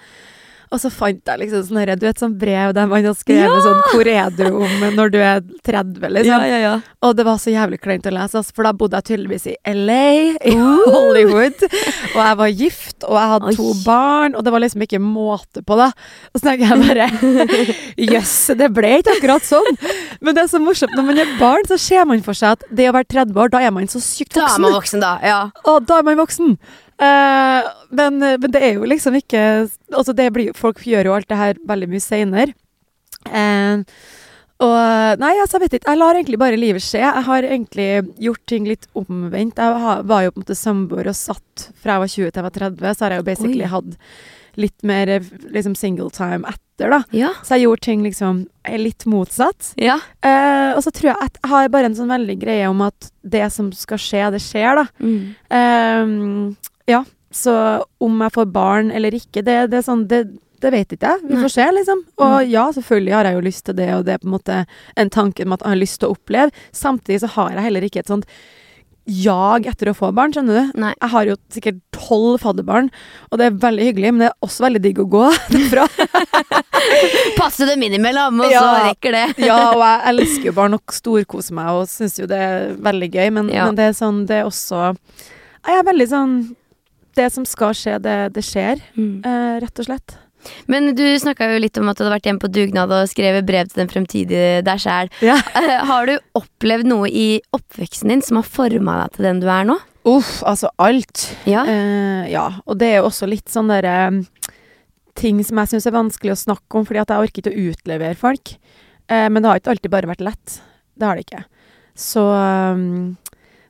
Og 0.73 0.81
så 0.83 0.91
fant 0.93 1.21
jeg 1.29 1.41
liksom 1.43 1.65
sånn 1.69 1.93
du 1.99 2.07
vet 2.07 2.21
sånn 2.21 2.37
brev 2.39 2.73
der 2.77 2.89
man 2.91 3.05
har 3.05 3.17
skrevet 3.19 3.63
sånn 3.65 3.81
Hvor 3.93 4.09
er 4.11 4.31
du 4.35 4.45
om 4.49 4.85
når 4.97 5.13
du 5.13 5.19
er 5.21 5.43
30, 5.67 6.01
liksom? 6.17 6.47
ja, 6.49 6.59
ja. 6.63 6.75
Og 7.05 7.15
det 7.19 7.27
var 7.27 7.39
så 7.43 7.53
jævlig 7.53 7.81
kleint 7.85 8.07
å 8.09 8.13
lese, 8.15 8.41
altså, 8.41 8.55
for 8.57 8.67
da 8.67 8.73
bodde 8.77 8.99
jeg 9.01 9.09
tydeligvis 9.11 9.47
i 9.53 9.57
LA, 9.75 10.07
i 10.41 10.55
Hollywood. 10.95 11.67
Og 12.15 12.21
jeg 12.21 12.39
var 12.41 12.53
gift, 12.55 12.97
og 13.05 13.19
jeg 13.19 13.33
hadde 13.35 13.51
Oi. 13.51 13.57
to 13.59 13.73
barn, 13.85 14.37
og 14.39 14.47
det 14.47 14.55
var 14.55 14.65
liksom 14.65 14.85
ikke 14.87 15.01
måte 15.05 15.65
på, 15.67 15.77
da. 15.79 15.91
Og 16.33 16.41
så 16.41 16.47
tenker 16.49 16.73
jeg 16.73 16.81
bare 16.87 17.09
Jøss, 18.15 18.37
det 18.59 18.71
ble 18.77 18.95
ikke 19.03 19.19
akkurat 19.19 19.47
sånn. 19.47 19.69
Men 20.25 20.37
det 20.37 20.47
er 20.47 20.53
så 20.55 20.63
morsomt, 20.63 20.97
når 20.97 21.09
man 21.11 21.21
er 21.25 21.35
barn, 21.41 21.69
så 21.69 21.79
ser 21.81 22.09
man 22.09 22.25
for 22.25 22.37
seg 22.39 22.57
at 22.59 22.65
det 22.73 22.89
å 22.91 22.97
være 22.97 23.11
30 23.19 23.45
år, 23.45 23.53
da 23.53 23.63
er 23.69 23.75
man 23.75 23.91
så 23.91 24.01
sykt 24.03 24.33
voksen. 24.39 24.49
Da 24.49 24.57
er 24.57 24.65
man 24.65 24.77
voksen, 24.79 25.05
da. 25.05 25.13
Ja. 25.25 25.41
Og 25.71 25.85
da 25.89 26.01
er 26.01 26.09
man 26.09 26.21
voksen. 26.23 26.57
Eh, 27.03 27.71
men, 27.91 28.19
men 28.23 28.51
det 28.55 28.61
er 28.63 28.77
jo 28.77 28.87
liksom 28.87 29.17
ikke 29.19 29.41
Altså, 29.91 30.13
det 30.15 30.29
blir, 30.35 30.53
folk 30.55 30.79
gjør 30.87 31.09
jo 31.09 31.15
alt 31.17 31.27
det 31.31 31.39
her 31.39 31.59
veldig 31.67 31.89
mye 31.91 32.03
seinere. 32.03 32.55
og 34.65 35.19
Nei, 35.21 35.33
altså, 35.43 35.59
jeg 35.59 35.65
vet 35.65 35.77
ikke. 35.79 35.91
Jeg 35.91 36.01
lar 36.01 36.19
egentlig 36.19 36.39
bare 36.41 36.59
livet 36.61 36.83
skje. 36.85 37.03
Jeg 37.03 37.25
har 37.27 37.47
egentlig 37.49 37.89
gjort 38.23 38.45
ting 38.51 38.69
litt 38.71 38.87
omvendt. 38.99 39.59
Jeg 39.59 40.07
var 40.11 40.25
jo 40.25 40.33
på 40.35 40.41
en 40.41 40.47
måte 40.47 40.59
samboer 40.59 41.11
og 41.11 41.19
satt 41.19 41.69
fra 41.83 41.97
jeg 41.99 42.05
var 42.05 42.15
20 42.15 42.31
til 42.31 42.41
jeg 42.41 42.47
var 42.49 42.57
30, 42.61 42.95
så 42.95 43.05
har 43.07 43.15
jeg 43.15 43.23
jo 43.23 43.29
basically 43.29 43.67
Oi. 43.67 43.73
hatt 43.75 43.99
litt 44.55 44.83
mer 44.87 45.11
eh, 45.11 45.31
liksom 45.51 45.75
single 45.75 46.11
time 46.15 46.47
etter, 46.47 46.91
da. 46.93 47.01
Ja. 47.15 47.33
Så 47.43 47.57
jeg 47.57 47.67
gjorde 47.67 47.87
ting 47.87 48.05
liksom 48.07 48.45
eh, 48.63 48.79
litt 48.79 49.07
motsatt. 49.11 49.73
ja. 49.81 49.99
Eh, 50.23 50.75
og 50.75 50.83
så 50.83 50.91
tror 50.95 51.13
jeg 51.13 51.19
at 51.23 51.37
jeg 51.41 51.51
har 51.51 51.69
bare 51.75 51.91
en 51.91 51.97
sånn 51.99 52.11
veldig 52.11 52.35
greie 52.41 52.67
om 52.71 52.81
at 52.87 53.11
det 53.23 53.45
som 53.55 53.73
skal 53.75 54.01
skje, 54.01 54.23
det 54.35 54.41
skjer, 54.43 54.81
da. 54.81 54.87
Mm. 54.99 55.35
Ehm, 55.55 56.55
ja, 56.91 57.05
så 57.35 57.53
om 58.05 58.21
jeg 58.23 58.33
får 58.37 58.51
barn 58.55 58.91
eller 58.95 59.15
ikke, 59.17 59.43
det, 59.43 59.71
det 59.73 59.79
er 59.81 59.87
sånn 59.87 60.05
det, 60.11 60.23
det 60.63 60.71
vet 60.73 60.93
ikke 60.95 61.11
jeg. 61.15 61.23
Vi 61.29 61.35
Nei. 61.35 61.43
får 61.45 61.53
se, 61.57 61.65
liksom. 61.77 62.03
Og 62.25 62.35
ja, 62.49 62.67
selvfølgelig 62.73 63.13
har 63.17 63.25
jeg 63.29 63.35
jo 63.39 63.47
lyst 63.49 63.65
til 63.67 63.75
det, 63.77 63.89
og 63.97 64.05
det 64.07 64.15
er 64.15 64.21
på 64.23 64.29
en 64.31 64.37
måte 64.37 64.59
en 64.97 65.11
tanke 65.13 65.45
om 65.45 65.53
at 65.57 65.65
jeg 65.65 65.75
har 65.75 65.81
lyst 65.83 65.99
til 66.01 66.09
å 66.09 66.15
oppleve. 66.19 66.55
Samtidig 66.73 67.21
så 67.25 67.33
har 67.35 67.51
jeg 67.57 67.67
heller 67.67 67.85
ikke 67.89 68.05
et 68.05 68.13
sånt 68.13 68.29
jag 69.05 69.67
etter 69.69 69.91
å 69.91 69.93
få 69.99 70.09
barn, 70.17 70.33
skjønner 70.33 70.57
du. 70.63 70.79
Nei. 70.81 70.95
Jeg 70.97 71.11
har 71.13 71.27
jo 71.29 71.35
sikkert 71.53 71.81
tolv 71.93 72.39
fadderbarn, 72.41 72.87
og 73.29 73.37
det 73.37 73.51
er 73.51 73.59
veldig 73.61 73.89
hyggelig, 73.91 74.13
men 74.15 74.23
det 74.25 74.31
er 74.31 74.47
også 74.47 74.65
veldig 74.65 74.81
digg 74.87 75.03
å 75.03 75.09
gå 75.13 75.25
derfra. 75.53 75.85
Passe 77.39 77.67
dem 77.69 77.83
innimellom, 77.85 78.41
og 78.41 78.51
Ja. 78.53 78.61
så 78.65 78.73
rekker 78.89 79.13
det. 79.13 79.25
ja, 79.51 79.59
og 79.75 79.83
jeg 79.85 80.01
elsker 80.15 80.49
jo 80.51 80.57
barn 80.57 80.79
og 80.79 80.95
storkoser 80.97 81.57
meg 81.59 81.71
og 81.75 81.89
syns 81.91 82.17
jo 82.21 82.27
det 82.31 82.41
er 82.41 82.75
veldig 82.81 83.11
gøy, 83.13 83.29
men, 83.37 83.53
Ja. 83.53 83.67
men 83.69 83.77
det 83.79 83.91
er 83.91 83.97
sånn, 83.99 84.25
det 84.31 84.41
er 84.41 84.49
også 84.49 84.97
Jeg 85.65 85.79
er 85.81 85.85
veldig 85.93 86.09
sånn 86.11 86.35
Det 87.15 87.29
som 87.33 87.45
skal 87.47 87.75
skje, 87.79 87.99
det, 88.03 88.19
det 88.35 88.43
skjer, 88.45 88.81
Mm. 88.99 89.25
eh, 89.25 89.57
rett 89.63 89.79
og 89.83 89.87
slett. 89.87 90.17
Men 90.69 90.91
du 90.95 91.05
snakka 91.19 91.47
jo 91.55 91.61
litt 91.63 91.79
om 91.81 91.89
at 91.89 91.97
du 91.97 92.03
hadde 92.05 92.13
vært 92.19 92.27
hjemme 92.29 92.43
på 92.43 92.51
dugnad 92.53 92.91
og 92.93 93.09
skrevet 93.09 93.47
brev 93.49 93.71
til 93.71 93.81
den 93.81 93.89
fremtidige 93.89 94.59
deg 94.67 94.83
sjæl. 94.83 95.09
Ja. 95.25 95.39
Har 95.89 96.05
du 96.11 96.19
opplevd 96.37 96.85
noe 96.91 97.09
i 97.09 97.41
oppveksten 97.57 98.13
din 98.13 98.21
som 98.23 98.37
har 98.43 98.45
forma 98.45 98.99
deg 99.05 99.15
til 99.17 99.25
den 99.31 99.41
du 99.41 99.49
er 99.49 99.65
nå? 99.71 99.79
Uff, 100.05 100.43
altså 100.45 100.69
alt. 100.85 101.31
Ja. 101.49 101.63
Eh, 101.65 102.27
ja, 102.35 102.51
og 102.69 102.77
det 102.83 102.91
er 102.91 102.99
jo 103.01 103.07
også 103.09 103.25
litt 103.31 103.49
sånn 103.49 103.71
derre 103.73 103.97
ting 105.17 105.41
som 105.47 105.63
jeg 105.63 105.71
syns 105.73 105.87
er 105.89 105.95
vanskelig 105.97 106.35
å 106.35 106.41
snakke 106.43 106.77
om, 106.77 106.85
fordi 106.85 107.01
at 107.01 107.13
jeg 107.15 107.25
orker 107.25 107.41
ikke 107.45 107.55
å 107.55 107.67
utlevere 107.73 108.19
folk. 108.21 108.55
Eh, 109.09 109.29
men 109.31 109.41
det 109.41 109.49
har 109.49 109.61
ikke 109.63 109.73
alltid 109.79 109.93
bare 109.95 110.11
vært 110.11 110.25
lett. 110.27 110.59
Det 110.99 111.07
har 111.09 111.17
det 111.17 111.25
ikke. 111.25 111.45
Så 111.97 112.21
um, 112.21 113.15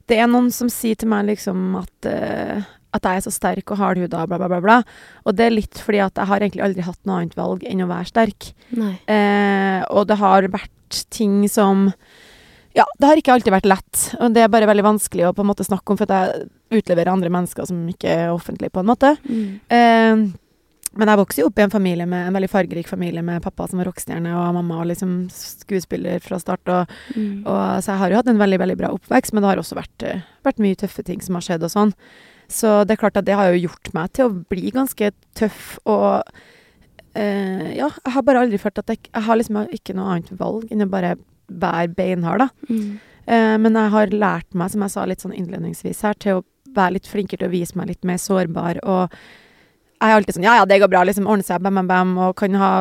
det 0.09 0.18
er 0.18 0.26
noen 0.33 0.50
som 0.54 0.70
sier 0.72 0.96
til 0.98 1.11
meg 1.12 1.26
liksom 1.28 1.76
at 1.85 2.09
eh, 2.11 2.64
at 2.94 3.07
jeg 3.09 3.20
er 3.20 3.24
så 3.26 3.33
sterk 3.35 3.72
og 3.74 3.80
hardhuda, 3.80 4.24
bla, 4.30 4.38
bla, 4.38 4.48
bla, 4.52 4.61
bla. 4.62 4.76
Og 5.26 5.35
det 5.37 5.48
er 5.48 5.57
litt 5.57 5.80
fordi 5.83 6.00
at 6.04 6.14
jeg 6.20 6.30
har 6.30 6.44
egentlig 6.44 6.62
aldri 6.66 6.85
hatt 6.87 7.00
noe 7.09 7.20
annet 7.20 7.35
valg 7.38 7.64
enn 7.66 7.83
å 7.83 7.90
være 7.90 8.11
sterk. 8.12 8.52
Eh, 9.11 9.80
og 9.90 10.07
det 10.11 10.20
har 10.22 10.46
vært 10.54 11.02
ting 11.11 11.42
som 11.50 11.88
Ja, 12.74 12.85
det 12.98 13.07
har 13.07 13.18
ikke 13.20 13.35
alltid 13.37 13.52
vært 13.54 13.68
lett. 13.70 14.00
Og 14.18 14.33
det 14.35 14.42
er 14.42 14.48
bare 14.50 14.66
veldig 14.66 14.83
vanskelig 14.83 15.28
å 15.28 15.35
på 15.35 15.44
en 15.44 15.50
måte 15.52 15.62
snakke 15.66 15.92
om, 15.94 15.98
for 15.98 16.11
at 16.11 16.14
jeg 16.14 16.48
utleverer 16.80 17.12
andre 17.12 17.30
mennesker 17.30 17.68
som 17.70 17.85
ikke 17.87 18.11
er 18.11 18.33
offentlige, 18.35 18.72
på 18.74 18.83
en 18.83 18.88
måte. 18.88 19.12
Mm. 19.28 19.61
Eh, 19.70 20.24
men 20.94 21.11
jeg 21.11 21.18
vokste 21.18 21.42
jo 21.42 21.46
opp 21.50 21.59
i 21.59 21.62
en 21.64 21.72
familie 21.72 22.07
med 22.07 22.28
en 22.28 22.35
veldig 22.37 22.50
fargerik 22.50 22.87
familie 22.90 23.22
med 23.22 23.42
pappa 23.42 23.66
som 23.70 23.78
var 23.80 23.88
rockestjerne, 23.90 24.30
og 24.38 24.54
mamma 24.54 24.80
og 24.83 24.87
liksom 24.90 25.14
skuespiller 25.35 26.22
fra 26.22 26.38
start. 26.42 26.66
Og, 26.70 26.92
Mm. 27.14 27.46
og, 27.46 27.83
så 27.83 27.92
jeg 27.94 27.98
har 27.98 28.11
jo 28.11 28.16
hatt 28.16 28.28
en 28.28 28.38
veldig 28.42 28.59
veldig 28.59 28.76
bra 28.78 28.90
oppvekst, 28.94 29.33
men 29.33 29.42
det 29.42 29.50
har 29.50 29.62
også 29.62 29.74
vært, 29.78 30.02
eh, 30.02 30.22
vært 30.44 30.59
mye 30.62 30.76
tøffe 30.76 31.04
ting 31.04 31.20
som 31.20 31.35
har 31.35 31.42
skjedd 31.42 31.62
og 31.62 31.70
sånn. 31.70 31.94
Så 32.50 32.83
det 32.85 32.96
er 32.96 33.00
klart 33.00 33.16
at 33.20 33.26
det 33.28 33.37
har 33.38 33.52
jo 33.52 33.68
gjort 33.68 33.92
meg 33.96 34.12
til 34.16 34.28
å 34.28 34.35
bli 34.52 34.72
ganske 34.74 35.11
tøff 35.38 35.76
og 35.85 36.22
eh, 37.16 37.70
Ja, 37.78 37.88
jeg 37.88 38.14
har 38.16 38.26
bare 38.26 38.44
aldri 38.44 38.61
følt 38.61 38.83
at 38.83 38.92
jeg, 38.92 39.07
jeg 39.09 39.26
har 39.26 39.40
liksom 39.40 39.62
ikke 39.74 39.96
noe 39.96 40.16
annet 40.16 40.35
valg 40.38 40.68
enn 40.72 40.85
å 40.85 40.90
bare 40.90 41.14
være 41.48 41.92
beinhard, 41.96 42.44
da. 42.46 42.72
Mm. 42.72 42.98
Eh, 43.24 43.54
men 43.61 43.78
jeg 43.78 43.92
har 43.94 44.12
lært 44.12 44.57
meg, 44.57 44.72
som 44.72 44.85
jeg 44.85 44.94
sa 44.94 45.07
litt 45.09 45.24
sånn 45.24 45.37
innledningsvis 45.37 46.04
her, 46.04 46.18
til 46.20 46.40
å 46.40 46.44
være 46.74 46.98
litt 46.98 47.09
flinkere 47.09 47.44
til 47.44 47.50
å 47.50 47.54
vise 47.54 47.78
meg 47.78 47.92
litt 47.92 48.07
mer 48.07 48.20
sårbar. 48.20 48.80
Og 48.83 49.14
jeg 49.14 50.11
er 50.11 50.18
alltid 50.18 50.38
sånn 50.38 50.46
Ja, 50.46 50.59
ja, 50.61 50.68
det 50.68 50.80
går 50.83 50.92
bra. 50.92 51.04
Liksom 51.07 51.28
ordne 51.30 51.46
seg, 51.46 51.62
bam, 51.64 51.80
bam, 51.80 51.90
bam. 51.90 52.14
Og 52.26 52.37
kan 52.38 52.57
ha 52.61 52.72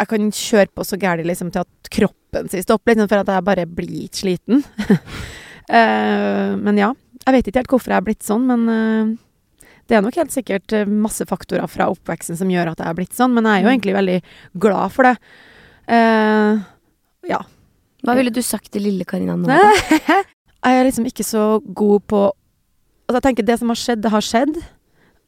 Jeg 0.00 0.08
kan 0.10 0.32
kjøre 0.34 0.72
på 0.74 0.86
så 0.86 0.98
gæli 0.98 1.26
liksom, 1.28 1.52
til 1.54 1.62
at 1.62 1.90
kroppen 1.92 2.48
sier 2.50 2.64
stopp, 2.64 2.86
liksom, 2.88 3.08
for 3.10 3.22
at 3.22 3.28
jeg 3.30 3.46
bare 3.46 3.66
blir 3.68 4.08
sliten. 4.16 4.64
eh, 5.78 6.54
men 6.58 6.80
ja. 6.80 6.92
Jeg 7.26 7.34
vet 7.36 7.46
ikke 7.50 7.60
helt 7.62 7.70
hvorfor 7.74 7.92
jeg 7.94 8.00
er 8.00 8.06
blitt 8.08 8.26
sånn, 8.26 8.46
men 8.48 8.68
eh, 8.72 9.68
det 9.90 9.96
er 9.98 10.02
nok 10.04 10.16
helt 10.18 10.32
sikkert 10.34 10.72
eh, 10.74 10.88
masse 10.88 11.24
faktorer 11.28 11.68
fra 11.70 11.86
oppveksten 11.92 12.38
som 12.38 12.50
gjør 12.50 12.72
at 12.72 12.82
jeg 12.82 12.88
er 12.90 12.98
blitt 12.98 13.14
sånn, 13.14 13.34
men 13.36 13.46
jeg 13.46 13.60
er 13.60 13.62
jo 13.62 13.68
Mm. 13.70 13.74
egentlig 13.76 13.94
veldig 13.98 14.18
glad 14.58 14.92
for 14.94 15.02
det. 15.08 15.16
Uh, 15.90 16.62
ja. 17.28 17.40
Hva 18.02 18.14
ville 18.18 18.30
du 18.34 18.40
sagt 18.42 18.70
til 18.74 18.82
lille 18.86 19.04
Karina 19.06 19.34
nå? 19.36 19.46
da? 19.50 19.58
jeg 20.62 20.78
er 20.78 20.84
liksom 20.86 21.06
ikke 21.10 21.24
så 21.26 21.60
god 21.74 22.00
på 22.10 22.20
Altså 23.10 23.18
jeg 23.18 23.24
tenker 23.26 23.44
Det 23.46 23.58
som 23.58 23.68
har 23.68 23.76
skjedd, 23.76 24.00
det 24.02 24.10
har 24.14 24.22
skjedd. 24.24 24.58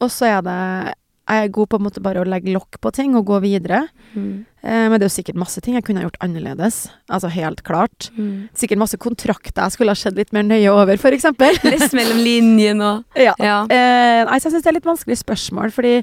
Og 0.00 0.11
så 0.14 0.24
er 0.30 0.42
det 0.46 0.94
Jeg 1.25 1.47
er 1.47 1.53
god 1.57 1.71
på 1.73 1.79
en 1.81 1.85
måte 1.87 2.03
bare 2.05 2.21
å 2.21 2.29
legge 2.29 2.53
lokk 2.53 2.77
på 2.85 2.91
ting 2.93 3.15
og 3.17 3.25
gå 3.31 3.39
videre. 3.41 3.87
Mm. 4.13 4.45
Eh, 4.61 4.85
men 4.93 4.99
det 4.99 5.07
er 5.07 5.09
jo 5.09 5.15
sikkert 5.15 5.41
masse 5.41 5.63
ting 5.65 5.79
jeg 5.79 5.87
kunne 5.87 6.03
ha 6.03 6.09
gjort 6.09 6.21
annerledes. 6.25 6.83
Altså 7.09 7.31
helt 7.33 7.63
klart. 7.65 8.11
Mm. 8.19 8.51
Sikkert 8.57 8.83
masse 8.83 9.01
kontrakter 9.01 9.65
jeg 9.65 9.77
skulle 9.77 9.95
ha 9.95 10.01
sett 10.01 10.19
litt 10.21 10.35
mer 10.37 10.45
nøye 10.45 10.69
over, 10.69 11.01
eksempel. 11.17 11.57
Lest 11.73 11.97
mellom 11.97 12.21
linjene 12.21 12.91
og 12.91 13.19
ja. 13.29 13.33
Ja. 13.41 13.63
Eh, 13.73 14.21
altså, 14.27 14.51
jeg 14.51 14.59
syns 14.59 14.69
det 14.69 14.73
er 14.75 14.79
litt 14.79 14.93
vanskelig 14.93 15.21
spørsmål, 15.25 15.73
fordi 15.73 15.97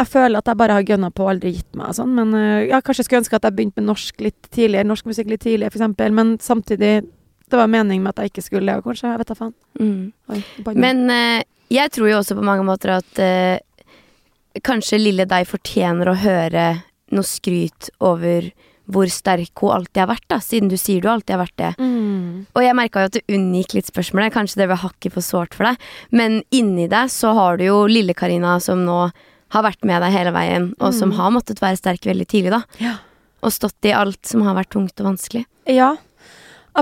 jeg 0.00 0.08
føler 0.08 0.40
at 0.40 0.48
jeg 0.48 0.56
bare 0.56 0.78
har 0.78 0.88
gønna 0.88 1.10
på 1.12 1.26
og 1.26 1.34
aldri 1.34 1.54
gitt 1.58 1.76
meg 1.76 1.92
og 1.92 2.00
sånn. 2.00 2.16
Men 2.16 2.32
eh, 2.38 2.70
ja, 2.70 2.80
kanskje 2.80 3.04
jeg 3.04 3.10
skulle 3.10 3.24
ønske 3.26 3.36
at 3.36 3.48
jeg 3.50 3.58
begynte 3.58 3.82
med 3.82 3.90
norsk 3.92 4.24
litt 4.24 4.48
tidligere, 4.48 4.88
norsk 4.88 5.12
musikk 5.12 5.28
litt 5.32 5.44
tidligere, 5.44 5.72
eksempel. 5.74 6.16
Men 6.16 6.38
samtidig 6.40 6.94
det 7.50 7.58
var 7.58 7.68
meningen 7.68 8.04
med 8.06 8.14
at 8.14 8.24
jeg 8.24 8.32
ikke 8.32 8.46
skulle 8.46 8.72
det, 8.72 8.84
kanskje. 8.86 9.10
Jeg 9.10 9.20
vet 9.20 9.32
da 9.32 9.36
faen. 9.36 9.56
Mm. 9.80 10.04
Oi. 10.32 10.42
Men 10.78 11.02
eh, 11.12 11.42
jeg 11.70 11.92
tror 11.94 12.08
jo 12.10 12.20
også 12.20 12.36
på 12.38 12.46
mange 12.46 12.64
måter 12.66 12.96
at 12.96 13.20
eh, 13.22 13.58
kanskje 14.62 14.98
lille 15.00 15.24
deg 15.26 15.46
fortjener 15.46 16.08
å 16.12 16.16
høre 16.20 16.82
noe 17.12 17.26
skryt 17.26 17.90
over 18.00 18.50
hvor 18.90 19.06
sterk 19.06 19.54
hun 19.62 19.70
alltid 19.70 20.00
har 20.02 20.08
vært, 20.10 20.24
da, 20.28 20.38
siden 20.42 20.68
du 20.68 20.74
sier 20.76 21.00
du 21.00 21.06
alltid 21.08 21.36
har 21.36 21.44
vært 21.44 21.56
det. 21.62 21.68
mm. 21.78 22.46
Og 22.56 22.62
jeg 22.64 22.74
merka 22.74 23.00
jo 23.04 23.06
at 23.10 23.12
du 23.18 23.34
unngikk 23.36 23.74
litt 23.76 23.86
spørsmålet, 23.86 24.32
kanskje 24.34 24.56
det 24.62 24.68
var 24.68 24.80
hakket 24.82 25.12
for 25.14 25.22
sårt 25.22 25.54
for 25.54 25.64
deg, 25.68 25.76
men 26.10 26.40
inni 26.50 26.88
deg 26.90 27.08
så 27.10 27.32
har 27.38 27.56
du 27.60 27.64
jo 27.68 27.84
lille 27.86 28.14
Karina 28.14 28.56
som 28.60 28.82
nå 28.84 29.12
har 29.50 29.62
vært 29.62 29.84
med 29.86 30.02
deg 30.02 30.12
hele 30.14 30.32
veien, 30.34 30.74
og 30.80 30.92
som 30.94 31.10
Mm. 31.10 31.16
har 31.18 31.30
måttet 31.30 31.60
være 31.62 31.76
sterk 31.78 32.02
veldig 32.06 32.26
tidlig, 32.26 32.50
da. 32.50 32.62
Ja. 32.78 32.96
Og 33.42 33.50
stått 33.52 33.82
i 33.86 33.92
alt 33.94 34.26
som 34.26 34.42
har 34.42 34.54
vært 34.54 34.70
tungt 34.70 34.98
og 35.00 35.06
vanskelig. 35.14 35.44
Ja. 35.66 35.96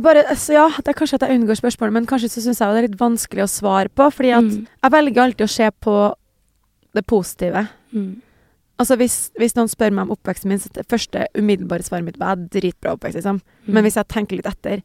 Bare, 0.03 0.23
altså, 0.29 0.53
ja, 0.53 0.69
det 0.69 0.88
er 0.88 0.99
kanskje 0.99 1.14
at 1.21 1.29
jeg 1.29 1.41
unngår 1.41 1.57
spørsmålet, 1.61 1.93
men 1.93 2.07
kanskje 2.07 2.29
så 2.31 2.41
syns 2.45 2.59
jeg 2.61 2.73
det 2.75 2.79
er 2.85 2.88
litt 2.88 2.99
vanskelig 3.01 3.43
å 3.45 3.49
svare 3.51 3.88
på. 3.88 4.09
Fordi 4.12 4.33
at 4.37 4.45
Mm. 4.45 4.67
jeg 4.83 4.91
velger 4.93 5.23
alltid 5.25 5.45
å 5.47 5.49
se 5.49 5.71
på 5.81 6.14
det 6.96 7.05
positive. 7.09 7.66
Mm. 7.92 8.20
Altså 8.79 8.94
hvis, 9.01 9.16
hvis 9.38 9.57
noen 9.59 9.70
spør 9.70 9.90
meg 9.94 10.07
om 10.07 10.14
oppveksten 10.14 10.53
min, 10.53 10.61
så 10.62 10.70
det 10.74 10.87
første 10.90 11.27
umiddelbare 11.35 11.83
svaret 11.87 12.07
mitt 12.07 12.20
var 12.20 12.38
dritbra 12.38 12.94
oppvekst, 12.94 13.18
liksom. 13.18 13.40
Mm. 13.66 13.72
Men 13.74 13.87
hvis 13.87 13.98
jeg 13.98 14.11
tenker 14.12 14.38
litt 14.38 14.51
etter 14.51 14.83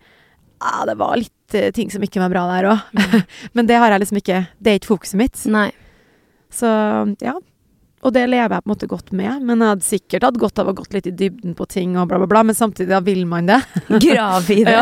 ah, 0.64 0.84
det 0.88 0.98
var 1.00 1.18
litt 1.20 1.58
uh, 1.58 1.70
ting 1.76 1.92
som 1.94 2.04
ikke 2.06 2.22
var 2.24 2.34
bra 2.34 2.44
der 2.56 2.70
òg. 2.72 2.94
Mm. 2.98 3.26
Men 3.60 3.70
det 3.70 3.80
har 3.82 3.94
jeg 3.94 4.06
liksom 4.06 4.22
ikke 4.24 4.44
Det 4.58 4.72
er 4.72 4.80
ikke 4.80 4.94
fokuset 4.96 5.20
mitt. 5.20 5.44
Nei. 5.52 5.70
Så 6.54 6.70
ja. 7.22 7.36
Og 8.04 8.14
det 8.16 8.26
lever 8.28 8.52
jeg 8.52 8.64
på 8.64 8.68
en 8.68 8.74
måte 8.74 8.90
godt 8.92 9.12
med. 9.16 9.44
Men 9.48 9.64
jeg 9.64 9.74
hadde 9.74 9.88
sikkert 9.88 10.28
hatt 10.28 10.40
godt 10.42 10.60
av 10.60 10.72
å 10.72 10.76
gått 10.76 10.96
litt 10.96 11.08
i 11.08 11.16
dybden 11.24 11.56
på 11.56 11.68
ting 11.72 11.96
og 11.98 12.10
bla, 12.12 12.20
bla, 12.20 12.28
bla. 12.30 12.44
Men 12.50 12.58
samtidig, 12.58 12.90
da 12.92 13.00
vil 13.04 13.24
man 13.30 13.48
det. 13.48 13.62
Grav 14.08 14.50
i 14.52 14.62
det. 14.68 14.82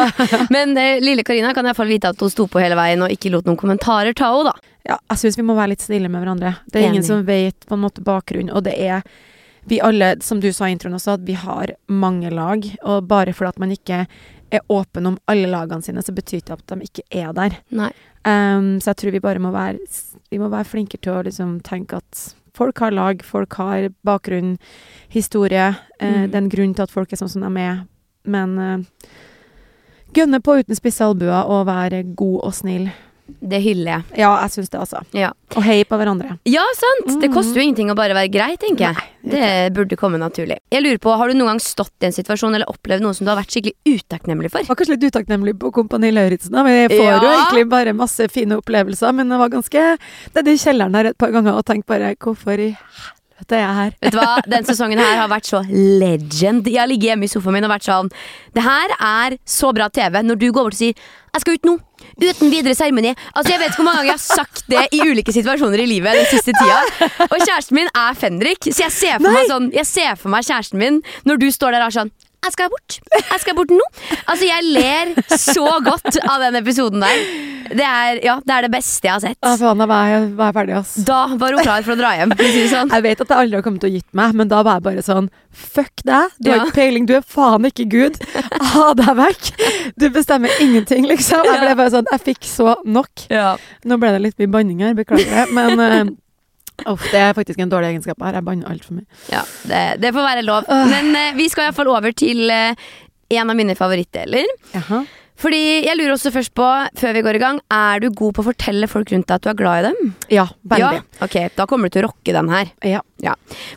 Men 0.53 0.73
eh, 0.79 1.01
lille 1.03 1.25
Karina 1.27 1.53
kan 1.57 1.69
iallfall 1.69 1.91
vite 1.91 2.09
at 2.11 2.21
hun 2.21 2.33
sto 2.33 2.47
på 2.49 2.61
hele 2.63 2.77
veien 2.79 3.05
og 3.05 3.13
ikke 3.13 3.33
lot 3.33 3.49
noen 3.49 3.59
kommentarer 3.61 4.17
ta 4.17 4.31
henne, 4.33 4.53
da. 4.53 4.71
Ja, 4.81 4.97
jeg 5.13 5.21
syns 5.21 5.37
vi 5.37 5.45
må 5.45 5.53
være 5.53 5.75
litt 5.75 5.83
snille 5.85 6.09
med 6.09 6.23
hverandre. 6.23 6.55
Det 6.65 6.81
er 6.81 6.89
ingen 6.89 7.05
som 7.05 7.21
vet 7.27 7.67
på 7.69 7.77
en 7.77 7.83
måte 7.83 8.01
bakgrunnen, 8.01 8.49
og 8.49 8.65
det 8.65 8.73
er 8.81 9.05
vi 9.69 9.77
alle, 9.85 10.15
som 10.25 10.39
du 10.41 10.49
sa 10.53 10.65
i 10.65 10.73
introen 10.73 10.97
også, 10.97 11.19
at 11.19 11.25
vi 11.27 11.35
har 11.37 11.75
mange 11.85 12.31
lag. 12.33 12.65
Og 12.81 13.05
bare 13.05 13.33
fordi 13.37 13.53
at 13.53 13.61
man 13.61 13.75
ikke 13.75 14.05
er 14.51 14.63
åpen 14.73 15.07
om 15.07 15.19
alle 15.31 15.49
lagene 15.51 15.85
sine, 15.85 16.01
så 16.03 16.13
betyr 16.15 16.41
det 16.47 16.57
at 16.57 16.73
de 16.73 16.89
ikke 16.89 17.05
er 17.13 17.29
der. 17.37 17.59
Um, 18.25 18.79
så 18.81 18.91
jeg 18.91 18.99
tror 19.01 19.15
vi 19.15 19.23
bare 19.23 19.41
må 19.41 19.53
være, 19.53 19.79
vi 20.33 20.41
må 20.41 20.49
være 20.51 20.67
flinke 20.67 20.97
til 20.97 21.13
å 21.13 21.23
liksom 21.25 21.59
tenke 21.65 22.01
at 22.01 22.25
Folk 22.53 22.79
har 22.83 22.91
lag, 22.91 23.21
folk 23.23 23.53
har 23.53 23.89
bakgrunn, 24.03 24.57
historie. 25.09 25.75
Eh, 25.99 26.11
Mm. 26.11 26.31
Det 26.31 26.35
er 26.35 26.41
en 26.41 26.49
grunn 26.49 26.73
til 26.75 26.83
at 26.83 26.91
folk 26.91 27.11
er 27.13 27.17
sånn 27.17 27.29
som 27.29 27.41
de 27.41 27.61
er. 27.61 27.85
Men 28.25 28.57
eh, 28.59 29.07
gønne 30.13 30.39
på 30.43 30.59
uten 30.59 30.75
spisse 30.75 31.01
albuer 31.05 31.45
og 31.47 31.65
være 31.67 32.03
god 32.15 32.39
og 32.43 32.53
snill. 32.53 32.89
Det 33.41 33.61
hyller 33.63 33.91
jeg. 33.91 34.03
Ja, 34.19 34.31
jeg 34.41 34.51
syns 34.51 34.69
det, 34.69 34.79
altså. 34.79 35.01
Ja. 35.13 35.31
Og 35.55 35.63
hei 35.63 35.83
på 35.83 35.97
hverandre. 35.99 36.37
Ja, 36.45 36.63
sant! 36.75 37.19
Det 37.21 37.29
Mhm. 37.29 37.33
koster 37.33 37.55
jo 37.55 37.61
ingenting 37.67 37.89
å 37.91 37.95
bare 37.95 38.13
være 38.13 38.31
grei, 38.31 38.55
tenker 38.57 38.79
jeg. 38.89 38.95
Nei, 38.95 39.31
det 39.31 39.73
burde 39.73 39.95
komme 39.97 40.17
naturlig. 40.17 40.57
Jeg 40.71 40.83
lurer 40.83 40.97
på, 40.99 41.15
Har 41.17 41.27
du 41.27 41.33
noen 41.35 41.47
gang 41.47 41.59
stått 41.59 41.91
i 42.01 42.05
en 42.07 42.11
situasjon 42.11 42.55
eller 42.55 42.65
opplevd 42.67 43.01
noe 43.01 43.13
som 43.13 43.25
du 43.25 43.31
har 43.31 43.37
vært 43.41 43.51
skikkelig 43.51 43.75
utakknemlig 43.85 44.49
for? 44.51 44.59
Jeg 44.59 44.67
var 44.67 44.75
kanskje 44.75 44.97
litt 44.99 45.11
utakknemlig 45.13 45.53
på 45.59 45.71
Kompani 45.71 46.11
Lauritzen, 46.11 46.51
men 46.51 46.89
jeg 46.89 46.89
får 46.99 47.21
jo 47.21 47.29
egentlig 47.29 47.69
bare 47.69 47.93
masse 47.93 48.27
fine 48.31 48.57
opplevelser. 48.61 49.13
Men 49.13 49.29
det 49.29 49.37
var 49.37 49.49
ganske 49.49 49.97
Det 50.33 50.47
er 50.47 50.51
i 50.51 50.57
kjelleren 50.57 50.95
her 50.95 51.05
et 51.07 51.17
par 51.17 51.31
ganger 51.31 51.53
og 51.57 51.65
tenk 51.65 51.85
bare 51.85 52.15
Hvorfor 52.15 52.53
i 52.59 52.75
helvete 52.75 53.51
er 53.51 53.61
jeg 53.65 53.75
her? 53.75 53.91
Vet 54.01 54.11
du 54.11 54.17
hva, 54.19 54.41
Den 54.47 54.63
sesongen 54.63 54.97
her 54.99 55.17
har 55.17 55.27
vært 55.29 55.45
så 55.49 55.61
legend. 55.67 56.65
Jeg 56.67 56.77
har 56.79 56.87
ligget 56.87 57.11
hjemme 57.11 57.23
i 57.23 57.31
sofaen 57.31 57.53
min 57.53 57.63
og 57.67 57.71
vært 57.71 57.87
sånn 57.87 58.11
Det 58.53 58.63
her 58.63 58.89
er 58.99 59.37
så 59.45 59.73
bra 59.73 59.87
TV. 59.89 60.21
Når 60.23 60.37
du 60.39 60.51
går 60.51 60.63
bort 60.63 60.73
og 60.73 60.79
sier 60.79 60.93
'jeg 60.95 61.41
skal 61.41 61.53
ut 61.55 61.61
nå', 61.63 61.79
uten 62.19 62.51
videre 62.51 62.75
seremoni. 62.77 63.13
Altså, 63.33 63.53
jeg 63.53 63.61
vet 63.63 63.77
hvor 63.77 63.87
mange 63.87 64.01
ganger 64.01 64.11
jeg 64.11 64.19
har 64.19 64.41
sagt 64.41 64.63
det 64.71 64.87
i 64.97 65.03
ulike 65.07 65.35
situasjoner 65.35 65.83
i 65.83 65.87
livet 65.89 66.19
den 66.19 66.27
siste 66.31 66.55
tida. 66.55 66.81
Og 67.29 67.37
kjæresten 67.37 67.77
min 67.79 67.91
er 67.93 68.17
fenrik, 68.17 68.67
så 68.71 68.87
jeg 68.87 68.95
ser 68.97 69.21
for 69.21 69.31
meg 69.31 69.47
sånn 69.51 69.69
Jeg 69.75 69.87
ser 69.87 70.17
for 70.19 70.33
meg 70.33 70.45
kjæresten 70.47 70.81
min 70.81 71.01
når 71.27 71.41
du 71.41 71.47
står 71.53 71.75
der 71.75 71.85
og 71.85 71.91
er 71.91 71.97
sånn 72.01 72.13
jeg 72.45 72.53
skal 72.55 72.69
bort. 72.73 72.97
Jeg 73.21 73.39
skal 73.43 73.55
bort 73.57 73.71
nå. 73.73 73.85
Altså, 74.25 74.45
jeg 74.47 74.67
ler 74.73 75.13
så 75.37 75.67
godt 75.85 76.17
av 76.25 76.41
den 76.47 76.57
episoden 76.61 77.03
der. 77.03 77.23
Det 77.71 77.85
er, 77.87 78.17
ja, 78.25 78.33
det 78.43 78.51
er 78.51 78.65
det 78.65 78.71
beste 78.73 79.07
jeg 79.07 79.13
har 79.13 79.21
sett. 79.23 79.37
Ja, 79.39 79.53
faen, 79.55 79.79
da 79.79 79.85
var 79.87 80.09
jeg, 80.09 80.25
var 80.35 80.49
jeg 80.49 80.55
ferdig, 80.57 80.73
ass. 80.81 80.89
Da 81.07 81.19
var 81.39 81.53
hun 81.55 81.61
klar 81.63 81.85
for 81.85 81.93
å 81.93 81.99
dra 82.01 82.09
hjem. 82.17 82.33
For 82.35 82.43
å 82.43 82.49
si 82.51 82.63
sånn. 82.67 82.89
Jeg 82.91 83.05
vet 83.05 83.21
at 83.23 83.31
jeg 83.31 83.45
aldri 83.45 83.59
har 83.61 83.63
kommet 83.63 83.83
til 83.85 83.91
å 83.91 83.93
gitt 83.93 84.09
meg, 84.17 84.33
men 84.41 84.49
da 84.51 84.59
var 84.67 84.81
jeg 84.81 84.85
bare 84.89 85.05
sånn 85.05 85.29
Fuck 85.51 86.03
deg, 86.07 86.33
du 86.39 86.49
har 86.51 86.57
Ja. 86.57 86.65
ikke 86.65 86.75
peiling, 86.81 87.05
du 87.07 87.13
er 87.15 87.23
faen 87.27 87.67
ikke 87.69 87.85
Gud. 87.91 88.19
Ha 88.73 88.89
deg 88.99 89.13
vekk. 89.21 89.49
Du 89.99 90.05
bestemmer 90.15 90.51
ingenting, 90.63 91.07
liksom. 91.07 91.45
Jeg 91.47 91.61
ble 91.63 91.73
bare 91.79 91.91
sånn, 91.95 92.07
jeg 92.11 92.23
fikk 92.27 92.47
så 92.47 92.75
nok. 92.83 93.25
Ja. 93.31 93.53
Nå 93.87 93.97
ble 94.01 94.11
det 94.17 94.21
litt 94.25 94.37
mye 94.41 94.51
banning 94.51 94.83
her, 94.83 94.93
beklager 94.97 95.31
det, 95.31 95.47
men 95.55 95.79
eh, 95.87 96.03
uff, 96.89 97.05
det 97.11 97.21
er 97.21 97.37
faktisk 97.37 97.61
en 97.61 97.71
dårlig 97.71 97.93
egenskap 97.93 98.21
her. 98.25 98.39
Jeg 98.39 98.47
banner 98.47 98.71
altfor 98.71 98.97
mye. 98.97 99.07
Ja, 99.31 99.45
det, 99.69 99.85
det 100.03 100.13
får 100.15 100.27
være 100.27 100.45
lov. 100.47 100.69
Men 100.91 101.13
uh, 101.15 101.31
vi 101.37 101.49
skal 101.51 101.69
iallfall 101.69 101.91
over 101.93 102.13
til 102.17 102.47
uh, 102.49 102.91
en 103.31 103.53
av 103.53 103.57
mine 103.57 103.77
favorittdeler. 103.79 104.47
Jaha. 104.75 105.03
Fordi 105.41 105.61
jeg 105.87 105.97
lurer 105.97 106.13
også 106.13 106.31
først 106.33 106.53
på, 106.57 106.65
før 106.99 107.15
vi 107.17 107.23
går 107.25 107.37
i 107.37 107.41
gang, 107.41 107.59
er 107.73 108.01
du 108.03 108.11
god 108.13 108.35
på 108.37 108.43
å 108.43 108.47
fortelle 108.51 108.89
folk 108.89 109.09
rundt 109.13 109.25
deg 109.29 109.39
at 109.39 109.45
du 109.45 109.49
er 109.49 109.57
glad 109.57 109.79
i 109.79 109.85
dem? 109.87 110.11
Ja, 110.29 110.45
veldig. 110.69 110.99
Ja, 111.01 111.25
ok, 111.25 111.37
Da 111.57 111.65
kommer 111.69 111.89
du 111.89 111.95
til 111.95 112.03
å 112.03 112.11
rocke 112.11 112.35
den 112.35 112.51
her. 112.51 112.69
Ja. 112.85 113.01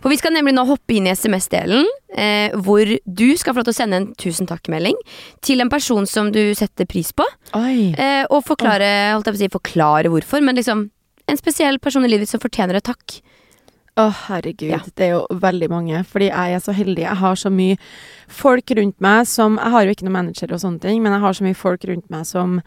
For 0.03 0.13
vi 0.13 0.19
skal 0.21 0.35
nemlig 0.37 0.53
nå 0.57 0.67
hoppe 0.69 0.97
inn 0.99 1.09
i 1.09 1.15
SMS-delen, 1.17 1.89
eh, 2.13 2.53
hvor 2.67 2.85
du 2.85 3.29
skal 3.41 3.55
få 3.55 3.63
lov 3.63 3.71
til 3.71 3.77
å 3.77 3.79
sende 3.79 4.01
en 4.03 4.11
tusen 4.21 4.51
takk-melding 4.51 4.99
til 5.45 5.65
en 5.65 5.73
person 5.73 6.05
som 6.11 6.29
du 6.35 6.43
setter 6.59 6.89
pris 6.91 7.15
på. 7.17 7.25
Eh, 7.55 8.27
og 8.29 8.45
forklare, 8.45 9.15
holdt 9.15 9.33
jeg 9.33 9.37
på 9.37 9.41
å 9.41 9.45
si, 9.47 9.53
forklare 9.57 10.13
hvorfor, 10.13 10.45
men 10.45 10.61
liksom 10.61 10.91
en 11.27 11.41
spesiell 11.41 11.79
person 11.83 12.05
i 12.05 12.11
livet 12.11 12.29
som 12.29 12.43
fortjener 12.43 12.79
et 12.79 12.87
takk. 12.87 13.21
Å, 13.95 14.09
herregud. 14.27 14.73
Ja. 14.73 14.81
Det 14.99 15.07
er 15.07 15.13
jo 15.15 15.39
veldig 15.43 15.69
mange. 15.71 16.01
Fordi 16.09 16.27
jeg 16.33 16.57
er 16.57 16.63
så 16.63 16.75
heldig. 16.75 17.05
Jeg 17.05 17.21
har 17.21 17.39
så 17.39 17.53
mye 17.55 17.77
folk 18.27 18.73
rundt 18.75 18.99
meg 19.05 19.29
som 19.31 19.61
Jeg 19.61 19.71
har 19.71 19.85
jo 19.85 19.95
ikke 19.95 20.09
noen 20.09 20.19
manager 20.19 20.55
og 20.55 20.63
sånne 20.65 20.83
ting, 20.83 20.99
men 21.03 21.15
jeg 21.15 21.23
har 21.23 21.39
så 21.39 21.47
mye 21.47 21.59
folk 21.59 21.87
rundt 21.91 22.11
meg 22.11 22.27
som 22.27 22.59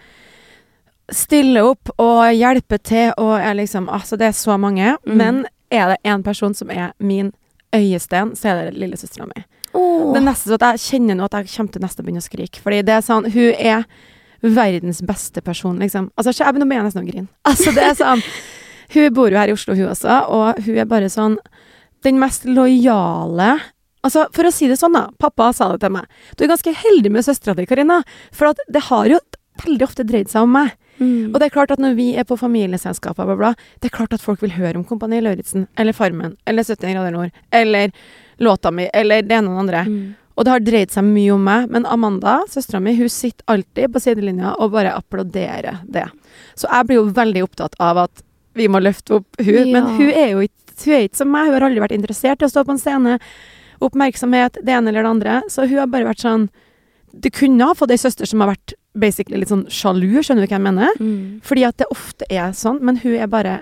stiller 1.11 1.67
opp 1.67 1.91
og 2.03 2.23
hjelper 2.35 2.79
til 2.83 3.13
og 3.15 3.37
er 3.39 3.55
liksom 3.55 3.87
Altså, 3.91 4.17
det 4.19 4.31
er 4.31 4.39
så 4.39 4.57
mange. 4.57 4.95
Mm. 5.05 5.17
Men 5.19 5.45
er 5.71 5.93
det 5.93 5.99
én 6.07 6.23
person 6.23 6.55
som 6.55 6.71
er 6.71 6.93
min 6.99 7.33
øyesten, 7.75 8.35
så 8.35 8.49
er 8.49 8.65
det 8.71 8.79
lillesøstera 8.79 9.27
mi. 9.27 9.43
Det 9.73 10.17
er 10.17 10.23
nesten 10.23 10.49
så 10.49 10.55
at 10.55 10.69
jeg 10.71 10.85
kjenner 10.85 11.17
nå 11.17 11.27
at 11.27 11.35
jeg 11.41 11.51
kommer 11.57 11.75
til 11.75 11.83
nesten 11.83 12.03
å 12.03 12.07
begynne 12.07 12.23
å 12.23 12.27
skrike. 12.27 12.61
Fordi 12.63 12.81
det 12.87 12.95
er 12.95 13.03
sånn 13.03 13.27
Hun 13.33 13.51
er 13.59 13.83
verdens 14.41 15.01
beste 15.05 15.41
person, 15.41 15.79
liksom. 15.81 16.11
Altså, 16.17 16.33
jeg 16.35 16.53
begynner 16.53 16.81
å 16.81 16.87
nesten 16.87 17.03
å 17.03 17.07
grine. 17.07 17.27
Altså, 17.47 17.73
det 17.75 17.83
er 17.83 17.97
sånn 17.97 18.23
Hun 18.93 19.09
bor 19.15 19.31
jo 19.31 19.39
her 19.39 19.51
i 19.51 19.55
Oslo, 19.55 19.75
hun 19.75 19.89
også, 19.91 20.21
og 20.31 20.61
hun 20.63 20.77
er 20.79 20.85
bare 20.87 21.09
sånn 21.11 21.35
Den 22.05 22.21
mest 22.21 22.45
lojale 22.47 23.57
Altså, 24.05 24.27
for 24.31 24.47
å 24.47 24.51
si 24.53 24.69
det 24.69 24.77
sånn, 24.79 24.95
da. 24.95 25.09
Pappa 25.19 25.49
sa 25.51 25.71
det 25.73 25.81
til 25.81 25.91
meg. 25.91 26.05
Du 26.37 26.45
er 26.45 26.51
ganske 26.53 26.71
heldig 26.71 27.09
med 27.11 27.25
søstera 27.25 27.57
di, 27.57 27.65
Karina. 27.67 27.97
For 28.31 28.53
at 28.53 28.61
det 28.71 28.85
har 28.87 29.09
jo 29.09 29.17
veldig 29.65 29.83
ofte 29.83 30.05
dreid 30.07 30.29
seg 30.31 30.45
om 30.45 30.53
meg. 30.53 30.75
Mm. 30.97 31.33
Og 31.33 31.39
det 31.39 31.47
er 31.47 31.53
klart 31.53 31.73
at 31.73 31.81
når 31.81 31.97
vi 31.97 32.07
er 32.17 32.25
på 32.27 32.37
familieselskaper, 32.39 33.27
bla, 33.27 33.35
bla, 33.37 33.51
det 33.81 33.89
er 33.89 33.97
klart 33.97 34.15
at 34.15 34.23
folk 34.23 34.41
vil 34.45 34.55
høre 34.55 34.79
om 34.79 34.85
Kompani 34.87 35.19
Lauritzen, 35.21 35.67
eller 35.77 35.97
Farmen, 35.97 36.37
eller 36.49 36.65
71 36.65 36.95
grader 36.95 37.13
nord, 37.13 37.43
eller 37.53 37.91
låta 38.41 38.71
mi, 38.73 38.87
eller 38.93 39.25
det 39.25 39.37
ene 39.37 39.51
og 39.51 39.57
det 39.57 39.65
andre. 39.65 39.83
Mm. 39.89 40.07
Og 40.37 40.45
det 40.45 40.51
har 40.53 40.61
dreid 40.61 40.91
seg 40.93 41.03
mye 41.07 41.33
om 41.33 41.41
meg, 41.43 41.69
men 41.73 41.85
Amanda, 41.89 42.39
søstera 42.51 42.79
mi, 42.83 42.93
hun 42.95 43.09
sitter 43.09 43.43
alltid 43.49 43.89
på 43.95 44.01
sidelinja 44.03 44.51
og 44.61 44.71
bare 44.75 44.91
applauderer 44.93 45.79
det. 45.89 46.05
Så 46.55 46.69
jeg 46.69 46.85
blir 46.87 46.99
jo 46.99 47.07
veldig 47.17 47.41
opptatt 47.47 47.77
av 47.81 47.97
at 48.05 48.21
vi 48.57 48.67
må 48.69 48.79
løfte 48.81 49.17
opp 49.19 49.41
hun, 49.41 49.53
Ja. 49.53 49.65
men 49.73 49.89
hun 49.97 50.09
er 50.11 50.31
jo 50.35 50.39
ikke, 50.45 50.77
hun 50.85 50.93
er 50.93 51.03
ikke 51.07 51.17
som 51.17 51.31
meg, 51.33 51.45
hun 51.49 51.53
har 51.57 51.65
aldri 51.69 51.81
vært 51.81 51.97
interessert 51.97 52.41
i 52.41 52.45
å 52.45 52.49
stå 52.53 52.63
på 52.65 52.71
en 52.75 52.77
scene, 52.81 53.17
oppmerksomhet, 53.81 54.57
det 54.63 54.73
ene 54.73 54.89
eller 54.89 55.03
det 55.05 55.09
andre, 55.09 55.41
så 55.49 55.67
hun 55.67 55.77
har 55.77 55.87
bare 55.87 56.05
vært 56.13 56.21
sånn 56.25 56.49
Du 57.17 57.29
kunne 57.31 57.63
ha 57.65 57.73
fått 57.73 57.89
ei 57.89 57.97
søster 57.97 58.27
som 58.27 58.41
har 58.43 58.49
vært 58.51 58.73
basically 58.93 59.37
litt 59.39 59.49
sånn 59.49 59.65
sjalu, 59.71 60.19
skjønner 60.21 60.43
du 60.43 60.47
hva 60.51 60.57
jeg 60.59 60.65
mener? 60.65 60.97
Mm. 60.99 61.39
Fordi 61.41 61.63
at 61.65 61.77
det 61.77 61.87
ofte 61.89 62.25
er 62.29 62.51
sånn, 62.53 62.81
men 62.83 62.97
hun 63.01 63.15
er 63.15 63.27
bare 63.31 63.53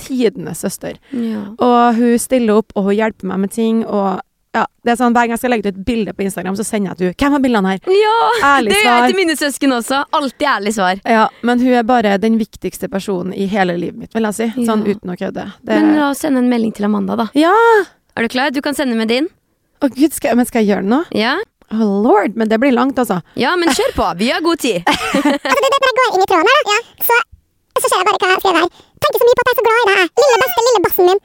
tidenes 0.00 0.58
søster. 0.64 0.96
Ja. 1.12 1.44
Og 1.62 1.94
hun 1.98 2.18
stiller 2.18 2.58
opp, 2.62 2.72
og 2.74 2.88
hun 2.88 2.96
hjelper 2.98 3.28
meg 3.30 3.38
med 3.44 3.52
ting, 3.54 3.84
og 3.86 4.20
ja, 4.58 4.64
det 4.84 4.92
er 4.92 4.98
sånn, 5.00 5.14
Hver 5.16 5.26
gang 5.28 5.34
jeg 5.36 5.40
skal 5.42 5.52
legge 5.54 5.64
ut 5.66 5.70
et 5.72 5.80
bilde 5.86 6.12
på 6.16 6.24
Instagram, 6.26 6.56
så 6.58 6.64
sender 6.66 6.90
jeg 6.92 6.98
til 6.98 7.06
henne 7.08 7.16
'Hvem 7.18 7.32
har 7.36 7.42
bildene 7.46 7.72
her?' 7.72 7.80
ja! 8.02 8.16
Ærlig 8.52 8.72
Det 8.74 8.80
gjør 8.82 8.96
jeg 8.98 9.10
til 9.12 9.18
mine 9.20 9.36
søsken 9.38 9.72
også. 9.78 9.98
Alltid 10.12 10.46
ærlig 10.54 10.72
svar. 10.74 11.00
Ja, 11.04 11.26
men 11.42 11.60
hun 11.60 11.72
er 11.72 11.82
bare 11.86 12.18
den 12.18 12.38
viktigste 12.38 12.88
personen 12.88 13.32
i 13.34 13.46
hele 13.46 13.76
livet 13.78 13.96
mitt, 13.98 14.12
vil 14.14 14.22
jeg 14.28 14.34
si. 14.34 14.48
Sånn 14.66 14.84
Ja. 14.86 14.94
uten 14.94 15.10
å 15.10 15.16
kødde. 15.16 15.44
Det, 15.64 15.74
Men 15.80 15.96
la 15.96 16.10
oss 16.10 16.18
sende 16.20 16.38
en 16.38 16.48
melding 16.50 16.72
til 16.74 16.84
Amanda, 16.84 17.16
da. 17.16 17.28
ja! 17.34 17.54
Er 18.16 18.22
du 18.22 18.28
klar? 18.28 18.50
Du 18.50 18.60
kan 18.60 18.74
sende 18.74 18.96
med 18.96 19.08
din. 19.08 19.28
Å 19.80 19.88
gud, 19.94 20.12
skal, 20.12 20.34
men 20.34 20.44
skal 20.44 20.64
jeg 20.64 20.74
gjøre 20.74 20.82
det 20.82 20.90
nå? 20.90 21.04
Ja? 21.14 21.36
Oh 21.70 22.00
lord, 22.02 22.34
men 22.34 22.48
det 22.48 22.58
blir 22.58 22.72
langt, 22.72 22.96
altså. 22.98 23.20
ja, 23.36 23.54
men 23.54 23.68
kjør 23.68 23.92
på. 23.94 24.06
Vi 24.18 24.30
har 24.32 24.40
god 24.40 24.56
tid. 24.58 24.82
Altså, 24.88 25.22
det, 25.22 25.42
det 25.44 25.80
bare 25.84 25.96
går 25.98 26.14
inn 26.16 26.24
i 26.24 26.28
tråden 26.32 26.48
her, 26.50 26.62
da. 26.70 26.78
Så, 27.04 27.14
så 27.78 27.86
ser 27.92 27.98
jeg 28.00 28.06
bare 28.08 28.18
hva 28.18 28.26
jeg 28.26 28.34
har 28.34 28.40
skrevet 28.42 28.62
her. 28.64 28.70
Tenker 28.98 29.18
så 29.20 29.26
mye 29.28 29.36
på 29.38 29.42
at 29.44 29.48
jeg 29.48 29.54
er 29.54 29.58
så 29.60 29.66
glad 29.68 29.78
i 29.78 29.96
deg. 30.00 30.08
Lille 30.18 30.38
beste, 30.42 30.64
lille 30.68 30.80
bassen 30.86 31.04
min. 31.06 31.20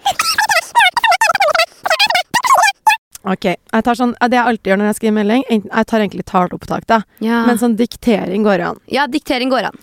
Ok, 3.24 3.46
jeg 3.48 3.84
tar 3.88 3.96
sånn, 3.96 4.16
Det 4.20 4.36
jeg 4.36 4.52
alltid 4.52 4.70
gjør 4.72 4.80
når 4.82 4.90
jeg 4.90 4.98
skriver 4.98 5.16
melding, 5.16 5.44
jeg 5.50 5.88
tar 5.88 6.04
egentlig 6.04 6.26
taleopptak, 6.28 6.88
da. 6.92 7.02
Ja. 7.24 7.46
Men 7.48 7.60
sånn 7.62 7.78
diktering 7.80 8.44
går 8.44 8.64
an. 8.66 8.82
ja, 8.92 9.08
diktering 9.08 9.50
går 9.54 9.70
an. 9.70 9.78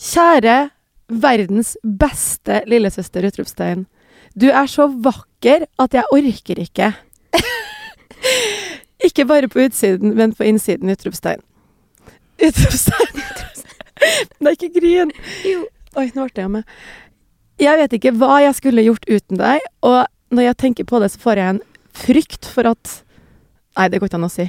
Kjære 0.00 0.70
verdens 1.10 1.76
beste 1.82 2.62
lillesøster, 2.70 3.24
utropstegn. 3.26 3.86
Du 4.38 4.50
er 4.50 4.68
så 4.70 4.86
vakker 4.88 5.66
at 5.80 5.96
jeg 5.96 6.04
orker 6.14 6.60
ikke. 6.62 6.92
ikke 9.08 9.26
bare 9.26 9.48
på 9.48 9.64
utsiden, 9.66 10.14
men 10.16 10.36
på 10.36 10.46
innsiden, 10.46 10.92
utropstegn. 10.92 11.42
Utropstegn, 12.40 13.16
utropstegn. 13.16 13.66
Nei, 14.40 14.54
ikke 14.56 14.72
grin. 14.76 15.10
Jo. 15.44 15.64
Oi, 15.98 16.06
nå 16.14 16.28
ble 16.28 16.44
jeg 16.44 16.52
med. 16.52 16.78
Jeg 17.60 17.76
vet 17.80 17.96
ikke 17.98 18.14
hva 18.16 18.38
jeg 18.44 18.56
skulle 18.56 18.84
gjort 18.86 19.08
uten 19.10 19.40
deg, 19.40 19.64
og 19.84 20.04
når 20.32 20.46
jeg 20.46 20.60
tenker 20.62 20.86
på 20.88 21.00
det, 21.02 21.10
så 21.12 21.20
får 21.20 21.40
jeg 21.40 21.54
en 21.56 21.60
frykt 21.96 22.48
for 22.50 22.70
at 22.70 23.00
Nei, 23.78 23.86
det 23.88 24.00
går 24.00 24.10
ikke 24.10 24.18
an 24.18 24.26
å 24.26 24.32
si. 24.32 24.44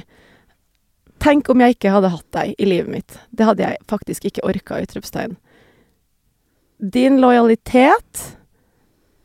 Tenk 1.22 1.46
om 1.52 1.60
jeg 1.62 1.76
ikke 1.76 1.92
hadde 1.94 2.10
hatt 2.10 2.26
deg 2.34 2.56
i 2.58 2.66
livet 2.66 2.90
mitt. 2.90 3.18
Det 3.30 3.46
hadde 3.46 3.62
jeg 3.62 3.78
faktisk 3.88 4.26
ikke 4.28 4.42
orka, 4.50 4.80
utropstegn. 4.82 5.36
Din 6.82 7.20
lojalitet, 7.22 8.24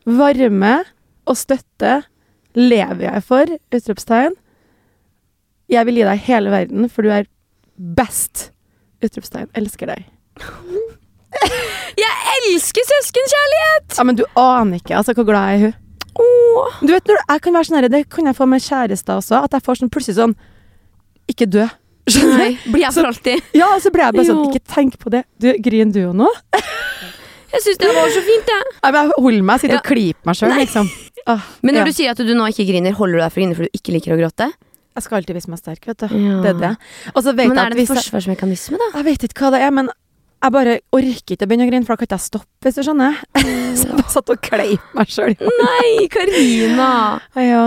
varme 0.06 0.76
og 1.28 1.36
støtte 1.36 1.96
lever 2.54 3.08
jeg 3.08 3.24
for, 3.26 3.50
utropstegn. 3.74 4.38
Jeg 5.68 5.88
vil 5.90 5.98
gi 6.00 6.06
deg 6.06 6.22
hele 6.30 6.54
verden, 6.54 6.86
for 6.88 7.04
du 7.04 7.10
er 7.12 7.26
best, 7.98 8.52
utropstegn. 9.04 9.50
Elsker 9.58 9.90
deg. 9.90 10.06
Jeg 11.98 12.14
elsker 12.38 12.86
søskenkjærlighet! 12.86 13.96
Ja, 13.98 14.04
men 14.06 14.16
du 14.16 14.22
aner 14.38 14.78
ikke 14.78 14.94
altså, 14.96 15.12
hvor 15.18 15.26
glad 15.26 15.48
jeg 15.48 15.56
er 15.56 15.58
i 15.58 15.62
hun. 15.66 15.74
Du 16.80 16.92
vet, 16.92 17.04
når 17.08 17.20
jeg 17.22 17.42
kan 17.44 17.56
være 17.58 17.68
sånn 17.68 17.78
her, 17.78 17.88
Det 17.92 18.02
kan 18.12 18.26
jeg 18.30 18.36
få 18.38 18.46
med 18.48 18.64
kjærester 18.64 19.18
også. 19.20 19.42
At 19.44 19.56
jeg 19.56 19.64
får 19.66 19.80
sånn 19.82 19.90
plutselig 19.92 20.18
sånn 20.18 20.34
Ikke 21.28 21.46
dø. 21.50 21.66
Skjønner 22.08 22.38
Nei, 22.40 22.50
du? 22.64 22.70
blir 22.72 22.84
jeg 22.86 22.94
for 22.96 23.08
alltid. 23.10 23.42
Ja, 23.58 23.66
og 23.74 23.82
så 23.84 23.92
blir 23.92 24.06
jeg 24.06 24.16
bare 24.16 24.28
sånn 24.30 24.38
Jo. 24.44 24.50
Ikke 24.52 24.74
tenk 24.74 24.96
på 25.02 25.12
det. 25.12 25.24
Du, 25.38 25.50
Griner 25.64 25.92
du 25.92 26.00
jo 26.06 26.12
nå? 26.16 26.30
Jeg 27.48 27.64
syns 27.64 27.78
det 27.80 27.90
var 27.96 28.08
så 28.12 28.22
fint, 28.24 28.48
jeg. 28.54 28.72
Ja. 28.84 28.92
Jeg 28.94 29.12
holder 29.18 29.44
meg, 29.50 29.60
sitter 29.60 29.76
Ja. 29.78 29.82
og 29.82 29.88
klyper 29.88 30.30
meg 30.30 30.38
sjøl, 30.40 30.54
liksom. 30.60 30.88
Åh, 31.28 31.44
Men 31.64 31.74
når 31.76 31.80
ja. 31.82 31.84
du 31.84 31.96
sier 31.96 32.14
at 32.14 32.24
du 32.24 32.34
nå 32.36 32.48
ikke 32.52 32.66
griner, 32.68 32.96
holder 32.96 33.18
du 33.20 33.22
deg 33.24 33.32
for 33.32 33.40
å 33.40 33.44
grine 33.44 33.58
fordi 33.58 33.70
du 33.72 33.78
ikke 33.80 33.94
liker 33.96 34.16
å 34.16 34.18
gråte? 34.20 34.50
Jeg 34.98 35.04
skal 35.04 35.20
alltid 35.20 35.36
vise 35.38 35.50
meg 35.52 35.60
sterk, 35.60 35.84
vet 35.86 36.00
du. 36.02 36.06
Ja. 36.10 36.38
Det 36.42 36.50
er 36.50 36.58
det. 36.58 36.72
Men 37.38 37.58
er 37.60 37.74
det 37.76 37.84
en 37.84 37.90
forsvarsmekanisme, 37.92 38.80
da? 38.80 38.88
jeg 38.98 39.06
vet 39.06 39.26
ikke 39.28 39.44
hva 39.46 39.52
det 39.54 39.60
er, 39.62 39.70
men 39.70 39.90
jeg 40.38 40.52
bare 40.54 40.74
orker 40.94 41.34
ikke 41.34 41.44
å 41.44 41.48
begynne 41.50 41.66
å 41.66 41.70
grine, 41.70 41.84
for 41.86 41.94
da 41.94 41.98
kan 42.00 42.06
ikke 42.08 42.16
jeg 42.18 42.24
stoppe, 42.28 42.62
hvis 42.66 42.76
du 42.78 42.82
skjønner. 42.86 43.16
så 43.78 43.86
jeg 43.88 43.96
bare 43.98 44.12
satt 44.14 44.30
og 44.34 44.40
kleip 44.44 44.92
meg 44.94 45.10
sjøl. 45.10 45.34
Nei, 45.62 46.06
Karina! 46.12 46.90
Ja. 47.48 47.64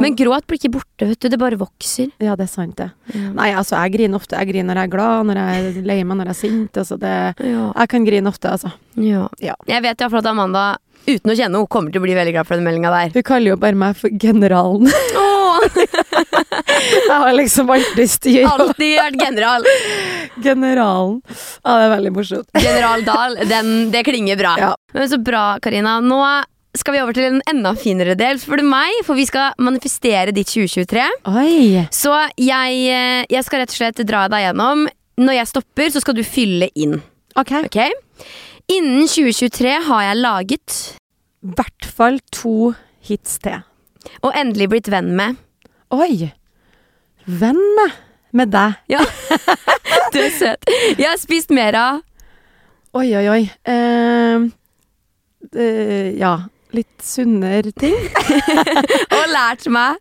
Men 0.00 0.14
gråt 0.18 0.46
blir 0.48 0.58
ikke 0.60 0.72
borte, 0.76 1.08
vet 1.10 1.20
du. 1.20 1.28
Det 1.32 1.38
bare 1.40 1.58
vokser. 1.60 2.10
ja, 2.22 2.34
det 2.38 2.46
er 2.46 2.50
sant, 2.52 2.76
det. 2.80 2.90
Nei, 3.34 3.50
altså, 3.56 3.76
jeg 3.80 3.94
griner 3.96 4.20
ofte. 4.20 4.36
Jeg 4.40 4.50
griner 4.52 4.70
når 4.70 4.80
jeg 4.82 4.88
er 4.90 4.94
glad, 4.94 5.28
når 5.28 5.40
jeg 5.40 5.64
er 5.80 5.86
lei 5.90 5.98
meg, 6.04 6.18
når 6.20 6.30
jeg 6.30 6.36
er 6.36 6.40
sint. 6.40 6.80
Altså, 6.82 6.98
det 7.00 7.14
Ja. 7.44 7.68
Jeg 7.74 7.92
kan 7.94 8.04
grine 8.08 8.30
ofte, 8.30 8.52
altså. 8.52 8.72
Ja. 9.00 9.26
Ja. 9.42 9.54
Jeg 9.68 9.82
vet 9.84 10.00
iallfall 10.04 10.22
at 10.22 10.30
Amanda, 10.30 10.64
uten 11.08 11.32
å 11.32 11.36
kjenne 11.36 11.58
henne, 11.58 11.68
kommer 11.72 11.92
til 11.92 12.00
å 12.00 12.04
bli 12.06 12.16
veldig 12.16 12.34
glad 12.36 12.48
for 12.48 12.56
den 12.60 12.64
meldinga 12.68 12.92
der. 12.94 13.12
Hun 13.16 13.26
kaller 13.26 13.54
jo 13.54 13.60
bare 13.60 13.76
meg 13.80 13.96
for 14.00 14.12
generalen. 14.20 14.88
Jeg 17.08 17.18
har 17.24 17.36
liksom 17.36 17.70
alltid 17.74 18.10
styr. 18.10 18.46
alltid 18.48 18.96
vært 18.98 19.20
general. 19.20 19.68
Generalen. 20.44 21.20
Ja, 21.26 21.76
det 21.78 21.84
er 21.84 21.92
veldig 21.94 22.12
morsomt. 22.16 22.50
General 22.58 23.04
Dahl, 23.06 23.38
den, 23.50 23.70
det 23.94 24.04
klinger 24.08 24.40
bra. 24.40 24.56
Ja. 24.60 24.72
Men 24.94 25.08
så 25.10 25.20
bra, 25.22 25.44
Karina. 25.62 25.98
Nå 26.04 26.20
skal 26.74 26.96
vi 26.96 27.00
over 27.04 27.14
til 27.14 27.28
en 27.28 27.42
enda 27.50 27.74
finere 27.78 28.16
del, 28.18 28.40
spør 28.42 28.62
du 28.62 28.66
meg, 28.66 28.96
for 29.06 29.18
vi 29.18 29.26
skal 29.28 29.54
manifestere 29.62 30.34
ditt 30.34 30.50
2023. 30.50 31.06
Oi. 31.30 31.84
Så 31.94 32.14
jeg, 32.40 32.80
eh, 32.90 33.24
jeg 33.30 33.46
skal 33.46 33.62
rett 33.62 33.74
og 33.74 33.78
slett 33.78 34.02
dra 34.08 34.26
deg 34.32 34.48
gjennom. 34.48 34.86
Når 35.22 35.38
jeg 35.38 35.50
stopper, 35.52 35.92
så 35.94 36.02
skal 36.02 36.18
du 36.18 36.24
fylle 36.26 36.70
inn. 36.74 36.98
OK. 37.38 37.52
okay? 37.68 37.94
Innen 38.74 39.06
2023 39.10 39.76
har 39.88 40.02
jeg 40.06 40.20
laget 40.22 40.76
I 41.44 41.54
hvert 41.58 41.86
fall 41.86 42.18
to 42.32 42.72
hits 43.04 43.38
til. 43.44 43.60
og 44.24 44.32
endelig 44.36 44.70
blitt 44.72 44.88
venn 44.92 45.10
med 45.16 45.36
Oi. 45.92 46.30
Venn 47.24 47.60
med. 47.78 48.00
Med 48.34 48.50
deg. 48.50 48.80
Ja, 48.90 49.04
du 50.12 50.18
er 50.18 50.32
søt. 50.34 50.66
Jeg 50.98 51.06
har 51.06 51.20
spist 51.20 51.54
mer 51.54 51.76
av 51.78 52.02
Oi, 52.94 53.08
oi, 53.18 53.24
oi. 53.26 53.40
Uh, 53.66 54.44
uh, 55.54 56.10
ja. 56.14 56.34
Litt 56.74 57.06
sunnere 57.06 57.70
ting. 57.78 57.94
og 59.16 59.24
lært 59.30 59.66
meg 59.70 59.98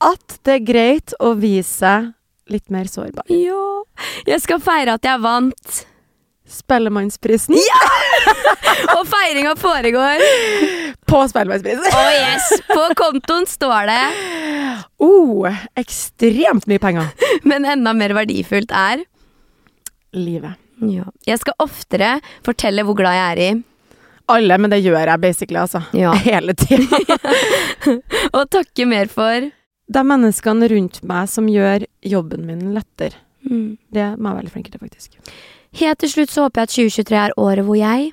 At 0.00 0.38
det 0.48 0.54
er 0.54 0.64
greit 0.64 1.14
å 1.20 1.34
vise 1.36 1.68
seg 1.68 2.10
litt 2.52 2.72
mer 2.72 2.88
sårbar. 2.90 3.28
Ja. 3.32 3.84
Jeg 4.28 4.42
skal 4.44 4.60
feire 4.60 4.96
at 4.98 5.06
jeg 5.06 5.20
vant. 5.22 5.82
Spellemannsprisen. 6.48 7.54
Ja! 7.56 7.82
Og 8.98 9.06
feiringa 9.08 9.54
foregår. 9.56 10.22
På 11.08 11.22
Spellemannsprisen. 11.30 11.86
Oh 11.92 12.10
yes, 12.12 12.48
På 12.68 12.86
kontoen 12.98 13.46
står 13.48 13.86
det, 13.90 14.02
Oh, 15.02 15.46
ekstremt 15.78 16.66
mye 16.70 16.78
penger. 16.82 17.08
men 17.48 17.64
enda 17.68 17.92
mer 17.94 18.14
verdifullt 18.16 18.72
er 18.74 19.04
Livet. 20.12 20.58
ja. 20.84 21.04
Jeg 21.26 21.38
skal 21.40 21.54
oftere 21.62 22.08
fortelle 22.44 22.82
hvor 22.84 22.96
glad 22.98 23.14
jeg 23.16 23.30
er 23.32 23.40
i. 23.42 23.62
Alle, 24.32 24.56
men 24.60 24.70
det 24.70 24.82
gjør 24.84 25.08
jeg 25.08 25.20
basically, 25.22 25.58
altså. 25.62 25.80
Ja. 25.96 26.12
Hele 26.26 26.54
tida. 26.58 27.16
Og 28.32 28.44
takke 28.52 28.86
mer 28.88 29.08
for 29.12 29.48
De 29.92 30.02
menneskene 30.06 30.68
rundt 30.70 31.00
meg 31.08 31.28
som 31.32 31.48
gjør 31.50 31.84
jobben 32.06 32.46
min 32.48 32.68
lettere. 32.76 33.18
mm. 33.48 33.78
Det 33.92 34.06
må 34.18 34.30
jeg 34.32 34.38
veldig 34.42 34.52
flink 34.54 34.70
til, 34.72 34.80
faktisk. 34.84 35.18
Helt 35.80 36.02
til 36.02 36.10
slutt 36.12 36.32
så 36.32 36.46
håper 36.46 36.62
jeg 36.62 36.68
at 36.68 36.74
2023 36.76 37.22
er 37.22 37.38
året 37.40 37.64
hvor 37.68 37.78
jeg 37.78 38.10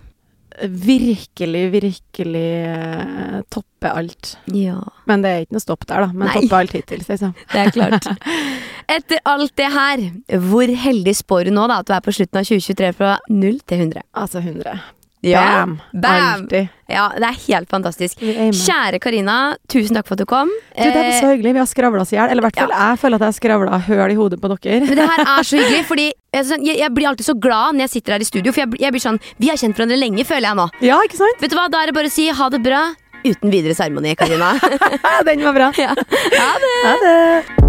Virkelig, 0.59 1.71
virkelig 1.71 2.47
eh, 2.67 3.35
toppe 3.47 3.87
alt. 3.95 4.33
Ja, 4.51 4.79
Men 5.07 5.21
det 5.23 5.29
er 5.31 5.45
ikke 5.45 5.55
noe 5.55 5.63
stopp 5.63 5.85
der, 5.87 6.03
da. 6.03 6.09
Men 6.11 6.27
Nei. 6.27 6.33
toppe 6.35 6.57
alt 6.57 6.73
hittil, 6.75 7.03
liksom. 7.07 7.31
det 7.53 7.61
er 7.61 7.71
klart. 7.71 8.07
Etter 8.97 9.21
alt 9.29 9.53
det 9.55 9.69
her, 9.71 10.03
hvor 10.49 10.73
heldig 10.83 11.13
spår 11.15 11.47
du 11.47 11.53
nå 11.55 11.67
da 11.71 11.79
at 11.79 11.87
du 11.87 11.93
er 11.95 12.03
på 12.03 12.11
slutten 12.17 12.41
av 12.41 12.49
2023 12.49 12.91
fra 12.97 13.13
0 13.29 13.61
til 13.69 13.85
100? 13.85 14.03
Altså 14.19 14.41
100. 14.43 14.75
Ja. 15.21 15.65
Bam! 15.91 16.45
Ja, 16.87 17.09
det 17.19 17.27
er 17.27 17.35
helt 17.47 17.69
fantastisk. 17.69 18.21
Er. 18.23 18.53
Kjære 18.55 19.01
Karina, 19.03 19.35
tusen 19.67 19.97
takk 19.97 20.07
for 20.07 20.15
at 20.15 20.21
du 20.23 20.25
kom. 20.29 20.47
Du, 20.71 20.79
det 20.85 20.95
var 20.95 21.11
så 21.17 21.33
hyggelig. 21.33 21.51
Vi 21.57 21.59
har 21.59 21.67
skravla 21.69 22.05
oss 22.05 22.13
i 22.13 22.15
hjel. 22.15 22.31
Eller 22.31 22.39
i 22.39 22.47
hvert 22.47 22.59
fall 22.61 22.71
jeg 22.71 23.01
føler 23.01 23.19
at 23.19 23.25
jeg 23.25 23.33
har 23.33 23.37
skravla 23.39 23.79
høl 23.89 24.13
i 24.13 24.17
hodet 24.19 24.39
på 24.39 24.47
dere. 24.53 24.79
Men 24.85 24.95
det 25.01 25.09
her 25.11 25.23
er 25.25 25.43
så 25.49 25.59
hyggelig, 25.59 25.83
fordi 25.91 26.07
jeg, 26.07 26.39
er 26.39 26.47
sånn- 26.53 26.63
jeg, 26.65 26.79
jeg 26.79 26.95
blir 26.95 27.09
alltid 27.11 27.27
så 27.27 27.35
glad 27.35 27.75
når 27.75 27.85
jeg 27.87 27.93
sitter 27.97 28.15
her 28.15 28.23
i 28.23 28.29
studio. 28.31 28.55
For 28.55 28.63
jeg, 28.63 28.79
jeg 28.85 28.95
blir 28.95 29.03
sånn 29.03 29.19
Vi 29.43 29.51
har 29.51 29.59
kjent 29.59 29.75
hverandre 29.75 29.99
lenge, 29.99 30.23
føler 30.29 30.47
jeg 30.53 30.59
nå. 30.61 30.67
Ja, 30.87 31.01
ikke 31.03 31.19
sant? 31.19 31.43
Vet 31.43 31.51
du 31.51 31.57
hva, 31.59 31.67
Da 31.73 31.83
er 31.83 31.91
det 31.91 31.97
bare 31.99 32.07
å 32.11 32.15
si 32.15 32.29
ha 32.31 32.49
det 32.55 32.63
bra 32.63 32.81
uten 33.19 33.51
videre 33.51 33.75
seremoni, 33.75 34.15
Karina. 34.15 34.53
Den 35.27 35.43
var 35.43 35.51
bra. 35.57 35.73
ja. 35.83 35.91
Ha 35.91 36.51
det! 36.63 36.77
Ha 36.87 36.95
det. 37.03 37.67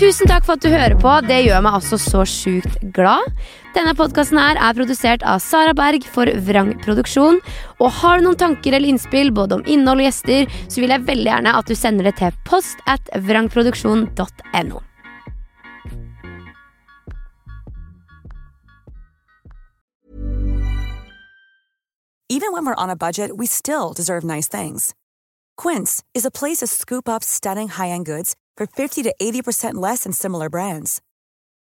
Tusen 0.00 0.26
takk 0.30 0.46
for 0.46 0.56
at 0.56 0.62
du 0.64 0.70
hører 0.72 0.96
på. 0.98 1.12
Det 1.28 1.42
gjør 1.44 1.62
meg 1.66 1.76
altså 1.78 1.98
så 2.00 2.22
sjukt 2.26 2.78
glad. 2.96 3.26
Denne 3.70 3.92
podkasten 3.94 4.38
er 4.40 4.58
produsert 4.74 5.22
av 5.22 5.38
Sara 5.38 5.70
Berg 5.78 6.02
for 6.10 6.26
Vrang 6.42 6.72
Produksjon. 6.82 7.38
Og 7.78 7.92
har 8.00 8.18
du 8.18 8.26
noen 8.26 8.38
tanker 8.40 8.74
eller 8.74 8.90
innspill 8.90 9.30
både 9.30 9.60
om 9.60 9.64
innhold 9.64 10.02
og 10.02 10.08
gjester, 10.08 10.50
så 10.66 10.82
vil 10.82 10.90
jeg 10.90 11.06
veldig 11.06 11.30
gjerne 11.30 11.52
at 11.54 11.70
du 11.70 11.76
sender 11.78 12.08
det 12.08 12.16
til 12.18 12.34
post 12.48 12.82
at 12.90 13.06
vrangproduksjon.no. 13.14 14.82
Even 22.30 22.52
when 22.52 22.64
we're 22.64 22.78
on 22.78 22.90
a 22.90 22.96
budget, 22.96 23.36
we 23.36 23.46
still 23.46 23.92
deserve 23.92 24.24
nice 24.24 24.48
things. 24.48 24.94
Quince 25.56 26.02
is 26.14 26.24
a 26.24 26.30
place 26.30 26.58
to 26.58 26.66
scoop 26.66 27.08
up 27.08 27.22
stunning 27.22 27.68
high-end 27.68 28.06
goods 28.06 28.34
for 28.56 28.66
50 28.66 29.02
to 29.02 29.14
80% 29.20 29.74
less 29.74 30.04
than 30.04 30.12
similar 30.12 30.48
brands. 30.48 31.02